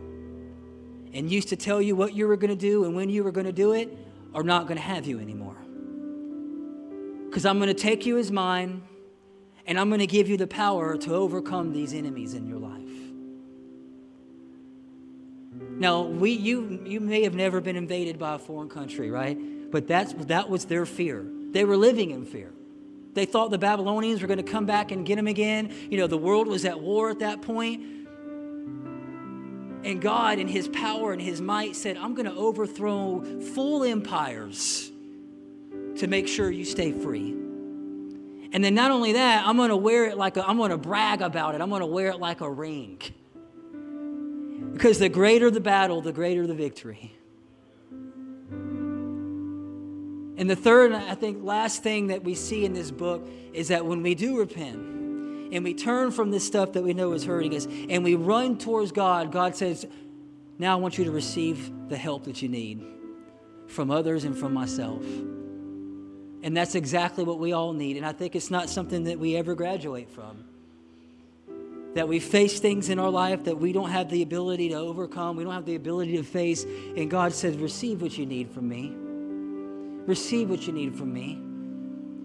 and 1.13 1.31
used 1.31 1.49
to 1.49 1.57
tell 1.57 1.81
you 1.83 1.95
what 1.95 2.15
you 2.15 2.27
were 2.27 2.37
going 2.37 2.51
to 2.51 2.57
do 2.57 2.85
and 2.85 2.95
when 2.95 3.11
you 3.11 3.23
were 3.23 3.33
going 3.33 3.47
to 3.47 3.53
do 3.53 3.73
it 3.73 3.97
are 4.35 4.43
not 4.43 4.67
going 4.67 4.77
to 4.77 4.83
have 4.83 5.07
you 5.07 5.21
anymore. 5.21 5.57
Because 7.29 7.45
I'm 7.45 7.59
going 7.59 7.69
to 7.69 7.75
take 7.75 8.07
you 8.07 8.19
as 8.19 8.33
mine 8.33 8.83
and 9.67 9.79
I'm 9.79 9.89
going 9.89 10.01
to 10.01 10.07
give 10.07 10.29
you 10.29 10.37
the 10.37 10.47
power 10.47 10.97
to 10.97 11.15
overcome 11.15 11.73
these 11.73 11.93
enemies 11.93 12.35
in 12.35 12.47
your 12.47 12.59
life. 12.59 12.81
Now, 15.53 16.03
we, 16.03 16.31
you, 16.33 16.83
you 16.85 17.01
may 17.01 17.23
have 17.23 17.35
never 17.35 17.61
been 17.61 17.77
invaded 17.77 18.19
by 18.19 18.35
a 18.35 18.39
foreign 18.39 18.69
country, 18.69 19.11
right? 19.11 19.39
But 19.71 19.87
that's, 19.87 20.13
that 20.15 20.49
was 20.49 20.65
their 20.65 20.87
fear. 20.87 21.25
They 21.51 21.65
were 21.65 21.77
living 21.77 22.11
in 22.11 22.25
fear. 22.25 22.53
They 23.15 23.27
thought 23.27 23.51
the 23.51 23.59
Babylonians 23.59 24.23
were 24.23 24.29
going 24.29 24.39
to 24.39 24.51
come 24.51 24.67
back 24.67 24.93
and 24.93 25.05
get 25.05 25.17
them 25.17 25.27
again. 25.27 25.73
You 25.91 25.99
know, 25.99 26.07
the 26.07 26.19
world 26.19 26.47
was 26.47 26.65
at 26.65 26.81
war 26.81 27.11
at 27.11 27.19
that 27.21 27.43
point. 27.43 27.83
And 29.83 30.01
God, 30.01 30.39
in 30.39 30.47
His 30.47 30.69
power 30.69 31.13
and 31.13 31.21
His 31.21 31.41
might, 31.41 31.75
said, 31.75 31.97
I'm 31.97 32.15
going 32.15 32.27
to 32.27 32.35
overthrow 32.35 33.41
full 33.55 33.83
empires 33.83 34.93
to 35.97 36.07
make 36.07 36.29
sure 36.29 36.51
you 36.51 36.65
stay 36.65 36.93
free. 36.93 37.31
And 38.53 38.65
then 38.65 38.75
not 38.75 38.91
only 38.91 39.13
that, 39.13 39.47
I'm 39.47 39.57
going 39.57 39.71
to 39.71 39.77
wear 39.77 40.07
it 40.07 40.17
like 40.17 40.37
a, 40.37 40.47
I'm 40.47 40.57
going 40.57 40.71
to 40.71 40.79
brag 40.79 41.23
about 41.23 41.55
it. 41.55 41.61
I'm 41.61 41.71
going 41.71 41.81
to 41.81 41.87
wear 41.87 42.09
it 42.09 42.19
like 42.19 42.41
a 42.41 42.51
ring. 42.51 43.01
Because 44.73 44.99
the 44.99 45.09
greater 45.09 45.51
the 45.51 45.61
battle, 45.61 46.01
the 46.01 46.13
greater 46.13 46.47
the 46.47 46.55
victory. 46.55 47.15
And 50.41 50.49
the 50.49 50.57
third, 50.57 50.95
I 50.95 51.15
think, 51.17 51.45
last 51.45 51.83
thing 51.83 52.07
that 52.07 52.25
we 52.25 52.35
see 52.35 52.65
in 52.65 52.73
this 52.73 52.91
book 52.91 53.29
is 53.53 53.69
that 53.69 53.85
when 53.85 54.03
we 54.03 54.15
do 54.15 54.39
repent 54.39 54.79
and 55.53 55.63
we 55.63 55.75
turn 55.75 56.11
from 56.11 56.31
this 56.31 56.47
stuff 56.47 56.73
that 56.73 56.83
we 56.83 56.95
know 56.95 57.13
is 57.13 57.25
hurting 57.25 57.55
us 57.55 57.67
and 57.67 58.03
we 58.03 58.15
run 58.15 58.57
towards 58.57 58.91
God, 58.91 59.33
God 59.33 59.55
says, 59.55 59.87
Now 60.59 60.79
I 60.79 60.81
want 60.81 60.97
you 60.97 61.05
to 61.05 61.11
receive 61.11 61.71
the 61.91 61.97
help 61.99 62.25
that 62.25 62.41
you 62.41 62.49
need 62.49 62.83
from 63.67 63.91
others 63.91 64.25
and 64.25 64.35
from 64.35 64.55
myself. 64.55 65.05
And 66.43 66.57
that's 66.57 66.75
exactly 66.75 67.23
what 67.23 67.39
we 67.39 67.53
all 67.53 67.75
need. 67.75 67.99
And 67.99 68.07
I 68.07 68.13
think 68.13 68.35
it's 68.35 68.51
not 68.51 68.71
something 68.71 69.05
that 69.05 69.19
we 69.19 69.37
ever 69.37 69.55
graduate 69.55 70.09
from. 70.09 70.47
That 71.97 72.09
we 72.09 72.19
face 72.19 72.61
things 72.61 72.89
in 72.89 72.99
our 72.99 73.11
life 73.11 73.45
that 73.45 73.59
we 73.59 73.75
don't 73.75 73.91
have 73.91 74.09
the 74.09 74.23
ability 74.23 74.71
to 74.71 74.77
overcome, 74.77 75.37
we 75.37 75.45
don't 75.45 75.53
have 75.53 75.67
the 75.67 75.75
ability 75.75 76.17
to 76.17 76.23
face. 76.23 76.65
And 76.97 77.11
God 77.11 77.35
says, 77.35 77.59
Receive 77.59 78.01
what 78.01 78.17
you 78.17 78.25
need 78.25 78.51
from 78.51 78.71
me 78.71 79.10
receive 80.07 80.51
what 80.51 80.67
you 80.67 80.73
need 80.73 80.97
from 80.97 81.13
me. 81.13 81.41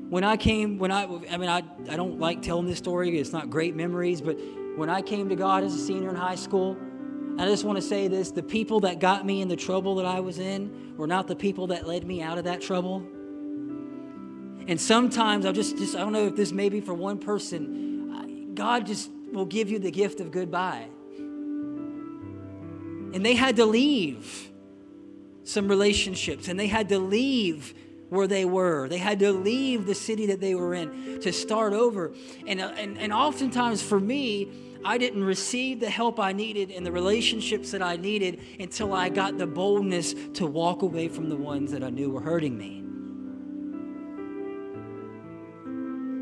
When 0.09 0.23
I 0.23 0.37
came, 0.37 0.77
when 0.77 0.91
I, 0.91 1.03
I 1.03 1.37
mean, 1.37 1.49
I, 1.49 1.63
I 1.89 1.95
don't 1.95 2.19
like 2.19 2.41
telling 2.41 2.67
this 2.67 2.77
story, 2.77 3.17
it's 3.19 3.33
not 3.33 3.49
great 3.49 3.75
memories, 3.75 4.21
but 4.21 4.37
when 4.75 4.89
I 4.89 5.01
came 5.01 5.29
to 5.29 5.35
God 5.35 5.63
as 5.63 5.73
a 5.73 5.79
senior 5.79 6.09
in 6.09 6.15
high 6.15 6.35
school, 6.35 6.77
I 7.37 7.45
just 7.45 7.63
want 7.65 7.77
to 7.77 7.81
say 7.81 8.07
this 8.07 8.31
the 8.31 8.43
people 8.43 8.81
that 8.81 8.99
got 8.99 9.25
me 9.25 9.41
in 9.41 9.47
the 9.47 9.55
trouble 9.55 9.95
that 9.95 10.05
I 10.05 10.19
was 10.19 10.39
in 10.39 10.95
were 10.95 11.07
not 11.07 11.27
the 11.27 11.35
people 11.35 11.67
that 11.67 11.87
led 11.87 12.05
me 12.05 12.21
out 12.21 12.37
of 12.37 12.45
that 12.45 12.61
trouble. 12.61 12.97
And 14.67 14.79
sometimes 14.79 15.45
I'll 15.45 15.53
just, 15.53 15.77
just 15.77 15.95
I 15.95 15.99
don't 15.99 16.13
know 16.13 16.27
if 16.27 16.35
this 16.35 16.51
may 16.51 16.69
be 16.69 16.81
for 16.81 16.93
one 16.93 17.19
person, 17.19 18.55
God 18.55 18.87
just 18.87 19.11
will 19.31 19.45
give 19.45 19.69
you 19.69 19.77
the 19.79 19.91
gift 19.91 20.19
of 20.19 20.31
goodbye. 20.31 20.87
And 23.13 23.25
they 23.25 23.35
had 23.35 23.57
to 23.57 23.65
leave 23.65 24.49
some 25.45 25.67
relationships 25.67 26.49
and 26.49 26.59
they 26.59 26.67
had 26.67 26.89
to 26.89 26.99
leave 26.99 27.73
where 28.09 28.27
they 28.27 28.45
were. 28.45 28.89
They 28.89 28.97
had 28.97 29.19
to 29.19 29.31
leave 29.31 29.85
the 29.85 29.95
city 29.95 30.27
that 30.27 30.39
they 30.39 30.55
were 30.55 30.73
in 30.73 31.19
to 31.21 31.31
start 31.31 31.73
over. 31.73 32.13
And, 32.45 32.61
uh, 32.61 32.73
and, 32.77 32.97
and 32.97 33.13
oftentimes 33.13 33.81
for 33.81 33.99
me, 33.99 34.51
I 34.83 34.97
didn't 34.97 35.23
receive 35.23 35.79
the 35.79 35.89
help 35.89 36.19
I 36.19 36.31
needed 36.31 36.69
and 36.69 36.85
the 36.85 36.91
relationships 36.91 37.71
that 37.71 37.81
I 37.81 37.95
needed 37.95 38.39
until 38.59 38.93
I 38.93 39.09
got 39.09 39.37
the 39.37 39.47
boldness 39.47 40.13
to 40.33 40.45
walk 40.45 40.83
away 40.83 41.07
from 41.07 41.29
the 41.29 41.35
ones 41.35 41.71
that 41.71 41.83
I 41.83 41.89
knew 41.89 42.11
were 42.11 42.21
hurting 42.21 42.55
me. 42.57 42.83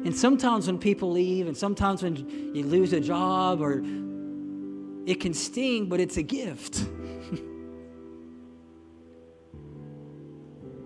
And 0.05 0.15
sometimes 0.15 0.67
when 0.67 0.79
people 0.79 1.11
leave, 1.11 1.47
and 1.47 1.55
sometimes 1.55 2.03
when 2.03 2.55
you 2.55 2.65
lose 2.65 2.91
a 2.91 2.99
job, 2.99 3.61
or 3.61 3.81
it 5.05 5.19
can 5.19 5.33
sting, 5.33 5.87
but 5.87 5.99
it's 5.99 6.17
a 6.17 6.23
gift. 6.23 6.85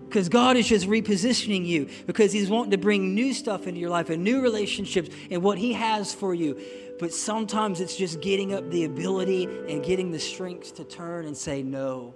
Because 0.08 0.30
God 0.30 0.56
is 0.56 0.66
just 0.66 0.86
repositioning 0.86 1.66
you 1.66 1.90
because 2.06 2.32
He's 2.32 2.48
wanting 2.48 2.70
to 2.70 2.78
bring 2.78 3.14
new 3.14 3.34
stuff 3.34 3.66
into 3.66 3.78
your 3.78 3.90
life 3.90 4.08
and 4.08 4.24
new 4.24 4.40
relationships 4.40 5.10
and 5.30 5.42
what 5.42 5.58
He 5.58 5.74
has 5.74 6.14
for 6.14 6.32
you. 6.32 6.58
But 6.98 7.12
sometimes 7.12 7.80
it's 7.80 7.94
just 7.94 8.20
getting 8.22 8.54
up 8.54 8.70
the 8.70 8.84
ability 8.84 9.44
and 9.44 9.84
getting 9.84 10.10
the 10.10 10.18
strength 10.18 10.76
to 10.76 10.84
turn 10.84 11.26
and 11.26 11.36
say 11.36 11.62
no. 11.62 12.14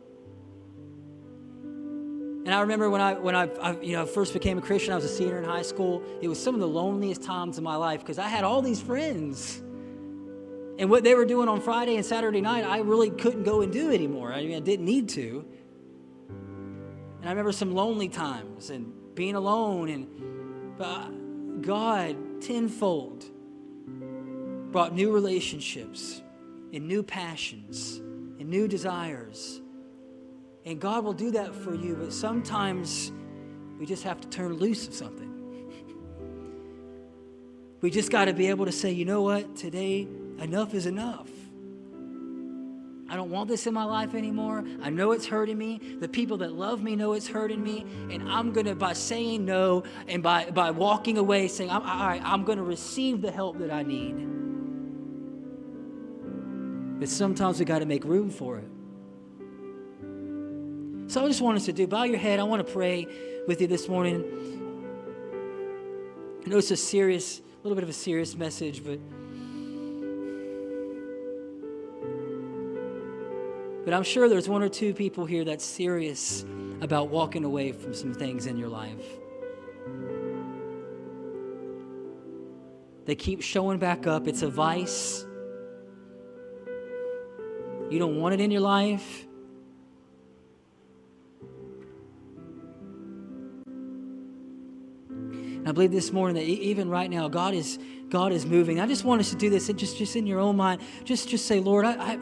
And 2.45 2.53
I 2.53 2.62
remember 2.62 2.88
when 2.88 3.01
I 3.03 3.14
when 3.14 3.36
I, 3.36 3.45
I, 3.61 3.80
you 3.80 3.93
know 3.93 4.07
first 4.07 4.32
became 4.32 4.57
a 4.57 4.62
Christian, 4.62 4.93
I 4.93 4.97
was 4.97 5.05
a 5.05 5.09
senior 5.09 5.38
in 5.38 5.45
high 5.45 5.62
school. 5.62 6.03
It 6.22 6.28
was 6.28 6.43
some 6.43 6.55
of 6.55 6.61
the 6.61 6.68
loneliest 6.68 7.22
times 7.22 7.59
of 7.59 7.62
my 7.62 7.76
life 7.76 8.01
because 8.01 8.18
I 8.18 8.26
had 8.26 8.43
all 8.43 8.62
these 8.62 8.80
friends. 8.80 9.62
And 10.78 10.88
what 10.88 11.05
they 11.05 11.14
were 11.14 11.26
doing 11.26 11.49
on 11.49 11.61
Friday 11.61 11.97
and 11.97 12.05
Saturday 12.05 12.40
night, 12.40 12.64
I 12.64 12.78
really 12.78 13.11
couldn't 13.11 13.43
go 13.43 13.61
and 13.61 13.70
do 13.70 13.93
anymore. 13.93 14.32
I 14.32 14.43
mean, 14.43 14.57
I 14.57 14.61
didn't 14.61 14.86
need 14.86 15.11
to. 15.11 15.45
And 17.23 17.29
I 17.29 17.31
remember 17.31 17.53
some 17.53 17.73
lonely 17.73 18.09
times 18.09 18.70
and 18.70 18.93
being 19.14 19.37
alone. 19.37 19.89
And 19.89 20.77
but 20.77 21.62
God, 21.62 22.43
tenfold, 22.43 23.25
brought 24.73 24.93
new 24.93 25.12
relationships 25.12 26.20
and 26.73 26.89
new 26.89 27.05
passions 27.05 27.99
and 28.41 28.49
new 28.49 28.66
desires. 28.66 29.61
And 30.64 30.81
God 30.81 31.05
will 31.05 31.12
do 31.12 31.31
that 31.31 31.55
for 31.55 31.73
you, 31.73 31.95
but 31.95 32.12
sometimes 32.12 33.12
we 33.79 33.87
just 33.87 34.03
have 34.03 34.20
to 34.23 34.29
turn 34.29 34.55
loose 34.55 34.89
of 34.89 34.95
something. 34.95 35.29
We 37.83 37.91
just 37.91 38.11
got 38.11 38.25
to 38.25 38.33
be 38.33 38.49
able 38.49 38.66
to 38.66 38.73
say, 38.73 38.91
you 38.91 39.05
know 39.05 39.23
what, 39.23 39.55
today 39.55 40.09
enough 40.41 40.75
is 40.75 40.87
enough. 40.87 41.29
I 43.13 43.15
don't 43.15 43.29
want 43.29 43.47
this 43.47 43.67
in 43.67 43.75
my 43.75 43.85
life 43.85 44.15
anymore. 44.15 44.65
I 44.81 44.89
know 44.89 45.13
it's 45.13 45.27
hurting 45.27 45.59
me. 45.59 45.79
The 46.01 46.09
people 46.09 46.39
that 46.39 46.55
love 46.55 46.83
me 46.83 46.97
know 46.97 47.13
it's 47.13 47.29
hurting 47.29 47.63
me. 47.63 47.85
And 48.11 48.27
I'm 48.27 48.53
going 48.53 48.65
to, 48.65 48.75
by 48.75 48.95
saying 48.95 49.45
no 49.45 49.83
and 50.09 50.23
by, 50.23 50.49
by 50.49 50.71
walking 50.71 51.19
away, 51.19 51.49
saying, 51.49 51.69
I'm, 51.69 51.83
all 51.83 52.07
right, 52.07 52.23
I'm 52.25 52.43
going 52.45 52.57
to 52.57 52.65
receive 52.65 53.21
the 53.21 53.31
help 53.31 53.59
that 53.59 53.71
I 53.71 53.83
need. 53.83 54.15
But 57.01 57.11
sometimes 57.11 57.59
we 57.59 57.67
got 57.67 57.81
to 57.81 57.87
make 57.87 58.03
room 58.03 58.31
for 58.31 58.57
it. 58.57 58.69
So 61.13 61.23
I 61.23 61.29
just 61.29 61.43
want 61.43 61.59
us 61.59 61.67
to 61.67 61.75
do, 61.75 61.87
bow 61.87 62.05
your 62.05 62.17
head. 62.17 62.41
I 62.41 62.45
want 62.45 62.67
to 62.67 62.73
pray 62.73 63.07
with 63.47 63.61
you 63.61 63.67
this 63.67 63.91
morning. 63.91 64.25
I 66.47 66.49
know 66.49 66.57
it's 66.57 66.71
a 66.71 66.79
serious, 66.79 67.41
a 67.41 67.43
little 67.63 67.75
bit 67.75 67.85
of 67.85 67.91
a 67.91 67.93
serious 67.93 68.35
message, 68.35 68.83
but. 68.83 68.99
But 73.85 73.95
I'm 73.95 74.05
sure 74.05 74.28
there's 74.28 74.49
one 74.49 74.62
or 74.62 74.68
two 74.68 74.95
people 74.95 75.24
here 75.26 75.45
that's 75.45 75.64
serious 75.64 76.45
about 76.80 77.09
walking 77.09 77.45
away 77.45 77.72
from 77.72 77.95
some 77.95 78.14
things 78.14 78.47
in 78.47 78.57
your 78.57 78.68
life. 78.68 79.05
They 83.05 83.16
keep 83.16 83.43
showing 83.43 83.78
back 83.78 84.07
up. 84.07 84.28
It's 84.28 84.43
a 84.43 84.49
vice. 84.49 85.26
You 87.91 87.99
don't 87.99 88.20
want 88.20 88.35
it 88.35 88.41
in 88.41 88.51
your 88.51 88.61
life. 88.61 89.26
And 95.09 95.68
I 95.68 95.72
believe 95.72 95.93
this 95.93 96.12
morning 96.12 96.37
that 96.37 96.45
even 96.45 96.89
right 96.89 97.11
now, 97.11 97.28
God 97.28 97.55
is 97.55 97.78
God 98.09 98.33
is 98.33 98.47
moving. 98.47 98.78
I 98.80 98.87
just 98.87 99.05
want 99.05 99.20
us 99.20 99.30
to 99.30 99.37
do 99.37 99.49
this 99.51 99.68
just, 99.68 99.97
just 99.97 100.16
in 100.16 100.26
your 100.26 100.39
own 100.39 100.57
mind. 100.57 100.83
Just 101.05 101.28
just 101.28 101.47
say, 101.47 101.61
Lord, 101.61 101.85
I, 101.85 101.93
I 102.14 102.18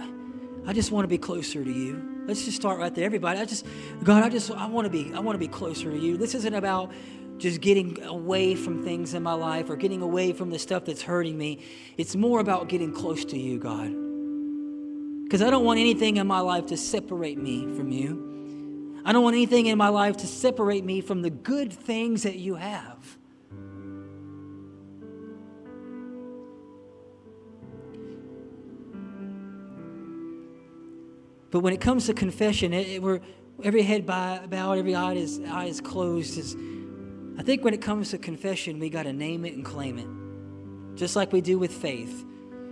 I 0.71 0.73
just 0.73 0.93
want 0.93 1.03
to 1.03 1.09
be 1.09 1.19
closer 1.19 1.65
to 1.65 1.73
you. 1.73 2.23
Let's 2.29 2.45
just 2.45 2.57
start 2.57 2.79
right 2.79 2.95
there. 2.95 3.05
Everybody, 3.05 3.41
I 3.41 3.45
just, 3.45 3.67
God, 4.05 4.23
I 4.23 4.29
just, 4.29 4.53
I 4.53 4.67
want 4.67 4.85
to 4.85 4.89
be, 4.89 5.13
I 5.13 5.19
want 5.19 5.35
to 5.35 5.41
be 5.41 5.49
closer 5.49 5.91
to 5.91 5.99
you. 5.99 6.17
This 6.17 6.33
isn't 6.37 6.55
about 6.55 6.93
just 7.39 7.61
getting 7.61 8.01
away 8.05 8.55
from 8.55 8.85
things 8.85 9.15
in 9.15 9.21
my 9.25 9.33
life 9.33 9.69
or 9.69 9.75
getting 9.75 10.01
away 10.01 10.33
from 10.33 10.49
the 10.49 10.61
stuff 10.61 10.85
that's 10.85 11.03
hurting 11.03 11.37
me. 11.37 11.59
It's 11.97 12.15
more 12.15 12.39
about 12.39 12.69
getting 12.69 12.93
close 12.93 13.25
to 13.25 13.37
you, 13.37 13.59
God. 13.59 13.91
Because 15.25 15.43
I 15.43 15.51
don't 15.51 15.65
want 15.65 15.81
anything 15.81 16.19
in 16.19 16.29
my 16.29 16.39
life 16.39 16.67
to 16.67 16.77
separate 16.77 17.39
me 17.39 17.63
from 17.75 17.91
you. 17.91 19.03
I 19.05 19.11
don't 19.11 19.25
want 19.25 19.35
anything 19.35 19.67
in 19.67 19.77
my 19.77 19.89
life 19.89 20.19
to 20.19 20.29
separate 20.29 20.85
me 20.85 21.01
from 21.01 21.23
the 21.23 21.31
good 21.31 21.73
things 21.73 22.23
that 22.23 22.37
you 22.37 22.55
have. 22.55 23.00
But 31.51 31.61
when 31.61 31.73
it 31.73 31.81
comes 31.81 32.07
to 32.07 32.15
confession, 32.15 32.73
it, 32.73 32.89
it, 32.89 33.03
we're 33.03 33.21
every 33.63 33.83
head 33.83 34.07
bowed, 34.07 34.79
every 34.79 34.95
eye 34.95 35.15
is, 35.15 35.41
eye 35.49 35.67
is 35.67 35.81
closed. 35.81 36.57
I 37.39 37.43
think 37.43 37.65
when 37.65 37.75
it 37.75 37.83
comes 37.83 38.11
to 38.11 38.19
confession, 38.19 38.79
we 38.79 38.91
got 38.91 39.05
to 39.05 39.13
name 39.13 39.45
it 39.45 39.55
and 39.55 39.65
claim 39.65 39.99
it, 39.99 40.97
just 40.97 41.17
like 41.17 41.33
we 41.33 41.41
do 41.41 41.59
with 41.59 41.73
faith. 41.73 42.27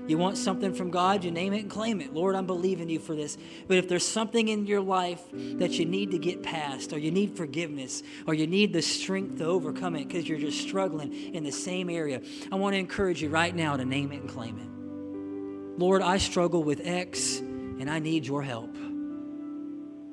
You 0.06 0.16
want 0.16 0.38
something 0.38 0.72
from 0.72 0.90
God, 0.90 1.22
you 1.22 1.30
name 1.30 1.52
it 1.52 1.60
and 1.60 1.70
claim 1.70 2.00
it. 2.00 2.14
Lord, 2.14 2.34
I'm 2.34 2.46
believing 2.46 2.88
you 2.88 2.98
for 2.98 3.14
this. 3.14 3.36
But 3.66 3.76
if 3.76 3.88
there's 3.88 4.06
something 4.06 4.48
in 4.48 4.66
your 4.66 4.80
life 4.80 5.20
that 5.32 5.72
you 5.72 5.84
need 5.84 6.12
to 6.12 6.18
get 6.18 6.42
past, 6.42 6.94
or 6.94 6.98
you 6.98 7.10
need 7.10 7.36
forgiveness, 7.36 8.02
or 8.26 8.32
you 8.32 8.46
need 8.46 8.72
the 8.72 8.80
strength 8.80 9.36
to 9.36 9.44
overcome 9.44 9.96
it 9.96 10.08
because 10.08 10.26
you're 10.26 10.38
just 10.38 10.62
struggling 10.62 11.12
in 11.12 11.44
the 11.44 11.52
same 11.52 11.90
area, 11.90 12.22
I 12.50 12.54
want 12.54 12.72
to 12.72 12.78
encourage 12.78 13.20
you 13.20 13.28
right 13.28 13.54
now 13.54 13.76
to 13.76 13.84
name 13.84 14.12
it 14.12 14.22
and 14.22 14.30
claim 14.30 14.56
it. 14.58 15.78
Lord, 15.78 16.00
I 16.00 16.16
struggle 16.16 16.64
with 16.64 16.80
X 16.86 17.42
and 17.80 17.90
I 17.90 17.98
need 17.98 18.26
your 18.26 18.42
help. 18.42 18.76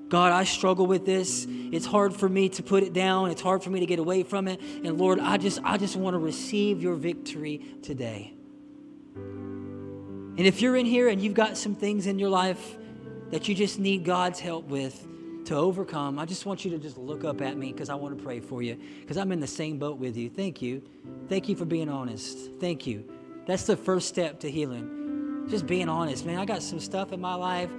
God, 0.08 0.32
I 0.32 0.44
struggle 0.44 0.86
with 0.86 1.06
this. 1.06 1.48
It's 1.50 1.86
hard 1.86 2.14
for 2.16 2.30
me 2.30 2.50
to 2.50 2.64
put 2.64 2.84
it 2.84 2.94
down. 2.94 3.32
It's 3.32 3.42
hard 3.42 3.64
for 3.64 3.70
me 3.70 3.80
to 3.80 3.86
get 3.86 4.00
away 4.00 4.24
from 4.24 4.48
it. 4.48 4.62
And 4.62 4.98
Lord, 4.98 5.20
I 5.20 5.38
just 5.38 5.60
I 5.64 5.78
just 5.78 5.96
want 5.96 6.14
to 6.14 6.20
receive 6.20 6.82
your 6.82 6.96
victory 6.96 7.62
today. 7.82 8.34
And 9.16 10.46
if 10.46 10.62
you're 10.62 10.76
in 10.76 10.86
here 10.86 11.08
and 11.08 11.22
you've 11.22 11.34
got 11.34 11.58
some 11.58 11.76
things 11.76 12.08
in 12.08 12.20
your 12.20 12.30
life 12.30 12.78
that 13.32 13.48
you 13.48 13.56
just 13.56 13.80
need 13.80 14.04
God's 14.04 14.40
help 14.40 14.68
with 14.68 15.08
to 15.46 15.56
overcome, 15.56 16.20
I 16.20 16.26
just 16.26 16.46
want 16.46 16.66
you 16.66 16.72
to 16.72 16.78
just 16.78 16.98
look 16.98 17.24
up 17.24 17.42
at 17.42 17.58
me 17.58 17.72
because 17.72 17.90
I 17.90 17.96
want 17.96 18.18
to 18.18 18.24
pray 18.24 18.42
for 18.42 18.62
you 18.62 18.78
because 19.02 19.18
I'm 19.18 19.32
in 19.32 19.40
the 19.40 19.48
same 19.48 19.80
boat 19.80 19.98
with 19.98 20.16
you. 20.18 20.30
Thank 20.30 20.62
you. 20.62 20.84
Thank 21.30 21.50
you 21.50 21.56
for 21.56 21.66
being 21.66 21.90
honest. 21.90 22.38
Thank 22.60 22.86
you. 22.86 23.10
That's 23.48 23.64
the 23.64 23.78
first 23.78 24.08
step 24.08 24.40
to 24.42 24.52
healing. 24.52 24.95
Just 25.50 25.68
being 25.68 25.90
honest, 25.90 26.26
man. 26.26 26.40
I 26.40 26.46
got 26.46 26.64
some 26.64 26.80
stuff 26.80 27.12
in 27.12 27.22
my 27.22 27.36
life. 27.36 27.70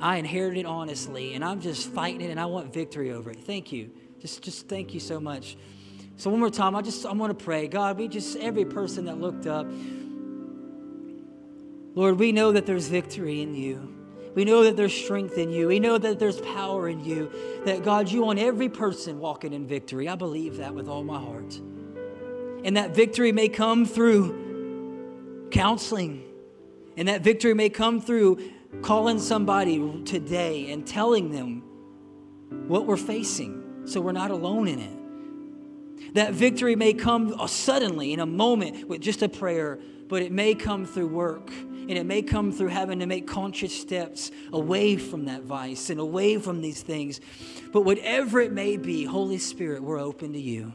I 0.00 0.16
inherited 0.16 0.66
honestly, 0.66 1.34
and 1.34 1.44
I'm 1.44 1.60
just 1.60 1.88
fighting 1.88 2.20
it, 2.20 2.30
and 2.30 2.40
I 2.40 2.46
want 2.46 2.72
victory 2.72 3.12
over 3.12 3.30
it. 3.30 3.38
Thank 3.44 3.72
you. 3.72 3.90
Just, 4.20 4.42
just 4.42 4.68
thank 4.68 4.94
you 4.94 5.00
so 5.00 5.20
much. 5.20 5.56
So 6.16 6.30
one 6.30 6.40
more 6.40 6.50
time, 6.50 6.76
I 6.76 6.82
just 6.82 7.06
I 7.06 7.12
want 7.12 7.36
to 7.36 7.44
pray. 7.44 7.66
God, 7.68 7.98
we 7.98 8.08
just 8.08 8.36
every 8.36 8.64
person 8.64 9.06
that 9.06 9.20
looked 9.20 9.46
up, 9.46 9.66
Lord, 11.94 12.18
we 12.18 12.32
know 12.32 12.52
that 12.52 12.66
there's 12.66 12.88
victory 12.88 13.42
in 13.42 13.54
you. 13.54 13.96
We 14.34 14.44
know 14.44 14.64
that 14.64 14.76
there's 14.76 14.94
strength 14.94 15.36
in 15.36 15.50
you. 15.50 15.68
We 15.68 15.78
know 15.78 15.98
that 15.98 16.18
there's 16.18 16.40
power 16.40 16.88
in 16.88 17.04
you. 17.04 17.30
That, 17.64 17.84
God, 17.84 18.10
you 18.10 18.22
want 18.22 18.38
every 18.38 18.68
person 18.68 19.18
walking 19.18 19.52
in 19.52 19.66
victory. 19.66 20.08
I 20.08 20.14
believe 20.14 20.56
that 20.56 20.74
with 20.74 20.88
all 20.88 21.04
my 21.04 21.18
heart. 21.18 21.60
And 22.64 22.76
that 22.76 22.94
victory 22.94 23.32
may 23.32 23.48
come 23.48 23.84
through 23.84 25.48
counseling. 25.50 26.24
And 26.96 27.08
that 27.08 27.22
victory 27.22 27.54
may 27.54 27.70
come 27.70 28.00
through 28.00 28.50
calling 28.82 29.18
somebody 29.18 30.02
today 30.04 30.70
and 30.72 30.86
telling 30.86 31.30
them 31.30 31.62
what 32.68 32.86
we're 32.86 32.96
facing 32.96 33.62
so 33.84 34.00
we're 34.00 34.12
not 34.12 34.30
alone 34.30 34.68
in 34.68 34.78
it. 34.78 36.14
That 36.14 36.32
victory 36.34 36.76
may 36.76 36.92
come 36.92 37.34
uh, 37.38 37.46
suddenly 37.46 38.12
in 38.12 38.20
a 38.20 38.26
moment 38.26 38.88
with 38.88 39.00
just 39.00 39.22
a 39.22 39.28
prayer, 39.28 39.78
but 40.08 40.22
it 40.22 40.32
may 40.32 40.54
come 40.54 40.84
through 40.84 41.08
work 41.08 41.50
and 41.50 41.92
it 41.92 42.06
may 42.06 42.22
come 42.22 42.52
through 42.52 42.68
having 42.68 43.00
to 43.00 43.06
make 43.06 43.26
conscious 43.26 43.78
steps 43.78 44.30
away 44.52 44.96
from 44.96 45.24
that 45.24 45.42
vice 45.42 45.90
and 45.90 45.98
away 45.98 46.38
from 46.38 46.60
these 46.60 46.82
things. 46.82 47.20
But 47.72 47.82
whatever 47.82 48.40
it 48.40 48.52
may 48.52 48.76
be, 48.76 49.04
Holy 49.04 49.38
Spirit, 49.38 49.82
we're 49.82 49.98
open 49.98 50.32
to 50.34 50.40
you. 50.40 50.74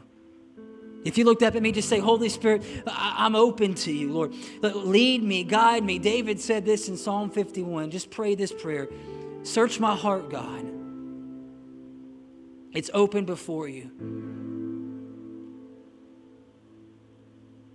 If 1.08 1.16
you 1.16 1.24
looked 1.24 1.42
up 1.42 1.54
at 1.54 1.62
me, 1.62 1.72
just 1.72 1.88
say, 1.88 2.00
Holy 2.00 2.28
Spirit, 2.28 2.62
I- 2.86 3.24
am 3.24 3.34
open 3.34 3.72
to 3.76 3.90
you, 3.90 4.12
Lord. 4.12 4.34
Lead 4.60 5.22
me, 5.22 5.42
guide 5.42 5.82
me. 5.82 5.98
David 5.98 6.38
said 6.38 6.66
this 6.66 6.86
in 6.90 6.98
Psalm 6.98 7.30
51. 7.30 7.90
Just 7.90 8.10
pray 8.10 8.34
this 8.34 8.52
prayer 8.52 8.90
Search 9.42 9.80
my 9.80 9.96
heart, 9.96 10.28
God. 10.28 10.66
It's 12.74 12.90
open 12.92 13.24
before 13.24 13.68
you. 13.68 13.90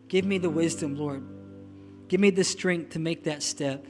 Give 0.09 0.25
me 0.25 0.37
the 0.37 0.51
wisdom, 0.51 0.95
Lord. 0.95 1.23
Give 2.09 2.19
me 2.19 2.29
the 2.29 2.43
strength 2.43 2.91
to 2.91 2.99
make 2.99 3.23
that 3.23 3.41
step. 3.41 3.87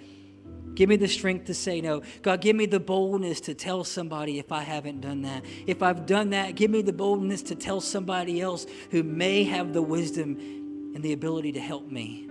Give 0.75 0.89
me 0.89 0.95
the 0.95 1.07
strength 1.07 1.45
to 1.45 1.53
say 1.53 1.81
no. 1.81 2.01
God, 2.21 2.41
give 2.41 2.55
me 2.55 2.65
the 2.65 2.79
boldness 2.79 3.41
to 3.41 3.53
tell 3.53 3.83
somebody 3.83 4.39
if 4.39 4.51
I 4.51 4.61
haven't 4.61 5.01
done 5.01 5.21
that. 5.21 5.45
If 5.67 5.83
I've 5.83 6.05
done 6.05 6.31
that, 6.31 6.55
give 6.55 6.71
me 6.71 6.81
the 6.81 6.93
boldness 6.93 7.43
to 7.43 7.55
tell 7.55 7.79
somebody 7.79 8.41
else 8.41 8.65
who 8.91 9.03
may 9.03 9.43
have 9.43 9.73
the 9.73 9.81
wisdom 9.81 10.35
and 10.95 11.03
the 11.03 11.13
ability 11.13 11.51
to 11.53 11.59
help 11.59 11.91
me. 11.91 12.27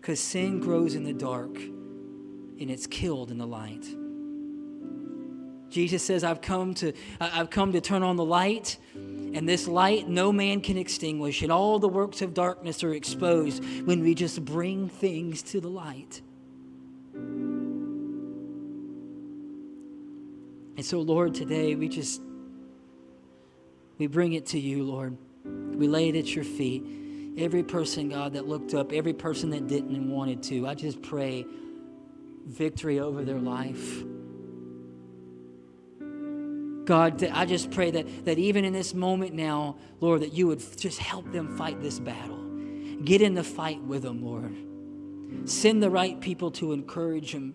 Because 0.00 0.18
sin 0.18 0.58
grows 0.58 0.96
in 0.96 1.04
the 1.04 1.12
dark 1.12 1.56
and 1.56 2.70
it's 2.70 2.88
killed 2.88 3.30
in 3.30 3.38
the 3.38 3.46
light. 3.46 3.86
Jesus 5.68 6.04
says, 6.04 6.24
I've 6.24 6.40
come 6.40 6.74
to, 6.74 6.92
I've 7.20 7.50
come 7.50 7.72
to 7.72 7.80
turn 7.80 8.02
on 8.02 8.16
the 8.16 8.24
light 8.24 8.76
and 9.34 9.48
this 9.48 9.66
light 9.66 10.08
no 10.08 10.32
man 10.32 10.60
can 10.60 10.76
extinguish, 10.76 11.42
and 11.42 11.50
all 11.50 11.78
the 11.78 11.88
works 11.88 12.22
of 12.22 12.34
darkness 12.34 12.84
are 12.84 12.94
exposed 12.94 13.64
when 13.84 14.02
we 14.02 14.14
just 14.14 14.44
bring 14.44 14.88
things 14.88 15.42
to 15.42 15.60
the 15.60 15.68
light. 15.68 16.20
And 20.76 20.84
so, 20.84 21.00
Lord, 21.00 21.34
today 21.34 21.74
we 21.74 21.88
just 21.88 22.20
we 23.98 24.06
bring 24.06 24.32
it 24.32 24.46
to 24.46 24.58
you, 24.58 24.82
Lord. 24.82 25.16
We 25.44 25.86
lay 25.86 26.08
it 26.08 26.16
at 26.16 26.34
your 26.34 26.44
feet. 26.44 26.84
Every 27.38 27.62
person, 27.62 28.08
God, 28.08 28.32
that 28.34 28.48
looked 28.48 28.74
up, 28.74 28.92
every 28.92 29.12
person 29.12 29.50
that 29.50 29.66
didn't 29.68 29.94
and 29.94 30.10
wanted 30.10 30.42
to, 30.44 30.66
I 30.66 30.74
just 30.74 31.00
pray 31.00 31.46
victory 32.46 32.98
over 33.00 33.24
their 33.24 33.38
life. 33.38 34.02
God, 36.84 37.22
I 37.24 37.46
just 37.46 37.70
pray 37.70 37.90
that, 37.92 38.24
that 38.24 38.38
even 38.38 38.64
in 38.64 38.72
this 38.72 38.92
moment 38.92 39.34
now, 39.34 39.76
Lord, 40.00 40.22
that 40.22 40.32
you 40.32 40.48
would 40.48 40.62
just 40.76 40.98
help 40.98 41.30
them 41.32 41.56
fight 41.56 41.80
this 41.80 42.00
battle. 42.00 42.38
Get 43.04 43.22
in 43.22 43.34
the 43.34 43.44
fight 43.44 43.80
with 43.82 44.02
them, 44.02 44.24
Lord. 44.24 45.48
Send 45.48 45.82
the 45.82 45.90
right 45.90 46.20
people 46.20 46.50
to 46.52 46.72
encourage 46.72 47.32
them, 47.32 47.54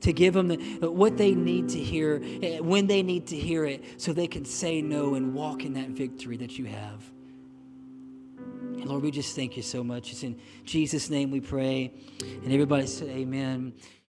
to 0.00 0.12
give 0.12 0.34
them 0.34 0.48
the, 0.48 0.56
what 0.90 1.16
they 1.16 1.34
need 1.34 1.68
to 1.70 1.78
hear, 1.78 2.20
eh, 2.42 2.58
when 2.58 2.86
they 2.86 3.02
need 3.02 3.28
to 3.28 3.36
hear 3.36 3.64
it, 3.64 4.00
so 4.00 4.12
they 4.12 4.26
can 4.26 4.44
say 4.44 4.82
no 4.82 5.14
and 5.14 5.34
walk 5.34 5.64
in 5.64 5.74
that 5.74 5.90
victory 5.90 6.36
that 6.38 6.58
you 6.58 6.66
have. 6.66 7.10
And 8.38 8.86
Lord, 8.86 9.02
we 9.02 9.10
just 9.10 9.34
thank 9.34 9.56
you 9.56 9.62
so 9.62 9.82
much. 9.82 10.12
It's 10.12 10.22
in 10.22 10.38
Jesus' 10.64 11.08
name 11.08 11.30
we 11.30 11.40
pray. 11.40 11.92
And 12.20 12.52
everybody 12.52 12.86
said, 12.86 13.08
Amen. 13.08 13.72